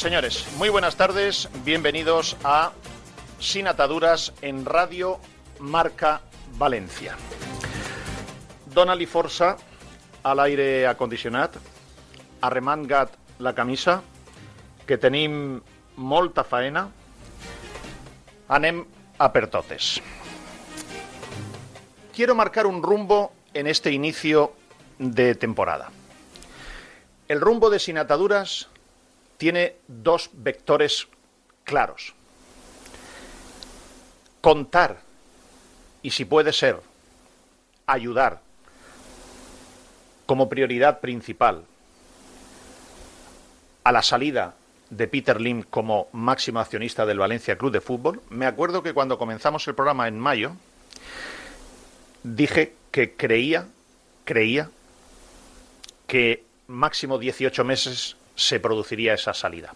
[0.00, 0.46] Señores.
[0.56, 1.50] Muy buenas tardes.
[1.62, 2.72] Bienvenidos a
[3.38, 5.20] Sin Ataduras en Radio
[5.58, 6.22] Marca
[6.56, 7.16] Valencia.
[8.72, 9.58] Donald Forza
[10.22, 11.54] al aire acondicionat,
[12.40, 14.00] arremangat la camisa,
[14.86, 15.60] que tenim
[15.96, 16.88] molta faena,
[18.48, 18.86] anem
[19.18, 20.00] a per totes.
[22.16, 24.54] Quiero marcar un rumbo en este inicio
[24.98, 25.92] de temporada.
[27.28, 28.70] El rumbo de Sin Ataduras
[29.40, 31.08] tiene dos vectores
[31.64, 32.12] claros.
[34.42, 35.00] Contar
[36.02, 36.78] y, si puede ser,
[37.86, 38.42] ayudar
[40.26, 41.64] como prioridad principal
[43.82, 44.56] a la salida
[44.90, 48.20] de Peter Lim como máximo accionista del Valencia Club de Fútbol.
[48.28, 50.52] Me acuerdo que cuando comenzamos el programa en mayo
[52.24, 53.68] dije que creía,
[54.26, 54.68] creía
[56.06, 59.74] que máximo 18 meses se produciría esa salida.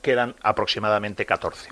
[0.00, 1.68] Quedan aproximadamente 14.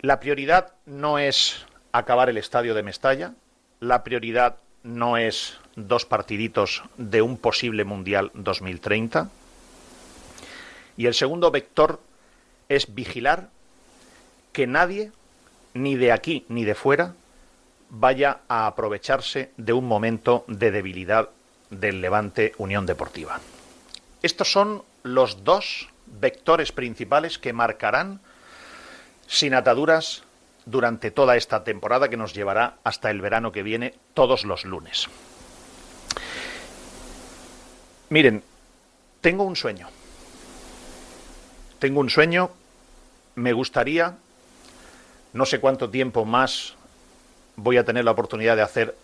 [0.00, 3.34] La prioridad no es acabar el estadio de Mestalla,
[3.80, 9.28] la prioridad no es dos partiditos de un posible Mundial 2030.
[10.96, 12.00] Y el segundo vector
[12.70, 13.50] es vigilar
[14.52, 15.12] que nadie,
[15.74, 17.16] ni de aquí ni de fuera,
[17.90, 21.28] vaya a aprovecharse de un momento de debilidad
[21.68, 23.40] del Levante Unión Deportiva.
[24.24, 28.20] Estos son los dos vectores principales que marcarán
[29.26, 30.22] sin ataduras
[30.64, 35.08] durante toda esta temporada que nos llevará hasta el verano que viene todos los lunes.
[38.08, 38.42] Miren,
[39.20, 39.90] tengo un sueño.
[41.78, 42.50] Tengo un sueño.
[43.34, 44.16] Me gustaría,
[45.34, 46.76] no sé cuánto tiempo más
[47.56, 48.96] voy a tener la oportunidad de hacer,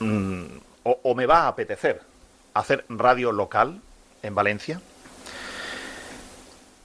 [0.00, 0.44] mm,
[0.82, 2.02] o, o me va a apetecer,
[2.52, 3.80] hacer radio local,
[4.24, 4.80] en Valencia.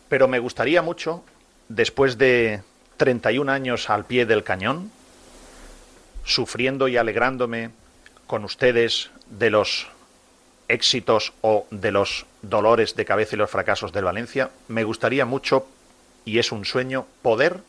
[0.09, 1.23] Pero me gustaría mucho,
[1.67, 2.61] después de
[2.97, 4.91] 31 años al pie del cañón,
[6.25, 7.72] sufriendo y alegrándome
[8.27, 9.88] con ustedes de los
[10.67, 15.67] éxitos o de los dolores de cabeza y los fracasos del Valencia, me gustaría mucho,
[16.25, 17.61] y es un sueño, poder,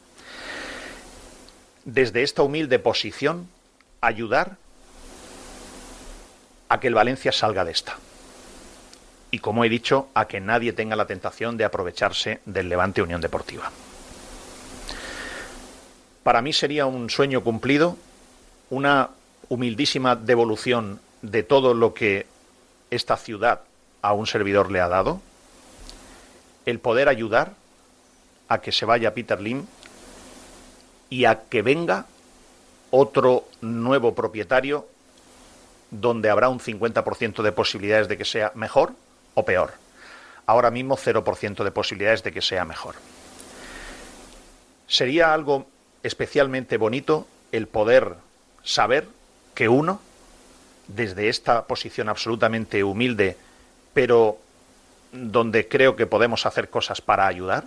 [1.84, 3.48] desde esta humilde posición,
[4.00, 4.56] ayudar
[6.69, 7.98] a que el Valencia salga de esta
[9.31, 13.21] y, como he dicho, a que nadie tenga la tentación de aprovecharse del Levante Unión
[13.21, 13.71] Deportiva.
[16.23, 17.97] Para mí sería un sueño cumplido,
[18.71, 19.11] una
[19.49, 22.27] humildísima devolución de todo lo que
[22.91, 23.61] esta ciudad
[24.03, 25.21] a un servidor le ha dado,
[26.67, 27.55] el poder ayudar
[28.49, 29.65] a que se vaya Peter Lim
[31.09, 32.07] y a que venga
[32.91, 34.87] otro nuevo propietario
[35.91, 38.93] donde habrá un 50% de posibilidades de que sea mejor
[39.35, 39.73] o peor.
[40.47, 42.97] Ahora mismo 0% de posibilidades de que sea mejor.
[44.87, 45.67] Sería algo
[46.03, 48.15] especialmente bonito el poder
[48.65, 49.06] saber
[49.55, 50.00] que uno,
[50.88, 53.37] desde esta posición absolutamente humilde,
[53.94, 54.38] pero
[55.12, 57.65] donde creo que podemos hacer cosas para ayudar,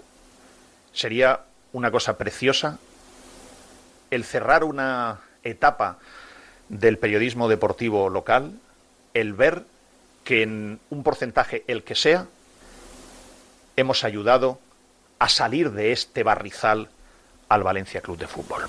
[0.94, 2.80] sería una cosa preciosa
[4.12, 5.98] el cerrar una etapa
[6.70, 8.54] del periodismo deportivo local,
[9.14, 9.64] el ver
[10.24, 12.28] que en un porcentaje, el que sea,
[13.76, 14.60] hemos ayudado
[15.20, 16.90] a salir de este barrizal
[17.50, 18.64] al Valencia Club de Fútbol.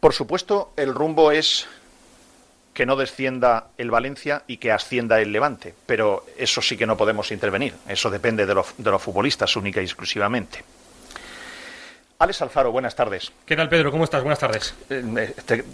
[0.00, 1.68] Por supuesto, el rumbo es
[2.74, 6.96] que no descienda el Valencia y que ascienda el Levante, pero eso sí que no
[6.96, 10.64] podemos intervenir, eso depende de, los futbolistas única y exclusivamente.
[12.18, 13.32] Alex Alfaro, buenas tardes.
[13.44, 13.90] ¿Qué tal, Pedro?
[13.90, 14.22] ¿Cómo estás?
[14.22, 14.74] Buenas tardes.
[14.88, 15.64] Eh, Te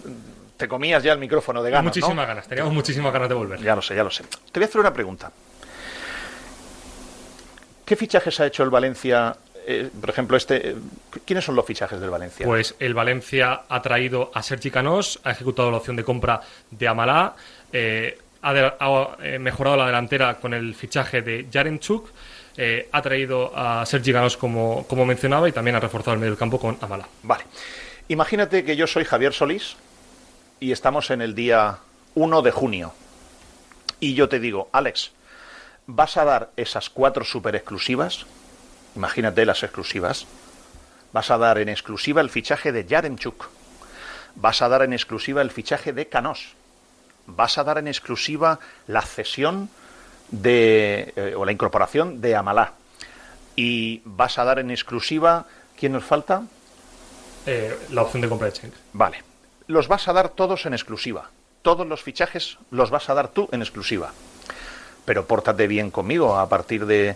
[0.67, 1.85] comías ya el micrófono de ganas.
[1.85, 3.61] Muchísimas ganas, teníamos muchísimas ganas de volver.
[3.61, 4.23] Ya lo sé, ya lo sé.
[4.23, 5.31] Te voy a hacer una pregunta.
[7.85, 9.35] ¿Qué fichajes ha hecho el Valencia?
[9.65, 10.69] Eh, por ejemplo, este.
[10.69, 10.75] Eh,
[11.25, 12.45] ¿Quiénes son los fichajes del Valencia?
[12.45, 16.87] Pues el Valencia ha traído a Sergi Canós, ha ejecutado la opción de compra de
[16.87, 17.35] Amalá,
[17.73, 22.09] eh, ha, mejorado la delantera con el fichaje de Jarenchuk,
[22.91, 26.39] ha traído a Sergi Canós como, como mencionaba y también ha reforzado el medio del
[26.39, 27.07] campo con Amalá.
[27.23, 27.45] Vale.
[28.09, 29.77] Imagínate que yo soy Javier Solís
[30.59, 31.79] y estamos en el día
[32.15, 32.93] 1 de junio.
[33.99, 35.11] Y yo te digo, Alex,
[35.87, 38.25] ¿vas a dar esas cuatro super exclusivas?
[38.95, 40.25] Imagínate las exclusivas.
[41.11, 43.49] Vas a dar en exclusiva el fichaje de Yaremchuk.
[44.35, 46.53] Vas a dar en exclusiva el fichaje de Canos.
[47.25, 49.69] Vas a dar en exclusiva la cesión
[50.29, 52.73] de, eh, o la incorporación de Amalá.
[53.55, 55.45] Y vas a dar en exclusiva,
[55.77, 56.43] ¿quién nos falta?
[57.45, 58.71] Eh, la opción de compra de Cheng.
[58.93, 59.28] Vale.
[59.69, 61.29] Los vas a dar todos en exclusiva.
[61.61, 64.13] Todos los fichajes los vas a dar tú en exclusiva.
[65.05, 67.15] Pero pórtate bien conmigo a partir de,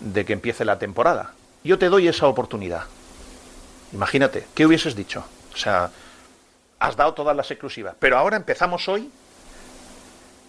[0.00, 1.34] de que empiece la temporada.
[1.62, 2.86] Yo te doy esa oportunidad.
[3.92, 5.24] Imagínate, ¿qué hubieses dicho?
[5.54, 5.92] O sea,
[6.80, 9.08] has dado todas las exclusivas, pero ahora empezamos hoy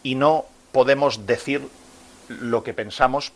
[0.02, 1.62] y no podemos decir
[2.30, 3.32] lo que pensamos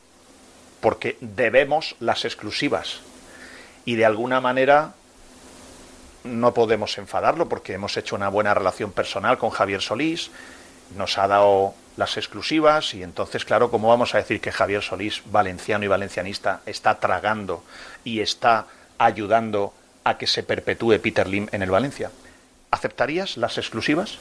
[0.81, 3.01] porque debemos las exclusivas.
[3.85, 4.95] Y de alguna manera
[6.27, 10.31] no podemos enfadarlo porque hemos hecho una buena relación personal con Javier Solís,
[10.95, 15.23] nos ha dado las exclusivas y entonces, claro, ¿cómo vamos a decir que Javier Solís,
[15.25, 17.63] valenciano y valencianista, está tragando
[18.03, 22.11] y está ayudando a que se perpetúe Peter Lim en el Valencia?
[22.71, 24.19] ¿Aceptarías las exclusivas?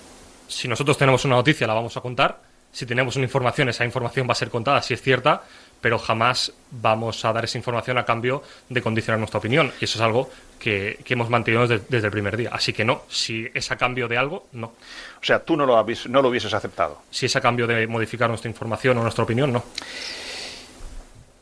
[0.48, 2.40] Si nosotros tenemos una noticia, la vamos a contar.
[2.72, 5.42] Si tenemos una información, esa información va a ser contada si es cierta
[5.80, 9.72] pero jamás vamos a dar esa información a cambio de condicionar nuestra opinión.
[9.80, 12.50] Y eso es algo que, hemos mantenido desde, el primer día.
[12.52, 14.66] Así que no, si es a cambio de algo, no.
[14.66, 17.02] O sea, tú no lo, no lo hubieses aceptado.
[17.10, 19.64] Si es a cambio de modificar nuestra información o nuestra opinión, no.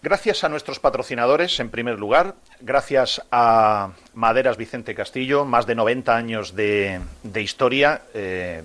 [0.05, 6.15] Gracias a nuestros patrocinadores, en primer lugar, gracias a Maderas Vicente Castillo, más de 90
[6.15, 7.01] años de,
[7.37, 8.65] historia, eh,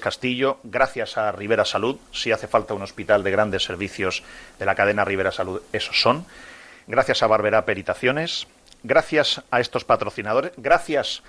[0.00, 4.22] Castillo, gracias a Rivera Salud, si hace falta un hospital de grandes servicios
[4.60, 6.24] de la cadena Rivera Salud, esos son,
[6.86, 8.46] gracias a Barberá Peritaciones,
[8.84, 11.24] gracias a estos patrocinadores, gracias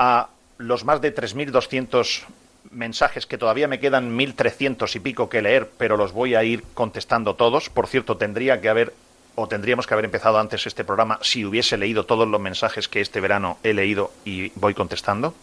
[0.00, 2.24] a los más de 3.200
[2.70, 6.62] mensajes que todavía me quedan 1.300 y pico que leer, pero los voy a ir
[6.74, 7.68] contestando todos.
[7.68, 8.92] Por cierto, tendría que haber
[9.34, 13.00] o tendríamos que haber empezado antes este programa si hubiese leído todos los mensajes que
[13.00, 15.34] este verano he leído y voy contestando.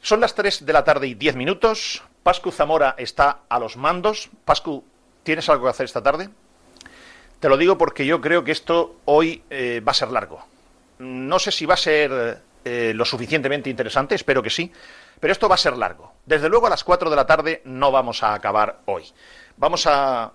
[0.00, 2.04] Son las 3 de la tarde y 10 minutos.
[2.22, 4.30] Pascu Zamora está a los mandos.
[4.44, 4.84] Pascu,
[5.24, 6.28] ¿tienes algo que hacer esta tarde?
[7.40, 10.46] Te lo digo porque yo creo que esto hoy eh, va a ser largo.
[11.00, 14.70] No sé si va a ser eh, lo suficientemente interesante, espero que sí,
[15.20, 16.12] pero esto va a ser largo.
[16.26, 19.04] Desde luego a las 4 de la tarde no vamos a acabar hoy.
[19.56, 20.32] Vamos a,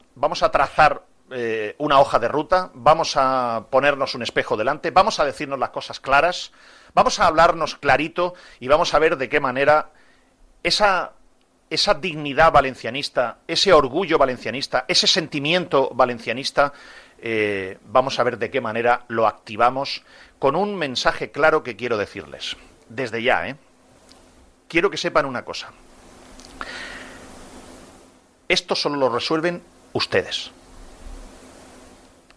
[0.51, 5.59] trazar eh, una hoja de ruta, vamos a ponernos un espejo delante, vamos a decirnos
[5.59, 6.51] las cosas claras,
[6.93, 9.89] vamos a hablarnos clarito y vamos a ver de qué manera
[10.63, 11.13] esa,
[11.69, 16.73] esa dignidad valencianista, ese orgullo valencianista, ese sentimiento valencianista,
[17.21, 20.03] eh, vamos a ver de qué manera lo activamos
[20.39, 22.55] con un mensaje claro que quiero decirles.
[22.87, 23.55] Desde ya, ¿eh?
[24.69, 25.73] Quiero que sepan una cosa.
[28.47, 30.51] Esto solo lo resuelven ustedes.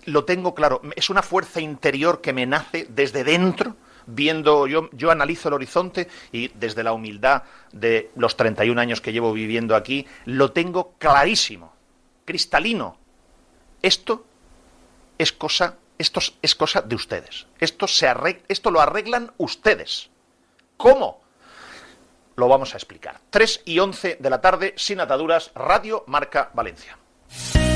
[0.07, 0.81] Lo tengo claro.
[0.97, 6.09] Es una fuerza interior que me nace desde dentro, viendo, yo, yo analizo el horizonte
[6.33, 11.75] y desde la humildad de los 31 años que llevo viviendo aquí, lo tengo clarísimo,
[12.25, 12.97] cristalino.
[13.83, 14.25] Esto
[15.19, 17.47] es cosa, esto es cosa de ustedes.
[17.61, 18.11] Esto, se
[18.49, 20.09] esto lo arreglan ustedes.
[20.79, 21.22] ¿Cómo?
[22.37, 23.21] Lo vamos a explicar.
[23.31, 26.99] 3 y 11 de la tarde, sin ataduras, Radio Marca Valencia.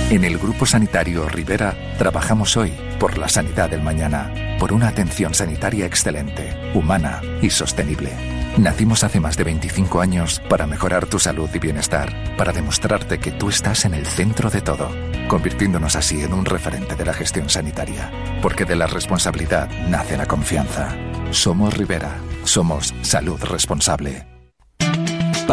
[0.08, 5.34] En el Grupo Sanitario Rivera trabajamos hoy por la sanidad del mañana, por una atención
[5.34, 8.12] sanitaria excelente, humana y sostenible.
[8.56, 13.32] Nacimos hace más de 25 años para mejorar tu salud y bienestar, para demostrarte que
[13.32, 14.88] tú estás en el centro de todo,
[15.26, 20.26] convirtiéndonos así en un referente de la gestión sanitaria, porque de la responsabilidad nace la
[20.26, 20.96] confianza.
[21.32, 24.35] Somos Rivera, somos salud responsable.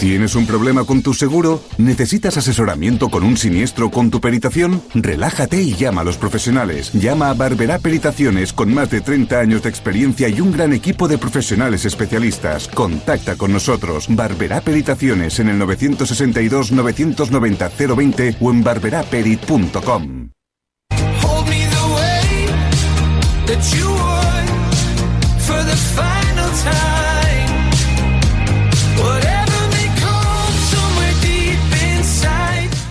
[0.00, 1.62] ¿Tienes un problema con tu seguro?
[1.76, 4.82] ¿Necesitas asesoramiento con un siniestro con tu peritación?
[4.94, 6.90] Relájate y llama a los profesionales.
[6.94, 11.06] Llama a Barberá Peritaciones con más de 30 años de experiencia y un gran equipo
[11.06, 12.66] de profesionales especialistas.
[12.68, 14.06] Contacta con nosotros.
[14.08, 20.30] Barberá Peritaciones en el 962 990 020 o en barberaperit.com.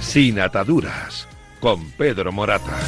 [0.10, 1.28] Sin ataduras,
[1.60, 2.80] con Pedro Morata.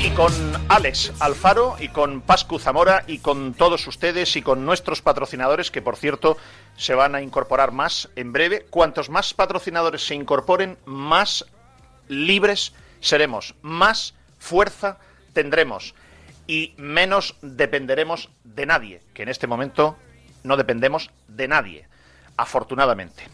[0.00, 0.32] Y con
[0.70, 5.82] Alex Alfaro y con Pascu Zamora y con todos ustedes y con nuestros patrocinadores que
[5.82, 6.38] por cierto
[6.74, 8.64] se van a incorporar más en breve.
[8.70, 11.44] Cuantos más patrocinadores se incorporen, más
[12.08, 14.96] libres seremos, más fuerza
[15.34, 15.94] tendremos
[16.46, 19.98] y menos dependeremos de nadie, que en este momento
[20.44, 21.88] no dependemos de nadie,
[22.38, 23.24] afortunadamente.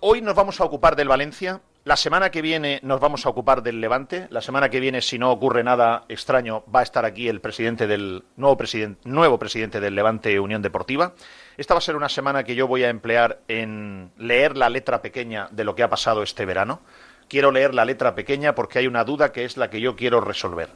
[0.00, 1.60] Hoy nos vamos a ocupar del Valencia.
[1.82, 4.28] La semana que viene nos vamos a ocupar del Levante.
[4.30, 7.88] La semana que viene, si no ocurre nada extraño, va a estar aquí el presidente
[7.88, 8.56] del nuevo
[9.02, 11.14] nuevo presidente del Levante Unión Deportiva.
[11.56, 15.02] Esta va a ser una semana que yo voy a emplear en leer la letra
[15.02, 16.80] pequeña de lo que ha pasado este verano.
[17.26, 20.20] Quiero leer la letra pequeña porque hay una duda que es la que yo quiero
[20.20, 20.68] resolver.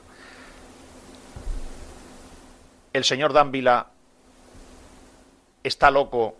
[2.93, 3.87] El señor Dávila
[5.63, 6.35] está loco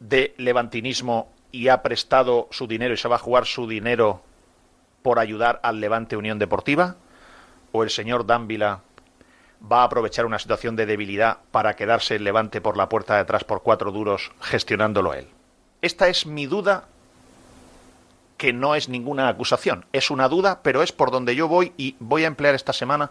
[0.00, 4.22] de levantinismo y ha prestado su dinero y se va a jugar su dinero
[5.02, 6.96] por ayudar al Levante Unión Deportiva?
[7.70, 8.80] ¿O el señor Dávila
[9.70, 13.20] va a aprovechar una situación de debilidad para quedarse el Levante por la puerta de
[13.20, 15.28] atrás por cuatro duros gestionándolo él?
[15.82, 16.88] Esta es mi duda
[18.36, 21.94] que no es ninguna acusación, es una duda, pero es por donde yo voy y
[22.00, 23.10] voy a emplear esta semana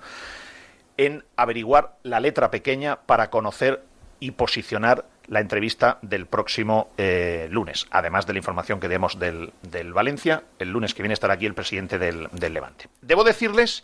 [0.97, 3.83] en averiguar la letra pequeña para conocer
[4.19, 9.53] y posicionar la entrevista del próximo eh, lunes, además de la información que demos del,
[9.93, 10.43] Valencia.
[10.59, 12.87] El lunes que viene estará aquí el presidente del, Levante.
[13.01, 13.83] Debo decirles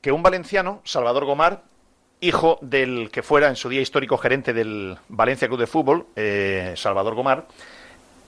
[0.00, 1.62] que un valenciano, Salvador Gomar,
[2.20, 6.74] hijo del que fuera en su día histórico gerente del Valencia Club de Fútbol, eh,
[6.76, 7.46] Salvador Gomar,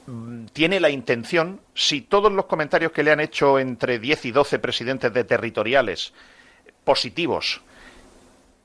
[0.07, 4.31] mm, tiene la intención, si todos los comentarios que le han hecho entre 10 y
[4.31, 6.13] 12 presidentes de territoriales
[6.85, 7.61] positivos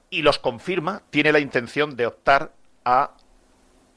[0.09, 2.51] y los confirma, tiene la intención de optar
[2.85, 3.11] a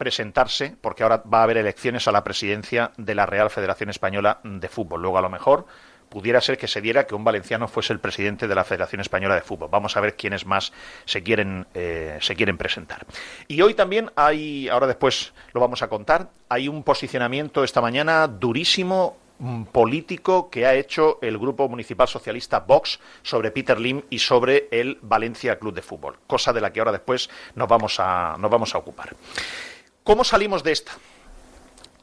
[0.01, 4.41] presentarse, porque ahora va a haber elecciones a la presidencia de la Real Federación Española
[4.43, 5.03] de Fútbol.
[5.03, 5.67] Luego, a lo mejor,
[6.09, 9.35] pudiera ser que se diera que un valenciano fuese el presidente de la Federación Española
[9.35, 9.69] de Fútbol.
[9.71, 10.73] Vamos a ver quiénes más
[11.05, 13.05] se quieren, eh, se quieren presentar.
[13.47, 18.27] Y hoy también hay, ahora después lo vamos a contar, hay un posicionamiento esta mañana
[18.27, 24.19] durísimo mm, político que ha hecho el Grupo Municipal Socialista Vox sobre Peter Lim y
[24.19, 28.37] sobre el Valencia Club de Fútbol, cosa de la que ahora después nos vamos a,
[28.39, 29.15] nos vamos a ocupar.
[30.05, 30.93] ¿Cómo salimos de esta?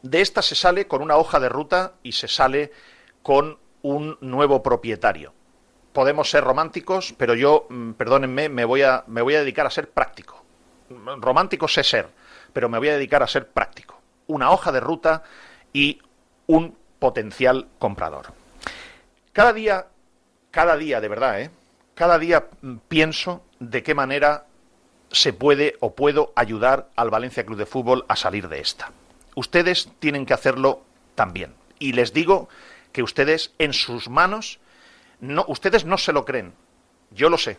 [0.03, 2.71] De esta se sale con una hoja de ruta y se sale
[3.23, 5.33] con un nuevo propietario.
[5.93, 9.71] Podemos ser románticos, pero yo, mm, perdónenme, me voy a, me voy a dedicar a
[9.71, 10.43] ser práctico.
[10.89, 12.07] Romántico sé ser,
[12.53, 13.99] pero me voy a dedicar a ser práctico.
[14.27, 15.23] Una hoja de ruta
[15.73, 15.99] y
[16.45, 18.27] un potencial comprador.
[19.33, 19.87] Cada día,
[20.51, 21.51] cada día, de verdad, ¿eh?
[21.95, 24.45] cada día mm, pienso de qué manera
[25.11, 28.91] se puede o puedo ayudar al Valencia Club de Fútbol a salir de esta.
[29.35, 30.83] Ustedes tienen que hacerlo
[31.15, 31.53] también.
[31.79, 32.49] Y les digo
[32.91, 34.59] que ustedes en sus manos,
[35.19, 36.53] no, ustedes no se lo creen,
[37.11, 37.57] yo lo sé,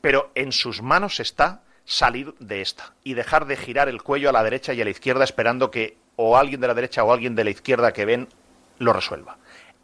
[0.00, 4.32] pero en sus manos está salir de esta y dejar de girar el cuello a
[4.32, 7.34] la derecha y a la izquierda esperando que o alguien de la derecha o alguien
[7.34, 8.28] de la izquierda que ven
[8.78, 9.38] lo resuelva.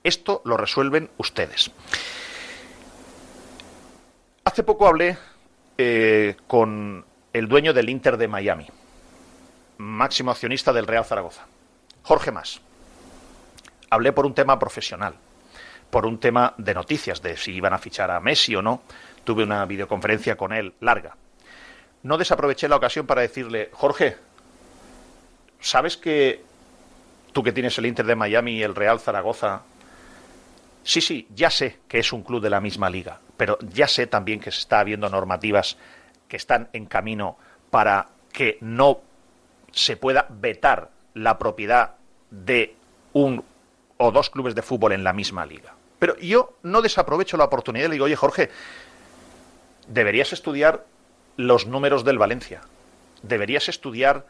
[0.04, 1.70] Esto lo resuelven ustedes.
[4.44, 5.18] Hace poco hablé
[5.78, 8.66] eh, con el dueño del Inter de Miami,
[9.78, 11.46] máximo accionista del Real Zaragoza,
[12.02, 12.60] Jorge Mas.
[13.90, 15.14] Hablé por un tema profesional,
[15.90, 18.82] por un tema de noticias, de si iban a fichar a Messi o no.
[19.24, 21.16] Tuve una videoconferencia con él larga.
[22.02, 24.16] No desaproveché la ocasión para decirle, Jorge,
[25.60, 26.42] ¿sabes que
[27.32, 29.62] tú que tienes el Inter de Miami y el Real Zaragoza
[30.86, 34.06] Sí, sí, ya sé que es un club de la misma liga, pero ya sé
[34.06, 35.76] también que se está habiendo normativas
[36.28, 37.36] que están en camino
[37.70, 39.00] para que no
[39.72, 41.96] se pueda vetar la propiedad
[42.30, 42.76] de
[43.14, 43.42] un
[43.96, 45.74] o dos clubes de fútbol en la misma liga.
[45.98, 48.50] Pero yo no desaprovecho la oportunidad y le digo, oye Jorge,
[49.88, 50.86] deberías estudiar
[51.36, 52.60] los números del Valencia,
[53.22, 54.24] deberías estudiar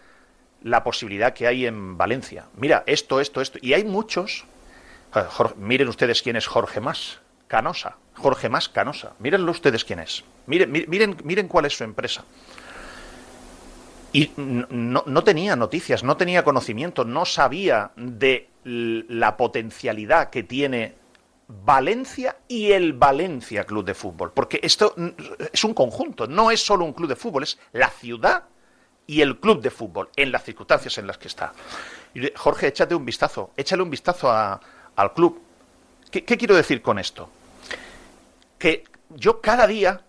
[0.63, 2.47] la posibilidad que hay en Valencia.
[2.57, 3.59] Mira, esto, esto, esto.
[3.61, 4.47] Y hay muchos
[5.57, 7.97] miren ustedes quién es Jorge Más Canosa.
[8.15, 9.13] Jorge Más Canosa.
[9.19, 10.25] Mírenlo ustedes quién es.
[10.47, 12.25] Miren, miren, miren cuál es su empresa.
[14.13, 20.95] Y no, no, tenía noticias, no tenía conocimiento, no sabía de la potencialidad que tiene
[21.49, 24.33] Valencia y el Valencia Club de Fútbol.
[24.33, 24.95] Porque esto
[25.53, 28.45] es un conjunto, no es solo un club de fútbol, es la ciudad
[29.07, 31.53] y el club de fútbol en las circunstancias en las que está.
[32.35, 34.61] Jorge, échate un vistazo, échale un vistazo a,
[34.97, 35.41] al club.
[36.11, 37.29] ¿Qué, quiero decir con esto?
[38.59, 40.01] Que yo cada día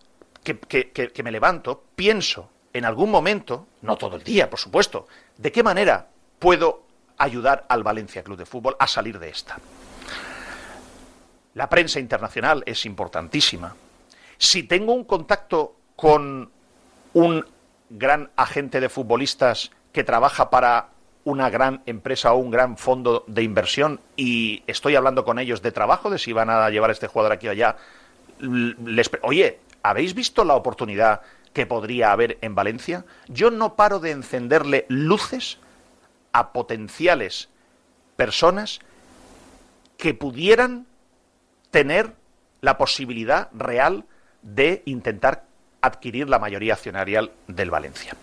[0.44, 5.52] que, que, me levanto pienso en algún momento, no todo el día, por supuesto, de
[5.52, 6.08] qué manera
[6.40, 6.84] puedo
[7.18, 9.60] ayudar al Valencia Club de Fútbol a salir de esta.
[11.56, 13.76] La prensa internacional es importantísima.
[14.38, 16.52] Si tengo un contacto con
[17.14, 17.46] un
[17.90, 20.90] gran agente de futbolistas que trabaja para
[21.28, 25.74] una gran empresa o un gran fondo de inversión y estoy hablando con ellos de
[25.74, 27.76] trabajo, de si van a llevar a este jugador aquí o allá,
[28.40, 31.20] les, oye, ¿habéis visto la oportunidad
[31.52, 33.04] que podría haber en Valencia?
[33.28, 35.60] Yo no paro de encenderle luces
[36.32, 37.50] a potenciales
[38.16, 38.80] personas
[39.98, 40.88] que pudieran
[41.72, 42.14] tener
[42.62, 44.06] la posibilidad real
[44.44, 45.44] de intentar
[45.82, 48.16] adquirir la mayoría accionarial del Valencia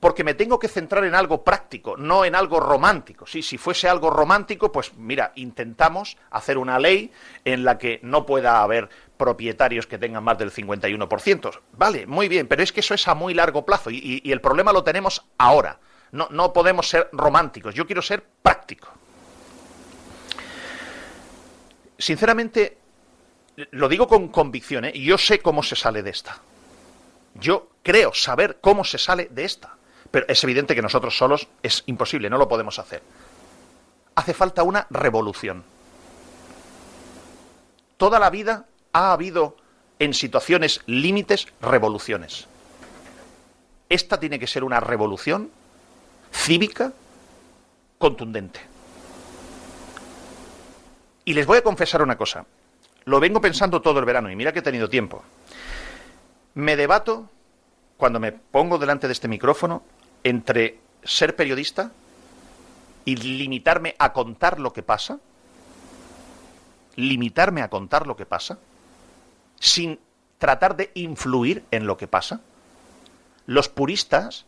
[0.00, 3.26] porque me tengo que centrar en algo práctico, no en algo romántico.
[3.26, 7.12] Si fuese algo romántico, pues mira, intentamos hacer una ley
[7.44, 11.60] en la que no pueda haber propietarios que tengan más del 51%.
[11.72, 14.72] Vale, muy bien, pero es que eso es a muy largo plazo y, el problema
[14.72, 15.78] lo tenemos ahora.
[16.12, 18.88] No, no podemos ser románticos, yo quiero ser práctico.
[21.98, 22.78] Sinceramente,
[23.72, 24.98] lo digo con convicción, ¿eh?
[24.98, 26.40] yo sé cómo se sale de esta.
[27.34, 29.76] Yo creo saber cómo se sale de esta.
[30.10, 33.02] Pero es evidente que nosotros solos es imposible, no lo podemos hacer.
[34.14, 35.64] Hace falta una revolución.
[37.96, 39.56] Toda la vida ha habido
[39.98, 42.48] en situaciones límites revoluciones.
[43.88, 45.50] Esta tiene que ser una revolución
[46.32, 46.92] cívica
[47.98, 48.60] contundente.
[51.24, 52.46] Y les voy a confesar una cosa.
[53.04, 55.22] Lo vengo pensando todo el verano y mira que he tenido tiempo.
[56.54, 57.28] Me debato
[57.96, 59.82] cuando me pongo delante de este micrófono
[60.24, 61.92] entre ser periodista
[63.04, 65.18] y limitarme a contar lo que pasa,
[66.96, 68.58] limitarme a contar lo que pasa,
[69.58, 69.98] sin
[70.38, 72.40] tratar de influir en lo que pasa.
[73.46, 74.46] Los puristas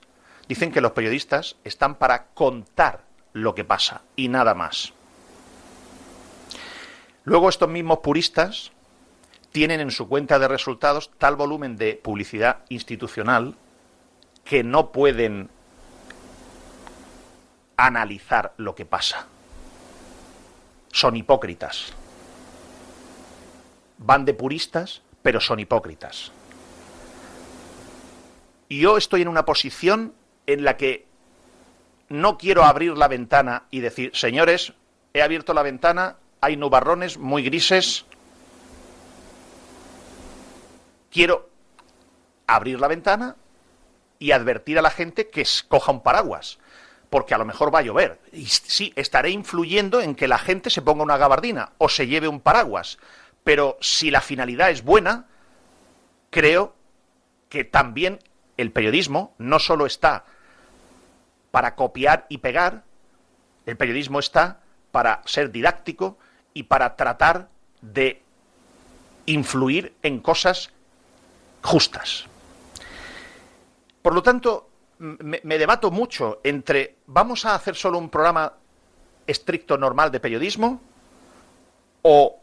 [0.48, 4.92] dicen que los periodistas están para contar lo que pasa y nada más.
[7.24, 8.72] Luego estos mismos puristas
[9.52, 13.54] tienen en su cuenta de resultados tal volumen de publicidad institucional
[14.44, 15.50] que no pueden
[17.76, 19.26] analizar lo que pasa.
[20.92, 21.92] Son hipócritas.
[23.98, 26.32] Van de puristas, pero son hipócritas.
[28.68, 30.14] Y yo estoy en una posición
[30.46, 31.06] en la que
[32.08, 34.74] no quiero abrir la ventana y decir, señores,
[35.14, 38.04] he abierto la ventana, hay nubarrones muy grises.
[41.10, 41.48] Quiero
[42.46, 43.36] abrir la ventana
[44.18, 46.58] y advertir a la gente que coja un paraguas,
[47.12, 48.18] porque a lo mejor va a llover.
[48.32, 52.26] Y sí, estaré influyendo en que la gente se ponga una gabardina o se lleve
[52.26, 52.96] un paraguas,
[53.44, 55.26] pero si la finalidad es buena,
[56.30, 56.74] creo
[57.50, 58.18] que también
[58.56, 60.24] el periodismo no solo está
[61.50, 62.82] para copiar y pegar,
[63.66, 66.16] el periodismo está para ser didáctico
[66.54, 67.50] y para tratar
[67.82, 68.22] de
[69.26, 70.70] influir en cosas
[71.62, 72.24] justas.
[74.00, 74.70] Por lo tanto,
[75.02, 78.52] me, debato mucho entre vamos a hacer solo un programa
[79.26, 80.80] estricto normal de periodismo
[82.02, 82.38] o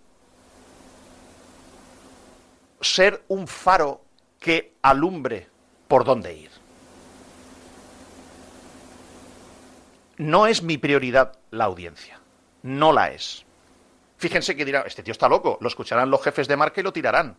[2.81, 4.01] ser un faro
[4.39, 5.47] que alumbre
[5.87, 6.51] por dónde ir.
[10.17, 12.19] No es mi prioridad la audiencia,
[12.63, 13.45] no la es.
[14.17, 16.91] Fíjense que dirán, este tío está loco, lo escucharán los jefes de marca y lo
[16.91, 17.37] tirarán.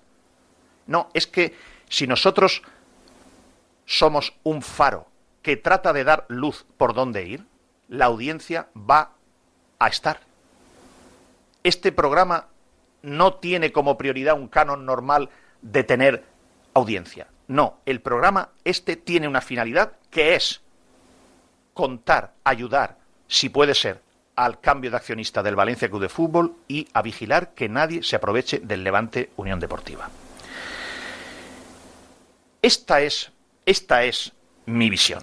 [0.87, 1.55] No, es que
[1.91, 2.63] si nosotros
[3.85, 5.10] somos un faro
[5.43, 7.45] que trata de dar luz por dónde ir,
[7.89, 9.13] la audiencia va
[9.79, 10.21] a estar.
[11.63, 12.47] Este programa
[13.03, 15.31] no tiene como prioridad un canon normal
[15.63, 16.25] de tener
[16.75, 17.27] audiencia.
[17.49, 20.61] No, el programa este tiene una finalidad que es
[21.75, 24.03] contar, ayudar, si puede ser,
[24.37, 28.17] al cambio de accionista del Valencia Club de Fútbol y a vigilar que nadie se
[28.17, 30.09] aproveche del Levante Unión Deportiva.
[32.63, 33.33] Esta es,
[33.67, 34.33] esta es
[34.67, 35.23] mi visión.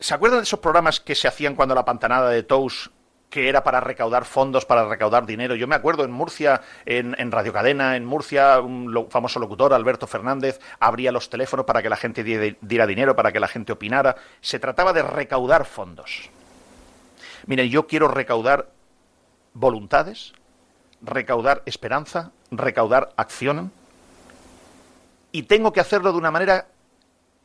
[0.00, 2.90] ¿Se acuerdan de esos programas que se hacían cuando la pantanada de Tous
[3.30, 5.54] que era para recaudar fondos, para recaudar dinero.
[5.54, 10.60] Yo me acuerdo en Murcia, en, Radio Cadena, en Murcia, un famoso locutor, Alberto Fernández,
[10.80, 14.16] abría los teléfonos para que la gente diera dinero, para que la gente opinara.
[14.40, 16.30] Se trataba de recaudar fondos.
[17.46, 18.70] Miren, yo quiero recaudar
[19.52, 20.32] voluntades,
[21.02, 23.72] recaudar esperanza, recaudar acción,
[25.32, 26.68] y tengo que hacerlo de una manera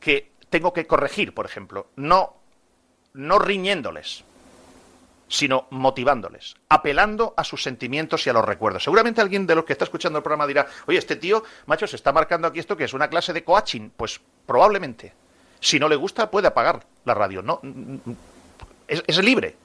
[0.00, 2.36] que tengo que corregir, por ejemplo, no,
[3.14, 4.24] no riñéndoles
[5.28, 8.84] sino motivándoles, apelando a sus sentimientos y a los recuerdos.
[8.84, 11.96] Seguramente alguien de los que está escuchando el programa dirá, oye, este tío, macho, se
[11.96, 13.90] está marcando aquí esto que es una clase de coaching.
[13.96, 15.12] Pues probablemente.
[15.60, 17.42] Si no le gusta, puede apagar la radio.
[17.42, 17.60] No,
[18.86, 19.56] es, es libre.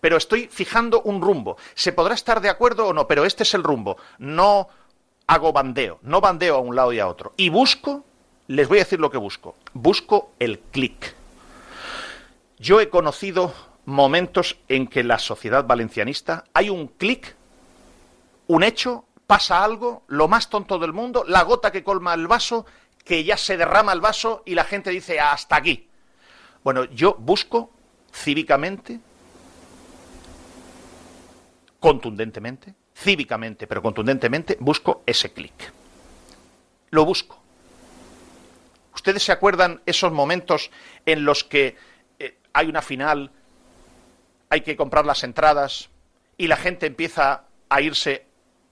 [0.00, 1.56] Pero estoy fijando un rumbo.
[1.74, 3.96] Se podrá estar de acuerdo o no, pero este es el rumbo.
[4.18, 4.68] No
[5.26, 7.34] hago bandeo, no bandeo a un lado y a otro.
[7.36, 8.04] Y busco,
[8.48, 9.56] les voy a decir lo que busco.
[9.72, 11.14] Busco el clic.
[12.58, 13.52] Yo he conocido
[13.84, 17.36] momentos en que la sociedad valencianista hay un clic,
[18.46, 22.66] un hecho, pasa algo, lo más tonto del mundo, la gota que colma el vaso,
[23.04, 25.88] que ya se derrama el vaso y la gente dice hasta aquí.
[26.64, 27.70] Bueno, yo busco
[28.12, 28.98] cívicamente,
[31.78, 35.72] contundentemente, cívicamente, pero contundentemente, busco ese clic.
[36.90, 37.45] Lo busco.
[38.96, 40.70] ¿Ustedes se acuerdan esos momentos
[41.04, 41.76] en los que
[42.18, 43.30] eh, hay una final
[44.48, 45.90] hay que comprar las entradas
[46.36, 48.26] y la gente empieza a irse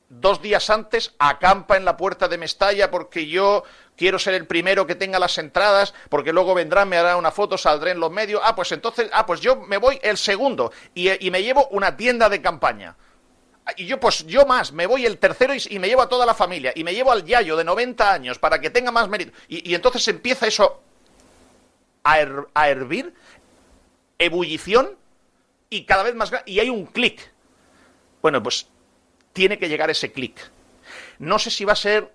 [0.09, 3.65] dos días antes, acampa en la puerta de Mestalla porque yo
[3.97, 7.59] quiero ser el primero que tenga las entradas, porque luego vendrán, me harán una foto,
[7.59, 11.31] saldré en los medios, ah, pues entonces, ah, pues yo me voy el segundo y,
[11.31, 12.97] me llevo una tienda de campaña.
[13.77, 16.35] Y yo, pues yo más, me voy el tercero y, me llevo a toda la
[16.35, 19.33] familia, y me llevo al Yayo de 90 años para que tenga más mérito.
[19.49, 20.83] Y, entonces empieza eso
[22.03, 22.17] a,
[22.53, 23.15] a hervir,
[24.19, 24.97] ebullición,
[25.71, 27.33] y cada vez más y hay un clic.
[28.23, 28.69] Bueno, pues
[29.33, 30.39] tiene que llegar ese clic.
[31.19, 32.13] No sé si va a ser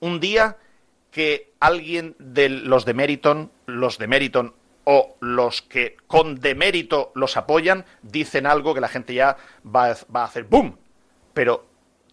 [0.00, 0.56] un día
[1.10, 4.54] que alguien de los de Meriton, los de Meriton
[4.88, 10.24] o los que con demérito los apoyan, dicen algo que la gente ya va a,
[10.24, 10.78] hacer ¡boom!
[11.34, 11.66] Pero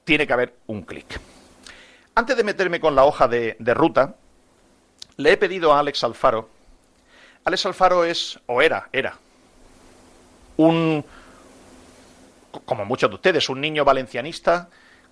[0.04, 1.20] tiene que haber un clic.
[2.16, 4.16] Antes de meterme con la hoja de, de ruta,
[5.18, 6.50] le he pedido a Alex Alfaro.
[7.46, 9.18] Alex Alfaro es, o era, era,
[10.58, 11.06] un,
[12.66, 14.70] como muchos de ustedes, un niño valencianista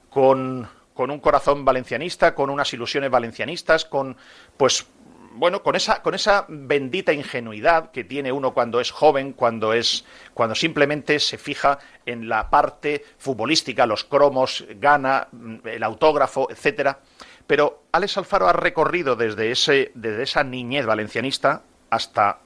[0.09, 4.17] con, con un corazón valencianista, con unas ilusiones valencianistas, con,
[4.57, 4.87] pues,
[5.33, 10.05] bueno, con esa, con esa bendita ingenuidad que tiene uno cuando es joven, cuando es,
[10.33, 15.27] cuando simplemente se fija en la parte futbolística, los cromos, gana,
[15.65, 16.99] el autógrafo, etcétera.
[17.47, 22.39] Pero Alex Alfaro ha recorrido desde ese, desde esa niñez valencianista hasta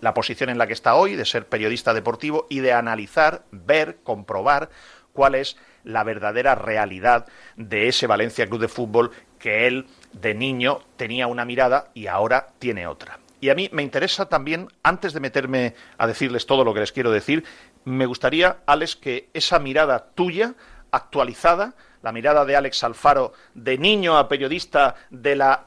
[0.00, 3.98] la posición en la que está hoy, de ser periodista deportivo y de analizar, ver,
[4.02, 4.70] comprobar
[5.12, 9.86] cuál es la verdadera realidad de ese Valencia Club de Fútbol que él
[10.20, 13.18] de niño tenía una mirada y ahora tiene otra.
[13.40, 16.92] Y a mí me interesa también, antes de meterme a decirles todo lo que les
[16.92, 17.44] quiero decir,
[17.84, 20.54] me gustaría, Alex, que esa mirada tuya,
[20.90, 25.66] actualizada, la mirada de Alex Alfaro, de niño a periodista, de la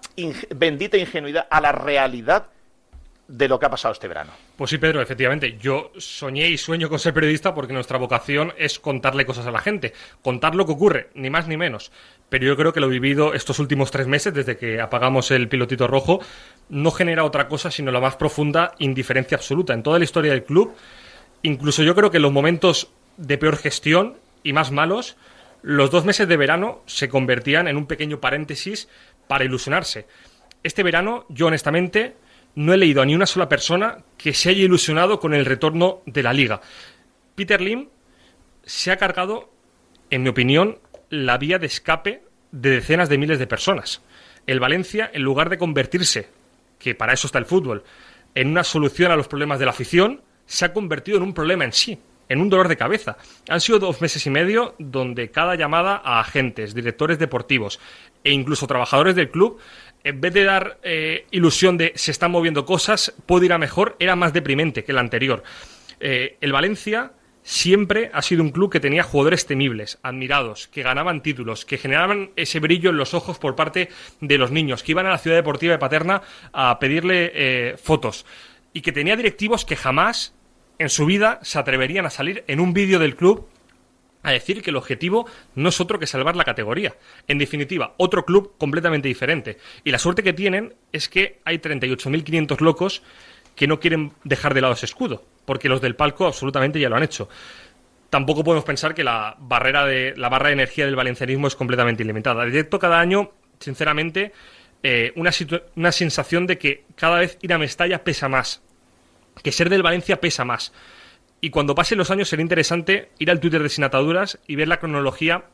[0.55, 2.47] bendita ingenuidad a la realidad
[3.29, 4.31] de lo que ha pasado este verano.
[4.57, 5.55] Pues sí, Pedro, efectivamente.
[5.61, 9.59] Yo soñé y sueño con ser periodista porque nuestra vocación es contarle cosas a la
[9.59, 11.91] gente, contar lo que ocurre, ni más ni menos.
[12.29, 15.85] Pero yo creo que lo vivido estos últimos tres meses, desde que apagamos el pilotito
[15.85, 16.19] rojo,
[16.69, 19.73] no genera otra cosa sino la más profunda indiferencia absoluta.
[19.75, 20.73] En toda la historia del club,
[21.43, 25.17] incluso yo creo que en los momentos de peor gestión y más malos,
[25.61, 28.89] los dos meses de verano se convertían en un pequeño paréntesis
[29.27, 30.07] para ilusionarse.
[30.63, 32.15] Este verano, yo honestamente,
[32.59, 36.01] no he leído a ni una sola persona que se haya ilusionado con el retorno
[36.05, 36.59] de la liga.
[37.33, 37.87] Peter Lim
[38.63, 39.49] se ha cargado,
[40.09, 40.77] en mi opinión,
[41.09, 44.01] la vía de escape de decenas de miles de personas.
[44.45, 46.27] El Valencia, en lugar de convertirse,
[46.77, 47.85] que para eso está el fútbol,
[48.35, 51.63] en una solución a los problemas de la afición, se ha convertido en un problema
[51.63, 53.17] en sí, en un dolor de cabeza.
[53.47, 57.79] Han sido dos meses y medio donde cada llamada a agentes, directores deportivos
[58.23, 59.59] e incluso trabajadores del club
[60.03, 63.95] en vez de dar eh, ilusión de se están moviendo cosas, puedo ir a mejor,
[63.99, 65.43] era más deprimente que el anterior.
[65.99, 67.11] Eh, el Valencia
[67.43, 72.31] siempre ha sido un club que tenía jugadores temibles, admirados, que ganaban títulos, que generaban
[72.35, 73.89] ese brillo en los ojos por parte
[74.21, 76.21] de los niños, que iban a la ciudad deportiva de Paterna
[76.53, 78.25] a pedirle eh, fotos,
[78.71, 80.35] y que tenía directivos que jamás
[80.77, 83.47] en su vida se atreverían a salir en un vídeo del club
[84.23, 86.95] a decir que el objetivo no es otro que salvar la categoría.
[87.27, 89.57] En definitiva, otro club completamente diferente.
[89.83, 93.01] Y la suerte que tienen es que hay 38.500 locos
[93.55, 96.95] que no quieren dejar de lado ese escudo, porque los del palco absolutamente ya lo
[96.95, 97.29] han hecho.
[98.09, 102.03] Tampoco podemos pensar que la barrera de la barra de energía del valencianismo es completamente
[102.03, 102.45] ilimitada.
[102.45, 104.33] Directo cada año, sinceramente,
[104.81, 105.31] eh, una,
[105.75, 108.63] una sensación de que cada vez ir a Mestalla pesa más,
[109.43, 110.73] que ser del Valencia pesa más.
[111.41, 114.67] Y cuando pasen los años será interesante ir al Twitter de Sin Ataduras y ver
[114.67, 115.45] la cronología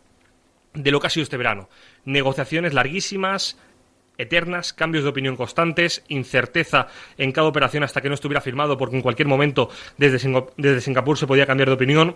[0.73, 1.69] de lo que ha sido este verano.
[2.05, 3.57] Negociaciones larguísimas,
[4.17, 8.95] eternas, cambios de opinión constantes, incerteza en cada operación hasta que no estuviera firmado, porque
[8.95, 10.19] en cualquier momento desde,
[10.81, 12.15] Singapur se podía cambiar de opinión.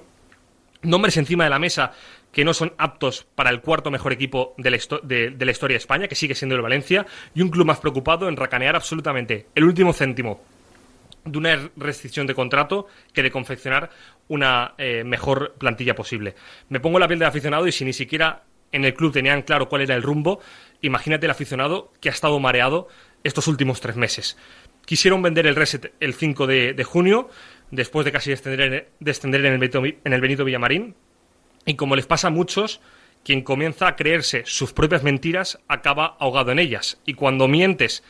[0.82, 1.92] Nombres encima de la mesa
[2.32, 5.80] que no son aptos para el cuarto mejor equipo de la, de la historia de
[5.80, 7.06] España, que sigue siendo el Valencia,
[7.36, 10.42] y un club más preocupado en racanear absolutamente el último céntimo
[11.32, 13.90] de una restricción de contrato que de confeccionar
[14.28, 16.36] una eh, mejor plantilla posible.
[16.70, 19.68] Me pongo la piel de aficionado y si ni siquiera en el club tenían claro
[19.70, 20.40] cuál era el rumbo,
[20.82, 22.88] imagínate el aficionado que ha estado mareado
[23.24, 24.38] estos últimos tres meses.
[24.86, 27.30] Quisieron vender el reset el 5 de, junio,
[27.72, 30.96] después de casi descender, descender en, el Benito, en el Benito Villamarín,
[31.66, 32.82] y como les pasa a muchos,
[33.24, 37.00] quien comienza a creerse sus propias mentiras acaba ahogado en ellas.
[37.06, 38.04] Y cuando mientes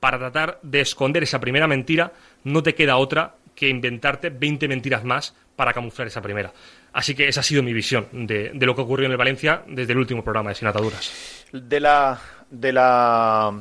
[0.00, 2.12] para tratar de esconder esa primera mentira,
[2.44, 6.52] no te queda otra que inventarte 20 mentiras más para camuflar esa primera.
[6.92, 9.92] Así que esa ha sido mi visión de, lo que ocurrió en el Valencia desde
[9.92, 11.46] el último programa de Sin Ataduras.
[11.52, 12.18] De la,
[12.50, 13.52] de la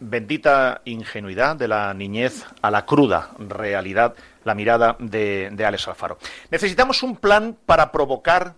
[0.00, 4.14] bendita ingenuidad, de la niñez a la cruda realidad,
[4.44, 6.18] la mirada de, de Alex Alfaro.
[6.50, 8.54] Necesitamos un plan para provocar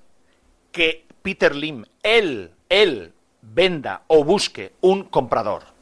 [0.73, 5.74] que Peter Lim, él, él, venda o busque un comprador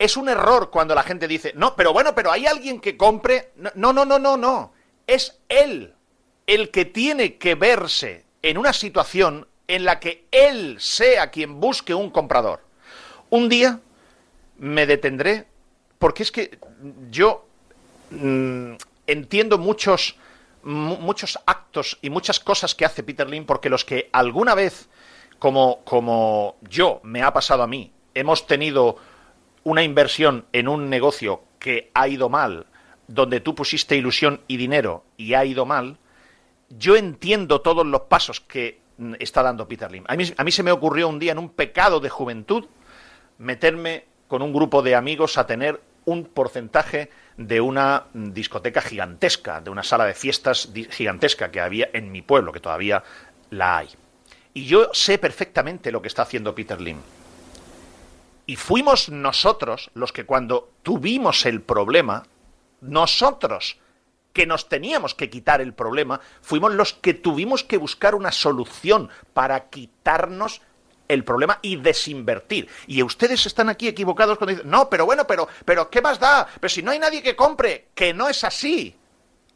[0.00, 3.52] es un error cuando la gente dice, no, pero bueno, pero hay alguien que compre.
[3.74, 4.72] No, no, no, no, no.
[5.06, 5.92] Es él
[6.46, 11.92] el que tiene que verse en una situación en la que él sea quien busque
[11.92, 12.64] un comprador.
[13.28, 13.78] Un día
[14.56, 15.46] me detendré,
[15.98, 16.58] porque es que
[17.10, 17.44] yo
[18.10, 18.72] mm,
[19.06, 20.16] entiendo muchos,
[20.62, 24.88] muchos actos y muchas cosas que hace Peter Lynn, porque los que alguna vez,
[25.38, 28.96] como, como yo, me ha pasado a mí, hemos tenido
[29.64, 32.66] una inversión en un negocio que ha ido mal,
[33.06, 35.98] donde tú pusiste ilusión y dinero y ha ido mal,
[36.70, 38.80] yo entiendo todos los pasos que
[39.18, 40.04] está dando Peter Lim.
[40.06, 42.66] A mí, se me ocurrió un día en un pecado de juventud
[43.38, 49.70] meterme con un grupo de amigos a tener un porcentaje de una discoteca gigantesca, de
[49.70, 53.02] una sala de fiestas gigantesca que había en mi pueblo, que todavía
[53.50, 53.88] la hay.
[54.54, 56.98] Y yo sé perfectamente lo que está haciendo Peter Lim.
[58.50, 62.24] Y fuimos nosotros los que cuando tuvimos el problema,
[62.80, 63.78] nosotros
[64.32, 69.08] que nos teníamos que quitar el problema, fuimos los que tuvimos que buscar una solución
[69.34, 70.62] para quitarnos
[71.06, 72.68] el problema y desinvertir.
[72.88, 76.48] Y ustedes están aquí equivocados cuando dicen, no, pero bueno, pero, pero ¿qué más da?
[76.58, 78.96] Pero si no hay nadie que compre, que no es así,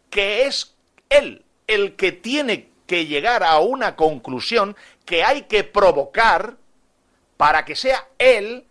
[0.09, 0.77] que es
[1.09, 6.59] él el que tiene que llegar a una conclusión que hay que provocar
[7.37, 8.69] para que sea él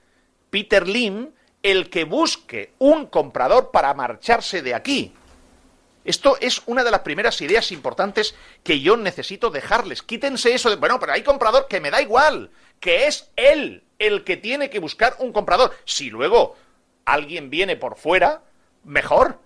[0.53, 1.31] Peter Lim
[1.63, 5.11] el que busque un comprador para marcharse de aquí.
[6.05, 10.03] Esto es una de las primeras ideas importantes que yo necesito dejarles.
[10.03, 14.23] Quítense eso de, bueno, pero hay comprador que me da igual, que es él el
[14.23, 15.75] que tiene que buscar un comprador.
[15.85, 16.55] Si luego
[17.03, 18.43] alguien viene por fuera,
[18.83, 19.39] mejor,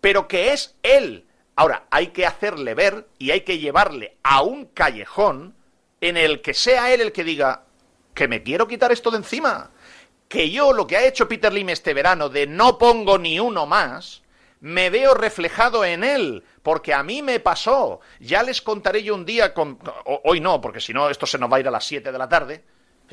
[0.00, 1.26] pero que es él.
[1.56, 5.56] Ahora, hay que hacerle ver y hay que llevarle a un callejón
[6.00, 7.64] en el que sea él el que diga
[8.14, 9.72] que me quiero quitar esto de encima.
[10.32, 13.66] Que yo lo que ha hecho Peter Lim este verano de no pongo ni uno
[13.66, 14.22] más,
[14.60, 18.00] me veo reflejado en él, porque a mí me pasó.
[18.18, 19.78] Ya les contaré yo un día, con,
[20.24, 22.18] hoy no, porque si no esto se nos va a ir a las 7 de
[22.18, 22.64] la tarde.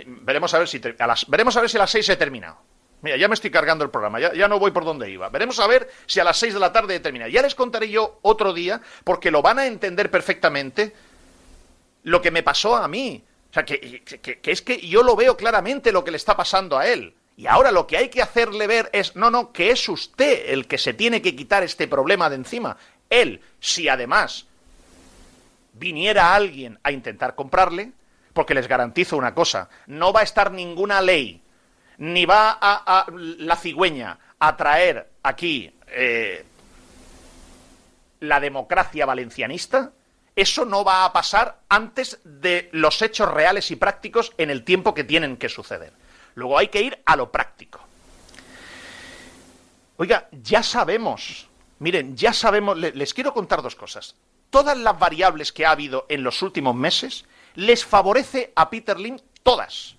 [0.05, 2.57] Veremos a ver si a las, veremos a ver si a las 6 he terminado.
[3.01, 5.27] Mira, ya me estoy cargando el programa, ya, ya, no voy por donde iba.
[5.27, 7.29] Veremos a ver si a las 6 de la tarde he terminado.
[7.29, 10.95] Ya les contaré yo otro día, porque lo van a entender perfectamente
[12.03, 13.25] lo que me pasó a mí.
[13.49, 16.77] O sea, que, que es que yo lo veo claramente lo que le está pasando
[16.77, 17.15] a él.
[17.39, 20.67] Y ahora lo que hay que hacerle ver es, no, no, que es usted el
[20.67, 22.75] que se tiene que quitar este problema de encima.
[23.09, 24.45] Él, si además
[25.71, 27.93] viniera alguien a intentar comprarle,
[28.33, 31.41] porque les garantizo una cosa, no va a estar ninguna ley,
[31.97, 36.45] ni va a, la cigüeña a traer aquí eh,
[38.19, 39.93] la democracia valencianista,
[40.41, 44.93] eso no va a pasar antes de los hechos reales y prácticos en el tiempo
[44.93, 45.93] que tienen que suceder.
[46.35, 47.79] Luego hay que ir a lo práctico.
[49.97, 51.49] Oiga, ya sabemos,
[51.79, 54.15] miren, ya sabemos, les quiero contar dos cosas.
[54.49, 57.25] Todas las variables que ha habido en los últimos meses
[57.55, 59.95] les favorece a Peter Lim todas.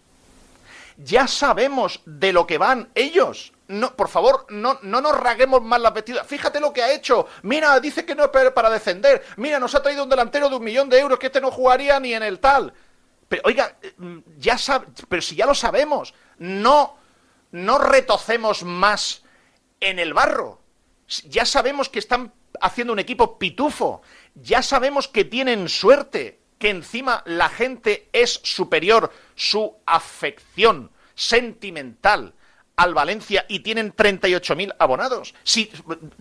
[0.96, 3.53] Ya sabemos de lo que van ellos.
[3.70, 6.26] No, por favor, no, no nos raguemos más la vestidas.
[6.26, 7.28] Fíjate lo que ha hecho.
[7.42, 9.24] Mira, dice que no es para defender.
[9.37, 12.00] Mira, nos ha traído un delantero de un millón de euros que este no jugaría
[12.00, 12.74] ni en el tal.
[13.28, 16.96] Pero, oiga, mm, ya sabe, pero si ya lo sabemos, no,
[17.52, 19.22] no retocemos más
[19.78, 20.61] en el barro.
[21.28, 24.02] Ya sabemos que están haciendo un equipo pitufo.
[24.35, 32.35] Ya sabemos que tienen suerte, que encima la gente es superior, su afección sentimental
[32.80, 35.34] al Valencia y tienen 38.000 abonados.
[35.44, 35.70] Si,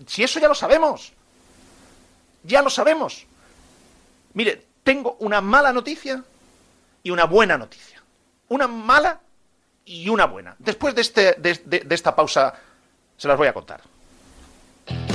[0.06, 1.14] si eso ya lo sabemos.
[2.42, 3.26] Ya lo sabemos.
[4.34, 6.22] Mire, tengo una mala noticia
[7.02, 8.02] y una buena noticia.
[8.48, 9.20] Una mala
[9.86, 10.54] y una buena.
[10.58, 12.54] Después de, este, de, esta pausa
[13.16, 13.80] se las voy a contar.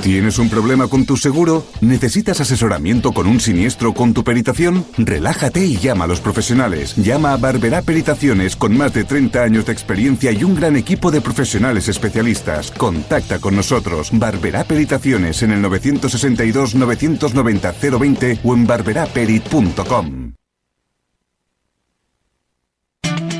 [0.06, 1.66] ¿Tienes un problema con tu seguro?
[1.80, 4.86] ¿Necesitas asesoramiento con un siniestro con tu peritación?
[4.96, 6.94] Relájate y llama a los profesionales.
[6.94, 11.10] Llama a Barberá Peritaciones con más de 30 años de experiencia y un gran equipo
[11.10, 12.70] de profesionales especialistas.
[12.70, 14.10] Contacta con nosotros.
[14.12, 20.34] Barberá Peritaciones en el 962 990 020 o en barberaperit.com.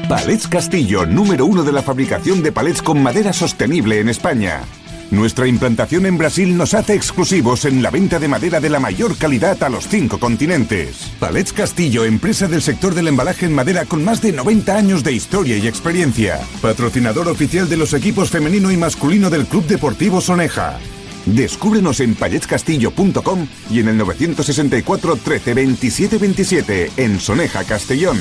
[0.09, 4.63] Palets Castillo, número uno de la fabricación de palets con madera sostenible en España.
[5.11, 9.17] Nuestra implantación en Brasil nos hace exclusivos en la venta de madera de la mayor
[9.17, 11.13] calidad a los cinco continentes.
[11.21, 15.13] Palets Castillo, empresa del sector del embalaje en madera con más de 90 años de
[15.13, 16.41] historia y experiencia.
[16.61, 20.79] Patrocinador oficial de los equipos femenino y masculino del Club Deportivo Soneja.
[21.27, 28.19] Descúbrenos en paletscastillo.com y en el 964 13 27 27 en Soneja, Castellón.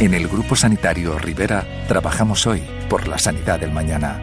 [0.00, 4.22] En el Grupo Sanitario Rivera trabajamos hoy por la sanidad del mañana,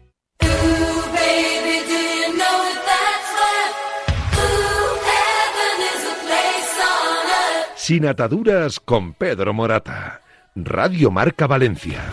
[7.91, 10.21] Sin ataduras con Pedro Morata.
[10.55, 12.05] Radio Marca Valencia.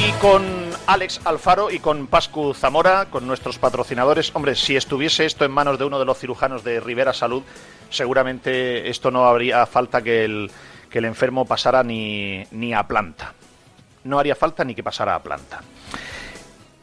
[0.00, 0.44] Y con
[0.88, 4.34] Alex Alfaro y con Pascu Zamora, con nuestros patrocinadores.
[4.34, 7.44] Hombre, si estuviese esto en manos de uno de los cirujanos de Rivera Salud,
[7.88, 10.50] seguramente esto no habría falta que el,
[10.90, 13.32] que el enfermo pasara ni, ni a planta.
[14.02, 15.60] No haría falta ni que pasara a planta.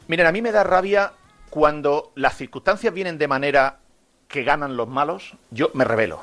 [0.08, 1.12] Miren, a mí me da rabia
[1.56, 3.80] cuando las circunstancias vienen de manera
[4.28, 6.22] que ganan los malos, yo me revelo.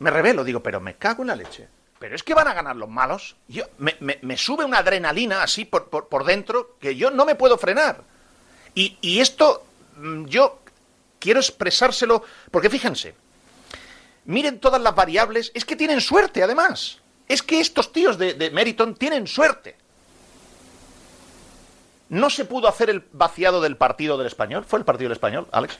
[0.00, 1.66] Me revelo, digo, pero me cago en la leche.
[1.98, 3.36] Pero es que van a ganar los malos.
[3.48, 8.02] Yo, me, sube una adrenalina así por, por, dentro que yo no me puedo frenar.
[8.74, 9.64] Y, y, esto
[9.96, 10.58] mm, yo
[11.18, 13.14] quiero expresárselo porque fíjense,
[14.26, 16.98] miren todas las variables, es que tienen suerte además.
[17.28, 19.78] Es que estos tíos de, de Meriton tienen suerte.
[22.10, 24.64] No se pudo hacer el vaciado del partido del español.
[24.64, 25.78] ¿Fue el partido del español, Alex?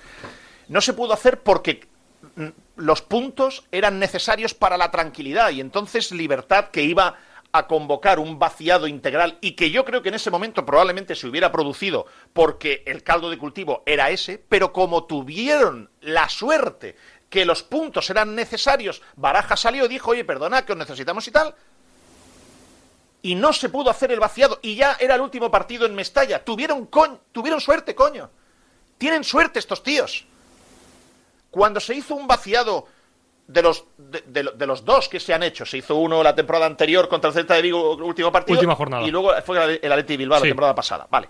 [0.68, 1.89] No se pudo hacer porque
[2.37, 7.16] mm, los puntos eran necesarios para la tranquilidad y entonces Libertad que iba
[7.53, 11.26] a convocar un vaciado integral y que yo creo que en ese momento probablemente se
[11.26, 16.95] hubiera producido porque el caldo de cultivo era ese, pero como tuvieron la suerte
[17.28, 21.31] que los puntos eran necesarios, Baraja salió y dijo, oye, perdona, que os necesitamos y
[21.31, 21.55] tal,
[23.23, 26.45] y no se pudo hacer el vaciado y ya era el último partido en Mestalla.
[26.45, 26.89] Tuvieron,
[27.33, 28.31] tuvieron suerte, coño.
[28.99, 30.27] Tienen suerte estos tíos.
[31.51, 32.87] Cuando se hizo un vaciado
[33.47, 37.09] de los, de, los dos que se han hecho, se hizo uno la temporada anterior
[37.09, 38.59] contra el Celta de Vigo, último partido.
[38.59, 39.07] Última jornada.
[39.07, 41.07] Y luego fue el Atleti Bilbao la temporada pasada.
[41.11, 41.29] Vale.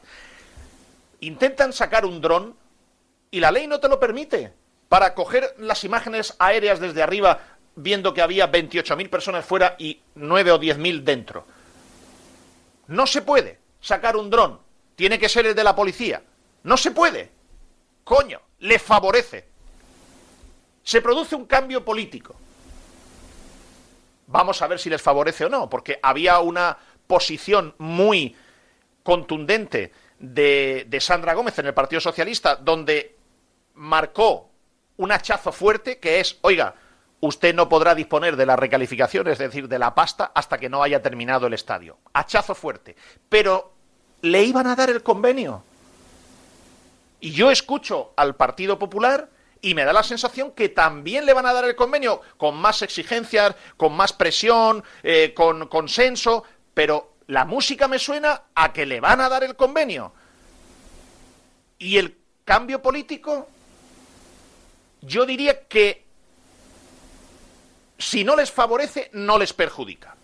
[1.20, 2.54] Intentan sacar un dron
[3.30, 4.52] y la ley no te lo permite
[4.88, 7.40] para coger las imágenes aéreas desde arriba
[7.76, 11.46] viendo que había 28.000 personas fuera y 9 o 10.000 dentro.
[12.90, 14.60] No se puede sacar un dron.
[14.96, 16.24] Tiene que ser el de la policía.
[16.64, 17.30] No se puede.
[18.02, 19.46] Coño, le favorece.
[20.82, 22.34] Se produce un cambio político.
[24.26, 26.76] Vamos a ver si les favorece o no, porque había una
[27.06, 28.36] posición muy
[29.04, 33.16] contundente de, de Sandra Gómez en el Partido Socialista, donde
[33.74, 34.50] marcó
[34.96, 36.74] un hachazo fuerte que es, oiga,
[37.20, 40.82] usted no podrá disponer de la recalificación, es decir, de la pasta, hasta que no
[40.82, 41.98] haya terminado el estadio.
[42.12, 42.96] Hachazo fuerte.
[43.28, 43.72] Pero
[44.22, 45.62] le iban a dar el convenio.
[47.20, 49.28] Y yo escucho al Partido Popular
[49.60, 52.80] y me da la sensación que también le van a dar el convenio con más
[52.80, 59.00] exigencias, con más presión, eh, con consenso, pero la música me suena a que le
[59.00, 60.14] van a dar el convenio.
[61.78, 63.48] Y el cambio político,
[65.02, 66.09] yo diría que
[68.00, 70.16] si no les favorece, no les perjudica.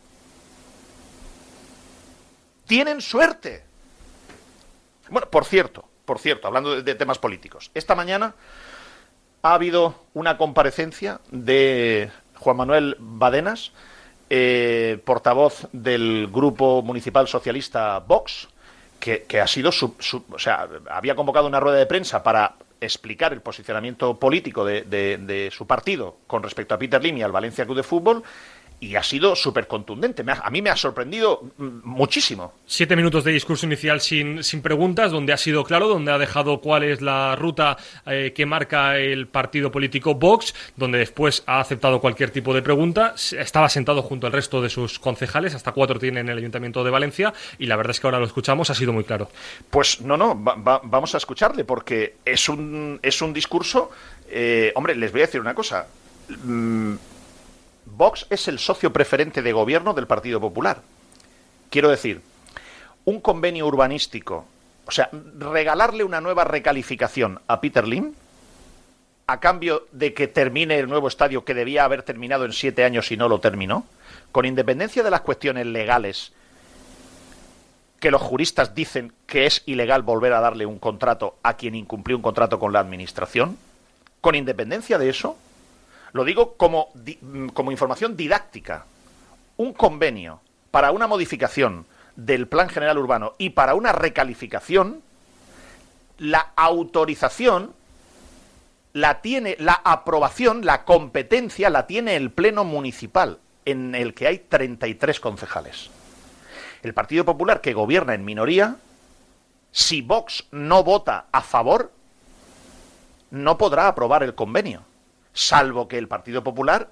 [2.66, 3.64] Tienen suerte.
[5.08, 8.34] Bueno, por cierto, por cierto, hablando de, temas políticos, esta mañana
[9.42, 13.72] ha habido una comparecencia de Juan Manuel Badenas,
[14.30, 18.48] eh, portavoz del Grupo Municipal Socialista Vox,
[18.98, 24.18] que, ha sido, o sea, había convocado una rueda de prensa para explicar el posicionamiento
[24.18, 28.22] político de, su partido con respecto a Peter Lim y al Valencia Club de Fútbol
[28.78, 30.24] y ha sido súper contundente.
[30.26, 32.52] A mí me ha sorprendido mm, muchísimo.
[32.66, 36.60] Siete minutos de discurso inicial sin, sin preguntas, donde ha sido claro, donde ha dejado
[36.60, 42.00] cuál es la ruta eh, que marca el partido político Vox, donde después ha aceptado
[42.00, 43.14] cualquier tipo de pregunta.
[43.38, 46.90] Estaba sentado junto al resto de sus concejales, hasta cuatro tiene en el Ayuntamiento de
[46.90, 49.30] Valencia, y la verdad es que ahora lo escuchamos, ha sido muy claro.
[49.70, 53.90] Pues no, no, vamos a escucharle, porque es un, es un discurso.
[54.28, 55.86] Eh, hombre, les voy a decir una cosa.
[56.44, 56.94] Mm,
[57.86, 60.82] Vox es el socio preferente de gobierno del Partido Popular.
[61.70, 62.20] Quiero decir,
[63.04, 64.44] un convenio urbanístico,
[64.86, 65.08] o sea,
[65.38, 68.12] regalarle una nueva recalificación a Peter Lim
[69.28, 73.10] a cambio de que termine el nuevo estadio que debía haber terminado en siete años
[73.10, 73.86] y no lo terminó,
[74.30, 76.32] con independencia de las cuestiones legales
[78.00, 82.16] que los juristas dicen que es ilegal volver a darle un contrato a quien incumplió
[82.16, 83.56] un contrato con la Administración,
[84.20, 85.36] con independencia de eso,
[86.16, 86.88] lo digo como,
[87.52, 88.86] como información didáctica.
[89.58, 90.40] Un convenio
[90.70, 91.86] para una modificación
[92.16, 95.02] del Plan General Urbano y para una recalificación,
[96.18, 97.74] la autorización
[98.94, 104.38] la tiene, la aprobación, la competencia la tiene el Pleno Municipal, en el que hay
[104.38, 105.90] 33 concejales.
[106.82, 108.76] El Partido Popular, que gobierna en minoría,
[109.70, 111.92] si Vox no vota a favor,
[113.30, 114.82] no podrá aprobar el convenio
[115.36, 116.88] salvo que el Partido Popular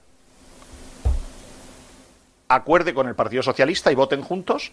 [2.46, 4.70] acuerde con el Partido Socialista y voten juntos,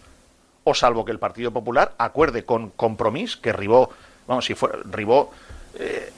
[0.62, 3.90] o salvo que el Partido Popular acuerde con Compromís, que Ribó,
[4.28, 5.32] vamos, si fuera, Ribó
[5.78, 6.12] eh,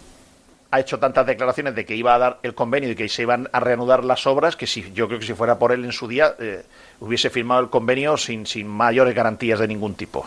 [0.72, 3.48] ha hecho tantas declaraciones de que iba a dar el convenio y que se iban
[3.52, 6.08] a reanudar las obras, que si yo creo que si fuera por él en su
[6.08, 6.64] día, eh,
[6.98, 10.26] hubiese firmado el convenio sin, sin mayores garantías de ningún tipo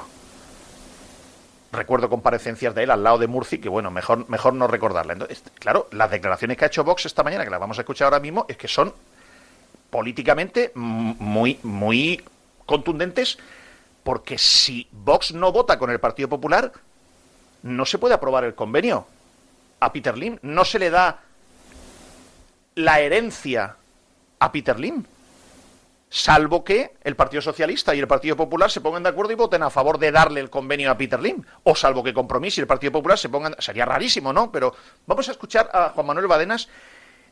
[1.78, 5.13] recuerdo comparecencias de él al lado de Murci, que bueno, mejor, mejor no recordarla.
[5.13, 8.07] Entonces, claro, las declaraciones que ha hecho Vox esta mañana, que las vamos a escuchar
[8.07, 8.93] ahora mismo, es que son
[9.89, 12.23] políticamente muy, muy
[12.65, 13.38] contundentes,
[14.03, 16.71] porque si Vox no vota con el Partido Popular,
[17.63, 19.07] no se puede aprobar el convenio.
[19.80, 21.21] A Peter Lim no se le da
[22.75, 23.75] la herencia
[24.39, 25.03] a Peter Lim
[26.10, 29.64] salvo que el Partido Socialista y el Partido Popular se pongan de acuerdo y voten
[29.64, 32.68] a favor de darle el convenio a Peter Lim, o salvo que Compromís y el
[32.68, 33.55] Partido Popular se pongan...
[33.60, 34.51] Sería rarísimo, ¿no?
[34.51, 34.74] Pero
[35.05, 36.70] vamos a escuchar a Juan Manuel Badenas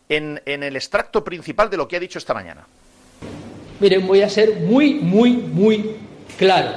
[0.10, 2.68] en, en el extracto principal de lo que ha dicho esta mañana.
[3.80, 5.98] Miren, voy a ser muy, muy, muy
[6.38, 6.72] claro.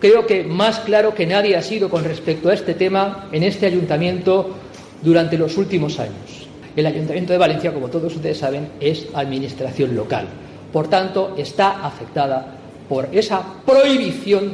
[0.00, 3.66] Creo que más claro que nadie ha sido con respecto a este tema en este
[3.66, 4.56] ayuntamiento
[5.02, 6.48] durante los últimos años.
[6.76, 10.28] el Ayuntamiento de Valencia, como todos ustedes saben, es administración local.
[10.76, 12.48] Por tanto, está afectada
[12.86, 14.52] por esa prohibición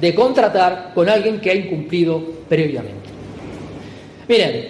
[0.00, 3.08] de contratar con alguien que ha incumplido previamente.
[4.28, 4.68] Miren,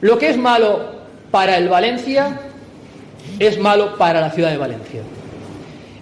[0.00, 0.78] lo que es malo
[1.32, 2.42] para el Valencia
[3.40, 5.02] es malo para la ciudad de Valencia.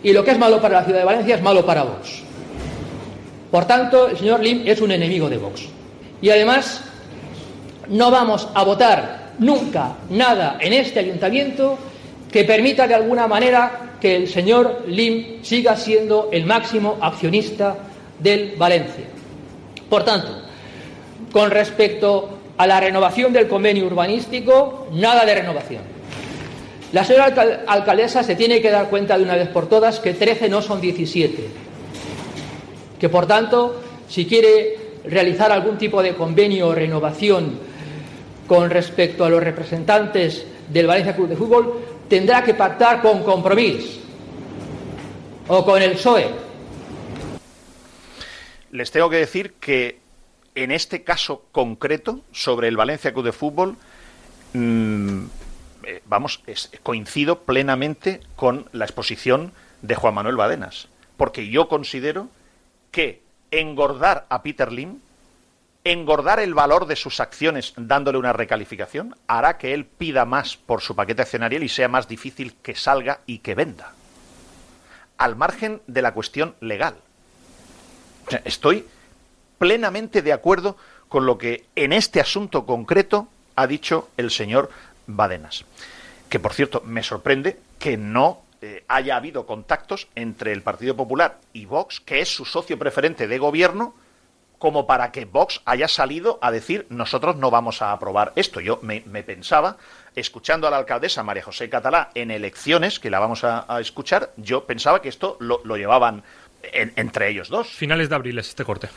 [0.03, 2.23] Y lo que es malo para la ciudad de Valencia es malo para Vox.
[3.51, 5.71] Por tanto, el señor Lim es un enemigo de Vox.
[6.21, 6.83] Y además,
[7.89, 11.79] no vamos a votar nunca nada en este ayuntamiento
[12.31, 17.77] que permita de alguna manera que el señor Lim siga siendo el máximo accionista
[18.19, 19.05] del Valencia.
[19.89, 20.43] Por tanto,
[21.33, 25.83] con respecto a la renovación del convenio urbanístico, nada de renovación.
[26.93, 30.49] La señora alcaldesa se tiene que dar cuenta de una vez por todas que 13
[30.49, 31.49] no son 17.
[32.99, 37.59] Que por tanto, si quiere realizar algún tipo de convenio o renovación
[38.47, 44.01] con respecto a los representantes del Valencia Club de Fútbol, tendrá que pactar con Compromís
[45.49, 46.31] o con el PSOE.
[48.73, 49.99] Les tengo que decir que
[50.55, 53.77] en este caso concreto sobre el Valencia Club de Fútbol,
[54.55, 55.25] mm,
[55.85, 56.43] eh, vamos,
[56.83, 59.53] coincido plenamente con la exposición
[59.83, 62.29] de Juan Manuel Badenas, porque yo considero
[62.91, 65.01] que engordar a Peter Lim,
[65.93, 70.81] engordar el valor de sus acciones dándole una recalificación, hará que él pida más por
[70.81, 73.93] su paquete accionarial y sea más difícil que salga y que venda.
[75.17, 76.97] Al margen de la cuestión legal.
[78.45, 78.87] Estoy
[79.59, 80.77] plenamente de acuerdo
[81.09, 84.71] con lo que en este asunto concreto ha dicho el señor
[85.07, 85.65] Badenas.
[86.29, 91.39] Que, por cierto, me sorprende que no eh, haya habido contactos entre el Partido Popular
[91.53, 93.95] y Vox, que es su socio preferente de gobierno,
[94.59, 98.61] como para que Vox haya salido a decir nosotros no vamos a aprobar esto.
[98.61, 99.77] Yo me, pensaba,
[100.15, 104.65] escuchando a la alcaldesa María José Catalá en elecciones, que la vamos a, escuchar, yo
[104.65, 106.23] pensaba que esto lo, llevaban
[106.73, 107.69] entre ellos dos.
[107.69, 108.89] Finales de abril es este corte.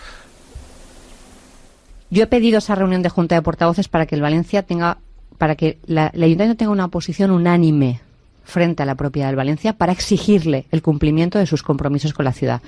[2.10, 4.98] Yo he pedido esa reunión de junta de portavoces para que el Valencia tenga,
[5.38, 8.02] para que la, el Ayuntamiento tenga una posición unánime
[8.50, 12.34] frente a la propiedad del Valencia para exigirle el cumplimiento de sus compromisos con la
[12.34, 12.62] ciudad.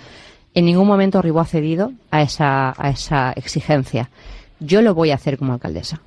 [0.54, 4.10] En ningún momento Ribó ha cedido a esa, a exigencia.
[4.60, 6.02] Yo lo voy a hacer como alcaldesa.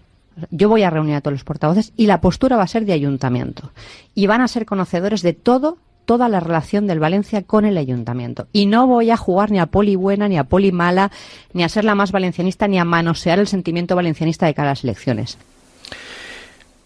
[0.51, 2.93] Yo voy a reunir a todos los portavoces y la postura va a ser de
[2.93, 3.71] ayuntamiento.
[4.15, 8.47] Y van a ser conocedores de todo toda la relación del Valencia con el ayuntamiento.
[8.53, 11.11] Y no voy a jugar ni a poli buena, ni a poli mala,
[11.53, 14.85] ni a ser la más valencianista, ni a manosear el sentimiento valencianista de cada las
[14.85, 15.39] elecciones.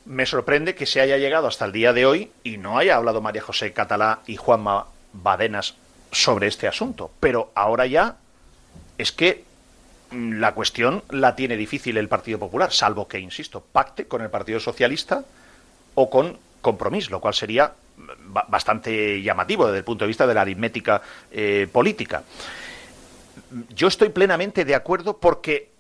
[0.05, 3.21] Me sorprende que se haya llegado hasta el día de hoy y no haya hablado
[3.21, 5.75] María José Catalá y Juanma Badenas
[6.13, 7.11] sobre este asunto.
[7.21, 8.17] Pero ahora ya
[8.97, 9.45] es que
[10.11, 14.31] mm, la cuestión la tiene difícil el Partido Popular, salvo que, insisto, pacte con el
[14.31, 15.25] Partido Socialista
[15.95, 17.73] o con compromiso, lo cual sería
[18.49, 22.23] bastante llamativo desde el punto de vista de la aritmética eh, política.
[23.71, 25.71] Yo estoy plenamente de acuerdo porque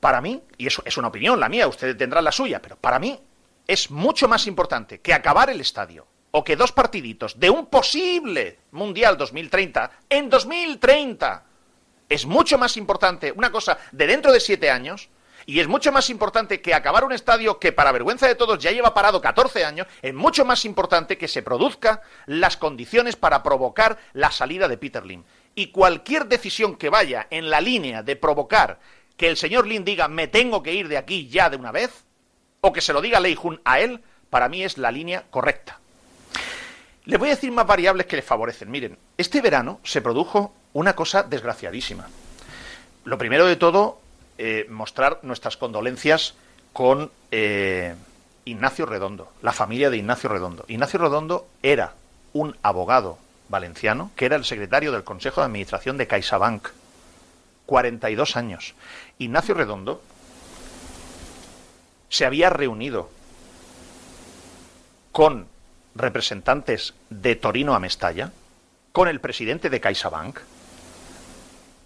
[0.00, 2.98] para mí, y eso es una opinión la mía, usted tendrá la suya, pero para
[2.98, 3.18] mí
[3.66, 8.58] es mucho más importante que acabar el estadio o que dos partiditos de un posible
[8.72, 11.44] Mundial 2030 en 2030
[12.08, 15.08] es mucho más importante una cosa de dentro de siete años
[15.46, 18.70] y es mucho más importante que acabar un estadio que, para vergüenza de todos, ya
[18.70, 23.98] lleva parado 14 años, es mucho más importante que se produzca las condiciones para provocar
[24.12, 25.24] la salida de Peter Lim.
[25.56, 28.78] Y cualquier decisión que vaya en la línea de provocar
[29.16, 32.04] que el señor Lim diga me tengo que ir de aquí ya de una vez,
[32.60, 35.81] o que se lo diga Lei Jun a él, para mí es la línea correcta.
[37.04, 38.70] Le voy a decir más variables que le favorecen.
[38.70, 42.08] Miren, este verano se produjo una cosa desgraciadísima.
[43.04, 43.98] Lo primero de todo,
[44.38, 46.34] eh, mostrar nuestras condolencias
[46.72, 47.94] con eh,
[48.44, 50.64] Ignacio Redondo, la familia de Ignacio Redondo.
[50.68, 51.94] Ignacio Redondo era
[52.32, 56.68] un abogado valenciano que era el secretario del Consejo de Administración de CaixaBank.
[57.66, 58.74] 42 años.
[59.18, 60.02] Ignacio Redondo
[62.08, 63.08] se había reunido
[65.12, 65.46] con
[65.94, 68.32] representantes de Torino a Mestalla,
[68.92, 70.38] con el presidente de CaixaBank,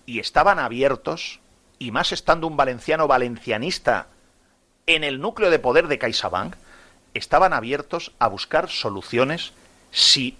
[0.07, 1.41] y estaban abiertos
[1.79, 4.07] y más estando un valenciano valencianista
[4.87, 6.55] en el núcleo de poder de CaixaBank,
[7.15, 9.53] estaban abiertos a buscar soluciones
[9.91, 10.37] si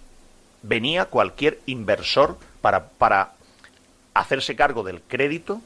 [0.63, 3.33] venía cualquier inversor para, para
[4.13, 5.61] hacerse cargo del crédito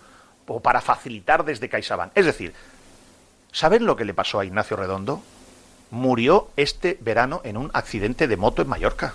[0.48, 2.12] o para facilitar desde CaixaBank.
[2.16, 2.54] Es decir,
[3.52, 5.24] ¿saben lo que le pasó a Ignacio Redondo?
[5.92, 9.14] Murió este verano en un accidente de moto en Mallorca.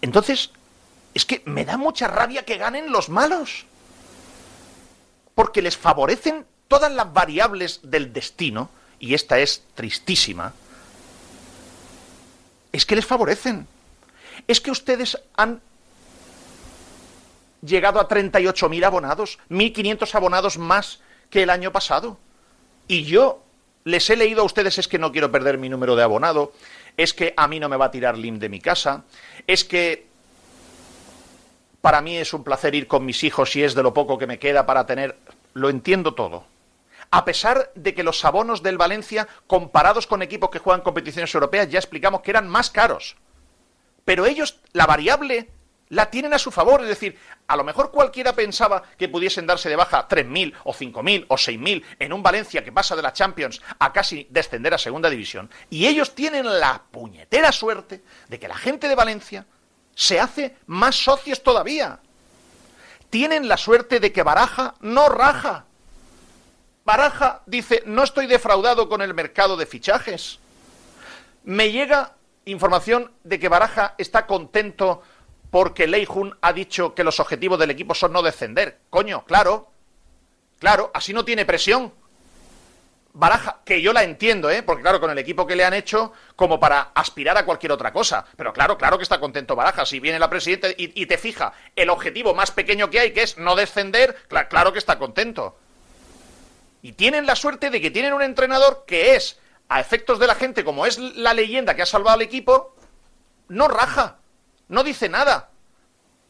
[0.00, 0.50] Entonces,
[1.14, 3.66] es que me da mucha rabia que ganen los malos.
[5.34, 10.52] Porque les favorecen todas las variables del destino, y esta es tristísima,
[12.72, 13.66] es que les favorecen.
[14.46, 15.60] Es que ustedes han
[17.62, 21.00] llegado a 38.000 abonados, 1.500 abonados más
[21.30, 22.18] que el año pasado.
[22.88, 23.42] Y yo
[23.84, 26.52] les he leído a ustedes es que no quiero perder mi número de abonado,
[26.96, 29.04] es que a mí no me va a tirar LIM de mi casa,
[29.46, 30.06] es que
[31.80, 34.26] para mí es un placer ir con mis hijos y es de lo poco que
[34.26, 35.16] me queda para tener...
[35.54, 36.44] Lo entiendo todo.
[37.10, 41.68] A pesar de que los abonos del Valencia, comparados con equipos que juegan competiciones europeas,
[41.70, 43.16] ya explicamos que eran más caros.
[44.04, 45.48] Pero ellos, la variable
[45.90, 46.82] la tienen a su favor.
[46.82, 51.26] Es decir, a lo mejor cualquiera pensaba que pudiesen darse de baja 3.000 o 5.000
[51.28, 55.10] o 6.000 en un Valencia que pasa de la Champions a casi descender a Segunda
[55.10, 55.50] División.
[55.70, 59.46] Y ellos tienen la puñetera suerte de que la gente de Valencia
[59.94, 62.00] se hace más socios todavía.
[63.10, 65.64] Tienen la suerte de que Baraja no raja.
[66.84, 70.38] Baraja dice, no estoy defraudado con el mercado de fichajes.
[71.44, 72.14] Me llega
[72.44, 75.02] información de que Baraja está contento
[75.50, 78.80] porque Leijun ha dicho que los objetivos del equipo son no descender.
[78.90, 79.70] Coño, claro.
[80.58, 81.92] Claro, así no tiene presión.
[83.14, 84.62] Baraja, que yo la entiendo, ¿eh?
[84.62, 87.92] Porque claro, con el equipo que le han hecho, como para aspirar a cualquier otra
[87.92, 88.26] cosa.
[88.36, 89.86] Pero claro, claro que está contento Baraja.
[89.86, 93.38] Si viene la presidenta y, te fija el objetivo más pequeño que hay, que es
[93.38, 94.16] no descender,
[94.48, 95.58] claro que está contento.
[96.82, 100.34] Y tienen la suerte de que tienen un entrenador que es, a efectos de la
[100.34, 102.76] gente, como es la leyenda que ha salvado al equipo,
[103.48, 104.18] no raja
[104.68, 105.50] no dice nada,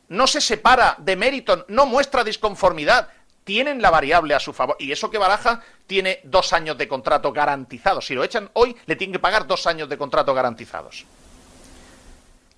[0.09, 3.09] no se separa de Meriton, no muestra disconformidad,
[3.45, 4.77] tienen la variable a su favor.
[4.79, 8.07] Y eso que Baraja tiene dos años de contrato garantizados.
[8.07, 11.07] Si lo echan hoy, le tienen que pagar dos años de contrato garantizados.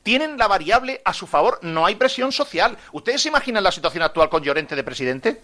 [0.03, 2.77] Tienen la variable a su favor, no hay presión social.
[2.93, 5.43] ¿Ustedes se imaginan la situación actual con Llorente de presidente?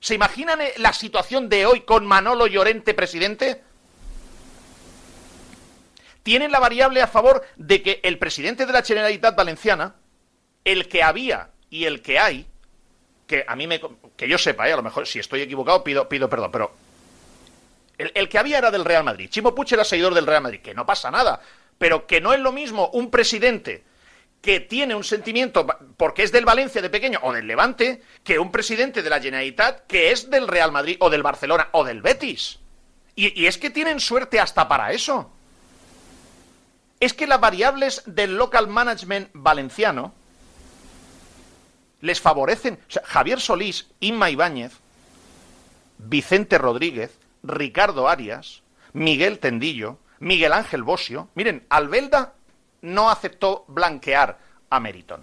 [0.00, 3.62] ¿Se imaginan eh, la situación de hoy con Manolo Llorente presidente?
[6.28, 9.94] Tienen la variable a favor de que el presidente de la Generalitat Valenciana,
[10.62, 12.46] el que había y el que hay,
[13.26, 13.80] que a mí me,
[14.14, 14.74] que yo sepa, ¿eh?
[14.74, 16.74] a lo mejor si estoy equivocado pido, pido perdón, pero
[17.96, 19.30] el, que había era del Real Madrid.
[19.30, 21.40] Chimo Puig era seguidor del Real Madrid, que no pasa nada,
[21.78, 23.84] pero que no es lo mismo un presidente
[24.42, 25.66] que tiene un sentimiento
[25.96, 29.86] porque es del Valencia de pequeño o del Levante que un presidente de la Generalitat
[29.86, 32.58] que es del Real Madrid o del Barcelona o del Betis.
[33.16, 35.32] y es que tienen suerte hasta para eso
[37.00, 40.12] es que las variables del local management valenciano
[42.00, 42.78] les favorecen.
[43.04, 44.72] Javier Solís, Inma Ibáñez,
[45.98, 51.28] Vicente Rodríguez, Ricardo Arias, Miguel Tendillo, Miguel Ángel Bosio.
[51.34, 52.34] Miren, Albelda
[52.82, 54.38] no aceptó blanquear
[54.70, 55.20] a Meriton.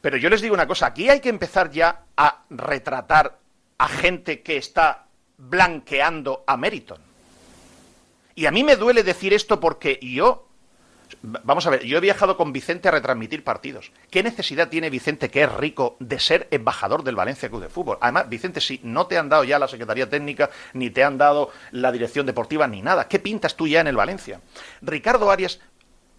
[0.00, 3.38] Pero yo les digo una cosa, aquí hay que empezar ya a retratar
[3.78, 5.06] a gente que está
[5.38, 7.11] blanqueando a Meriton.
[8.34, 10.48] Y a mí me duele decir esto porque yo
[11.22, 13.92] Vamos a ver, yo he viajado con Vicente a retransmitir partidos.
[14.10, 17.98] ¿Qué necesidad tiene Vicente, que es rico, de ser embajador del Valencia Club de Fútbol?
[18.00, 21.50] Además, Vicente, si no te han dado ya la Secretaría Técnica, ni te han dado
[21.70, 24.40] la dirección deportiva, ni nada, ¿qué pintas tú ya en el Valencia?
[24.80, 25.60] Ricardo Arias,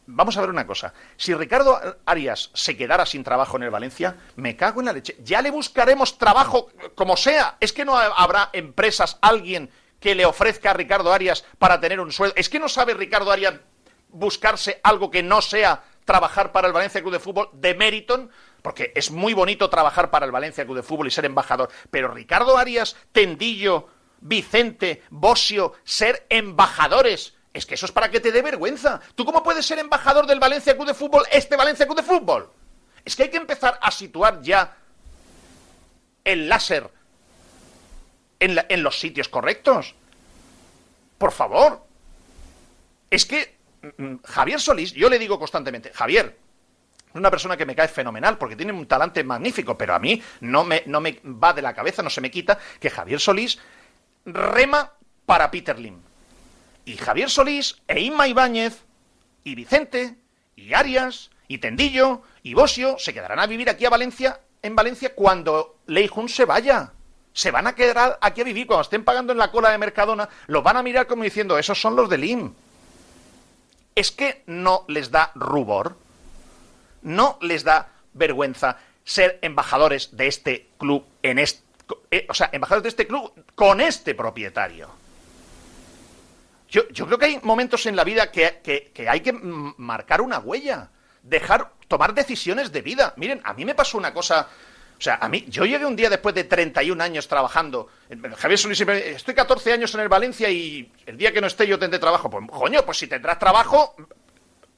[0.05, 0.93] vamos a ver una cosa.
[1.18, 5.18] Si Ricardo Arias se quedara sin trabajo en el Valencia, me cago en la leche.
[5.24, 7.57] Ya le buscaremos trabajo como sea.
[7.59, 9.70] Es que no habrá empresas, alguien
[10.03, 12.35] que le ofrezca a Ricardo Arias para tener un sueldo.
[12.35, 13.53] Es que no sabe Ricardo Arias
[14.09, 18.29] buscarse algo que no sea trabajar para el Valencia Club de Fútbol de Meriton,
[18.61, 22.09] porque es muy bonito trabajar para el Valencia Club de Fútbol y ser embajador, pero
[22.09, 23.87] Ricardo Arias, Tendillo,
[24.19, 28.99] Vicente, Bosio, ser embajadores, es que eso es para que te dé vergüenza.
[29.15, 32.49] ¿Tú cómo puedes ser embajador del Valencia Club de Fútbol, este Valencia Club de Fútbol?
[33.05, 34.75] Es que hay que empezar a situar ya
[36.25, 36.91] el láser
[38.43, 39.95] en, los sitios correctos.
[41.17, 41.85] Por favor.
[43.09, 46.37] Es que mm, mm, Javier Solís, yo le digo constantemente, Javier,
[47.13, 50.63] una persona que me cae fenomenal porque tiene un talante magnífico, pero a mí no
[50.63, 53.59] me, no me va de la cabeza, no se me quita que Javier Solís
[54.25, 54.91] rema
[55.25, 56.01] para Peter Lim.
[56.85, 58.83] Y Javier Solís, e Inma Ibáñez,
[59.43, 60.15] y Vicente,
[60.55, 65.13] y Arias, y Tendillo, y Bosio se quedarán a vivir aquí a Valencia, en Valencia,
[65.13, 66.93] cuando Leijun se vaya
[67.34, 68.67] se van a quedar aquí a vivir.
[68.67, 71.79] Cuando estén pagando en la cola de Mercadona, los van a mirar como diciendo, esos
[71.79, 72.53] son los del IM.
[73.95, 75.97] Es que no les da rubor,
[77.01, 81.63] no les da vergüenza ser embajadores de este club en este,
[82.29, 84.89] o sea, embajadores de este club con este propietario.
[86.69, 90.89] Yo, creo que hay momentos en la vida que, que hay que marcar una huella,
[91.21, 93.13] dejar, tomar decisiones de vida.
[93.15, 94.47] Miren, a mí me pasó una cosa
[95.03, 97.89] o sea, a mí, yo llegué un día después de 31 años trabajando.
[98.37, 101.67] Javier Solís siempre, estoy 14 años en el Valencia y el día que no esté
[101.67, 102.29] yo tendré trabajo.
[102.29, 103.97] Pues, coño, pues si tendrás trabajo,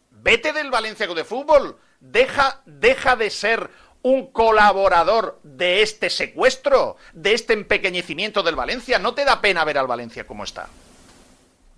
[0.09, 1.77] vete del Valencia de fútbol.
[1.99, 3.69] Deja, deja de ser
[4.01, 8.97] un colaborador de este secuestro, de este empequeñecimiento del Valencia.
[8.97, 10.67] ¿No te da pena ver al Valencia como está?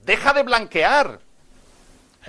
[0.06, 1.20] Deja de blanquear.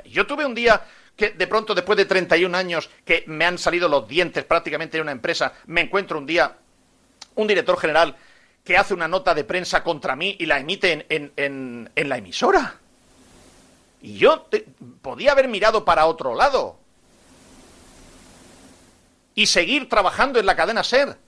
[0.05, 0.83] Yo tuve un día
[1.19, 5.03] que de pronto después de 31 años que me han salido los dientes prácticamente en
[5.03, 6.57] una empresa, me encuentro un día
[7.35, 8.15] un director general
[8.65, 12.77] que hace una nota de prensa contra mí y la emite en, la emisora.
[14.01, 14.47] Y yo
[15.03, 16.79] podía haber mirado para otro lado
[19.35, 21.19] y seguir trabajando en la cadena SER.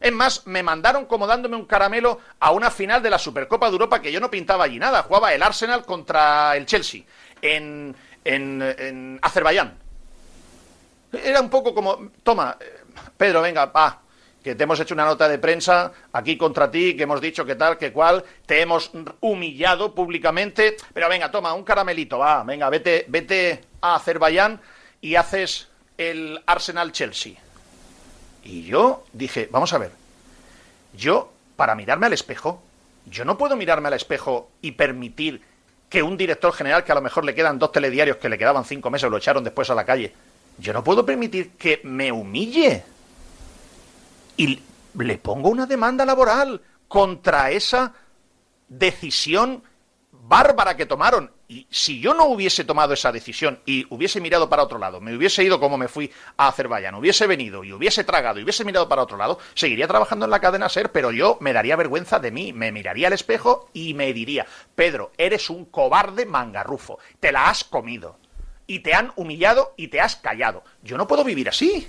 [0.00, 3.72] Es más, me mandaron como dándome un caramelo a una final de la Supercopa de
[3.72, 5.02] Europa que yo no pintaba allí nada.
[5.02, 7.02] Jugaba el Arsenal contra el Chelsea
[7.42, 7.94] en,
[8.28, 9.74] en, Azerbaiyán.
[11.12, 12.56] Era un poco como, toma,
[13.16, 14.02] Pedro, venga, va,
[14.42, 17.54] que te hemos hecho una nota de prensa aquí contra ti, que hemos dicho que
[17.54, 23.06] tal, que cual, te hemos humillado públicamente, pero venga, toma, un caramelito, va, venga, vete,
[23.08, 24.60] vete a Azerbaiyán
[25.00, 27.34] y haces el Arsenal Chelsea.
[28.44, 29.92] Y yo dije, vamos a ver,
[30.92, 32.62] yo, para mirarme al espejo,
[33.06, 35.42] yo no puedo mirarme al espejo y permitir
[35.88, 38.64] que un director general que a lo mejor le quedan dos telediarios que le quedaban
[38.64, 40.12] cinco meses, lo echaron después a la calle.
[40.58, 42.84] Yo no puedo permitir que me humille.
[44.36, 44.60] Y
[44.94, 47.94] le pongo una demanda laboral contra esa
[48.68, 49.62] decisión
[50.10, 51.30] bárbara que tomaron.
[51.50, 55.16] Y si yo no hubiese tomado esa decisión y hubiese mirado para otro lado, me
[55.16, 58.86] hubiese ido como me fui a Azerbaiyán, hubiese venido y hubiese tragado y hubiese mirado
[58.86, 62.30] para otro lado, seguiría trabajando en la cadena SER, pero yo me daría vergüenza de
[62.32, 67.48] mí, me miraría al espejo y me diría, Pedro, eres un cobarde mangarrufo, te la
[67.48, 68.18] has comido
[68.66, 70.62] y te han humillado y te has callado.
[70.82, 71.88] Yo no puedo vivir así.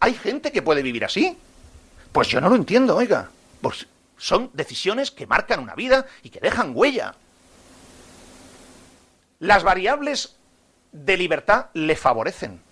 [0.00, 1.38] Hay gente que puede vivir así.
[2.10, 3.30] Pues yo no lo entiendo, oiga.
[3.60, 3.86] Pues
[4.18, 7.14] son decisiones que marcan una vida y que dejan huella.
[9.42, 10.36] Las variables
[10.92, 12.62] de libertad le favorecen.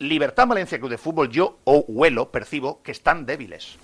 [0.00, 3.76] Libertad Valencia Club de Fútbol, yo o huelo, percibo que están débiles.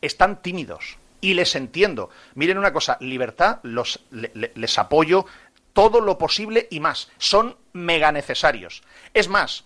[0.00, 0.96] Están tímidos.
[1.20, 2.08] Y les entiendo.
[2.36, 5.26] Miren una cosa, libertad los, les apoyo
[5.72, 7.10] todo lo posible y más.
[7.18, 8.84] Son mega necesarios.
[9.14, 9.64] Es más,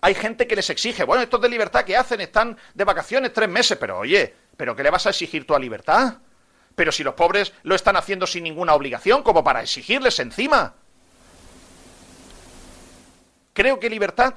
[0.00, 3.50] hay gente que les exige, bueno, estos de libertad que hacen, están de vacaciones tres
[3.50, 6.16] meses, pero oye, ¿pero qué le vas a exigir tú a libertad?
[6.76, 10.74] Pero si los pobres lo están haciendo sin ninguna obligación, como para exigirles encima.
[13.52, 14.34] Creo que Libertad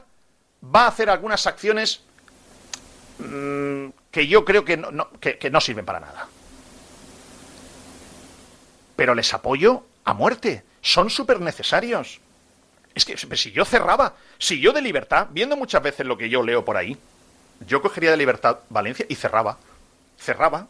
[0.64, 2.02] va a hacer algunas acciones
[3.20, 6.28] mm, que yo creo que no, que no sirven para nada.
[8.96, 10.64] Pero les apoyo a muerte.
[10.82, 12.20] Son súper necesarios.
[12.96, 16.44] Es que si yo cerraba, si yo de libertad, viendo muchas veces lo que yo
[16.44, 16.98] leo por ahí,
[17.68, 19.58] yo cogería de libertad Valencia y cerraba.
[20.18, 20.68] Cerraba.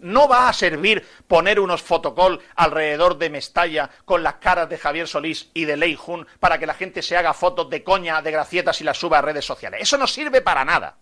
[0.00, 5.08] No va a servir poner unos fotocall alrededor de Mestalla con las caras de Javier
[5.08, 8.30] Solís y de Lei Jun para que la gente se haga fotos de coña, de
[8.30, 9.80] gracietas y las suba a redes sociales.
[9.82, 10.96] Eso no sirve para nada.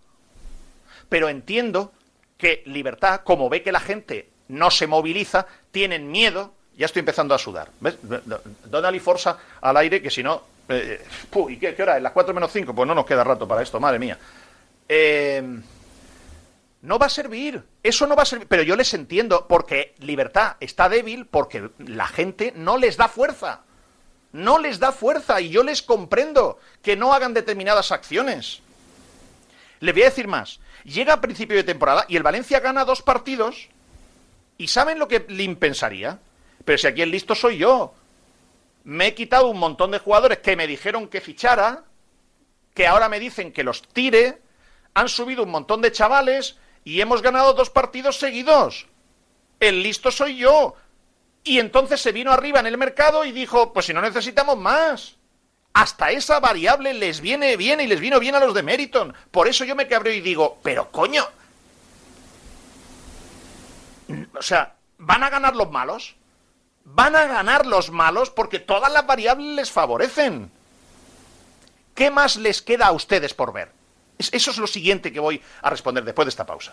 [1.09, 1.92] Pero entiendo
[2.38, 6.55] que Libertad, como ve que la gente no se moviliza, tienen miedo.
[6.76, 7.70] Ya estoy empezando a sudar.
[7.80, 7.99] ¿Ves?
[8.64, 10.42] Donald y Forza al aire, que si no.
[10.68, 11.05] Eh,
[11.49, 12.03] ¿Y qué, qué, hora es?
[12.03, 12.74] ¿Las 4 menos 5?
[12.74, 14.18] Pues no nos queda rato para esto, madre mía.
[14.88, 15.42] Eh
[16.87, 17.64] no va a servir.
[17.82, 18.47] Eso no va a servir.
[18.47, 23.62] Pero yo les entiendo, porque libertad está débil, porque la gente no les da fuerza.
[24.30, 28.62] No les da fuerza y yo les comprendo que no hagan determinadas acciones.
[29.80, 30.61] Le voy a decir más.
[30.84, 33.68] Llega a principio de temporada y el Valencia gana dos partidos.
[34.57, 36.20] ¿Y saben lo que Lim pensaría?
[36.64, 37.95] Pero si aquí el listo soy yo.
[38.84, 41.82] Me he quitado un montón de jugadores que me dijeron que fichara,
[42.74, 44.41] que ahora me dicen que los tire,
[44.95, 46.57] han subido un montón de chavales
[46.87, 48.87] y hemos ganado dos partidos seguidos.
[49.59, 50.76] El listo soy yo.
[51.43, 55.16] Y entonces se vino arriba en el mercado y dijo, pues si no necesitamos más.
[55.74, 59.12] Hasta esa variable les viene bien y les vino bien a los de Meriton.
[59.32, 61.26] Por eso yo me cabreo y digo, pero coño.
[64.39, 66.14] O sea, ¿van a ganar los malos?
[66.84, 70.53] Van a ganar los malos porque todas las variables les favorecen.
[71.97, 73.76] ¿Qué más les queda a ustedes por ver?
[74.18, 76.72] Eso es lo siguiente que voy a responder después de esta pausa.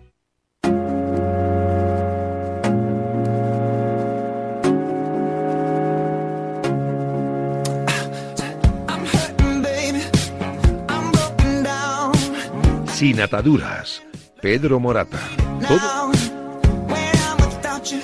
[13.01, 14.03] Sin ataduras.
[14.43, 15.17] Pedro Morata.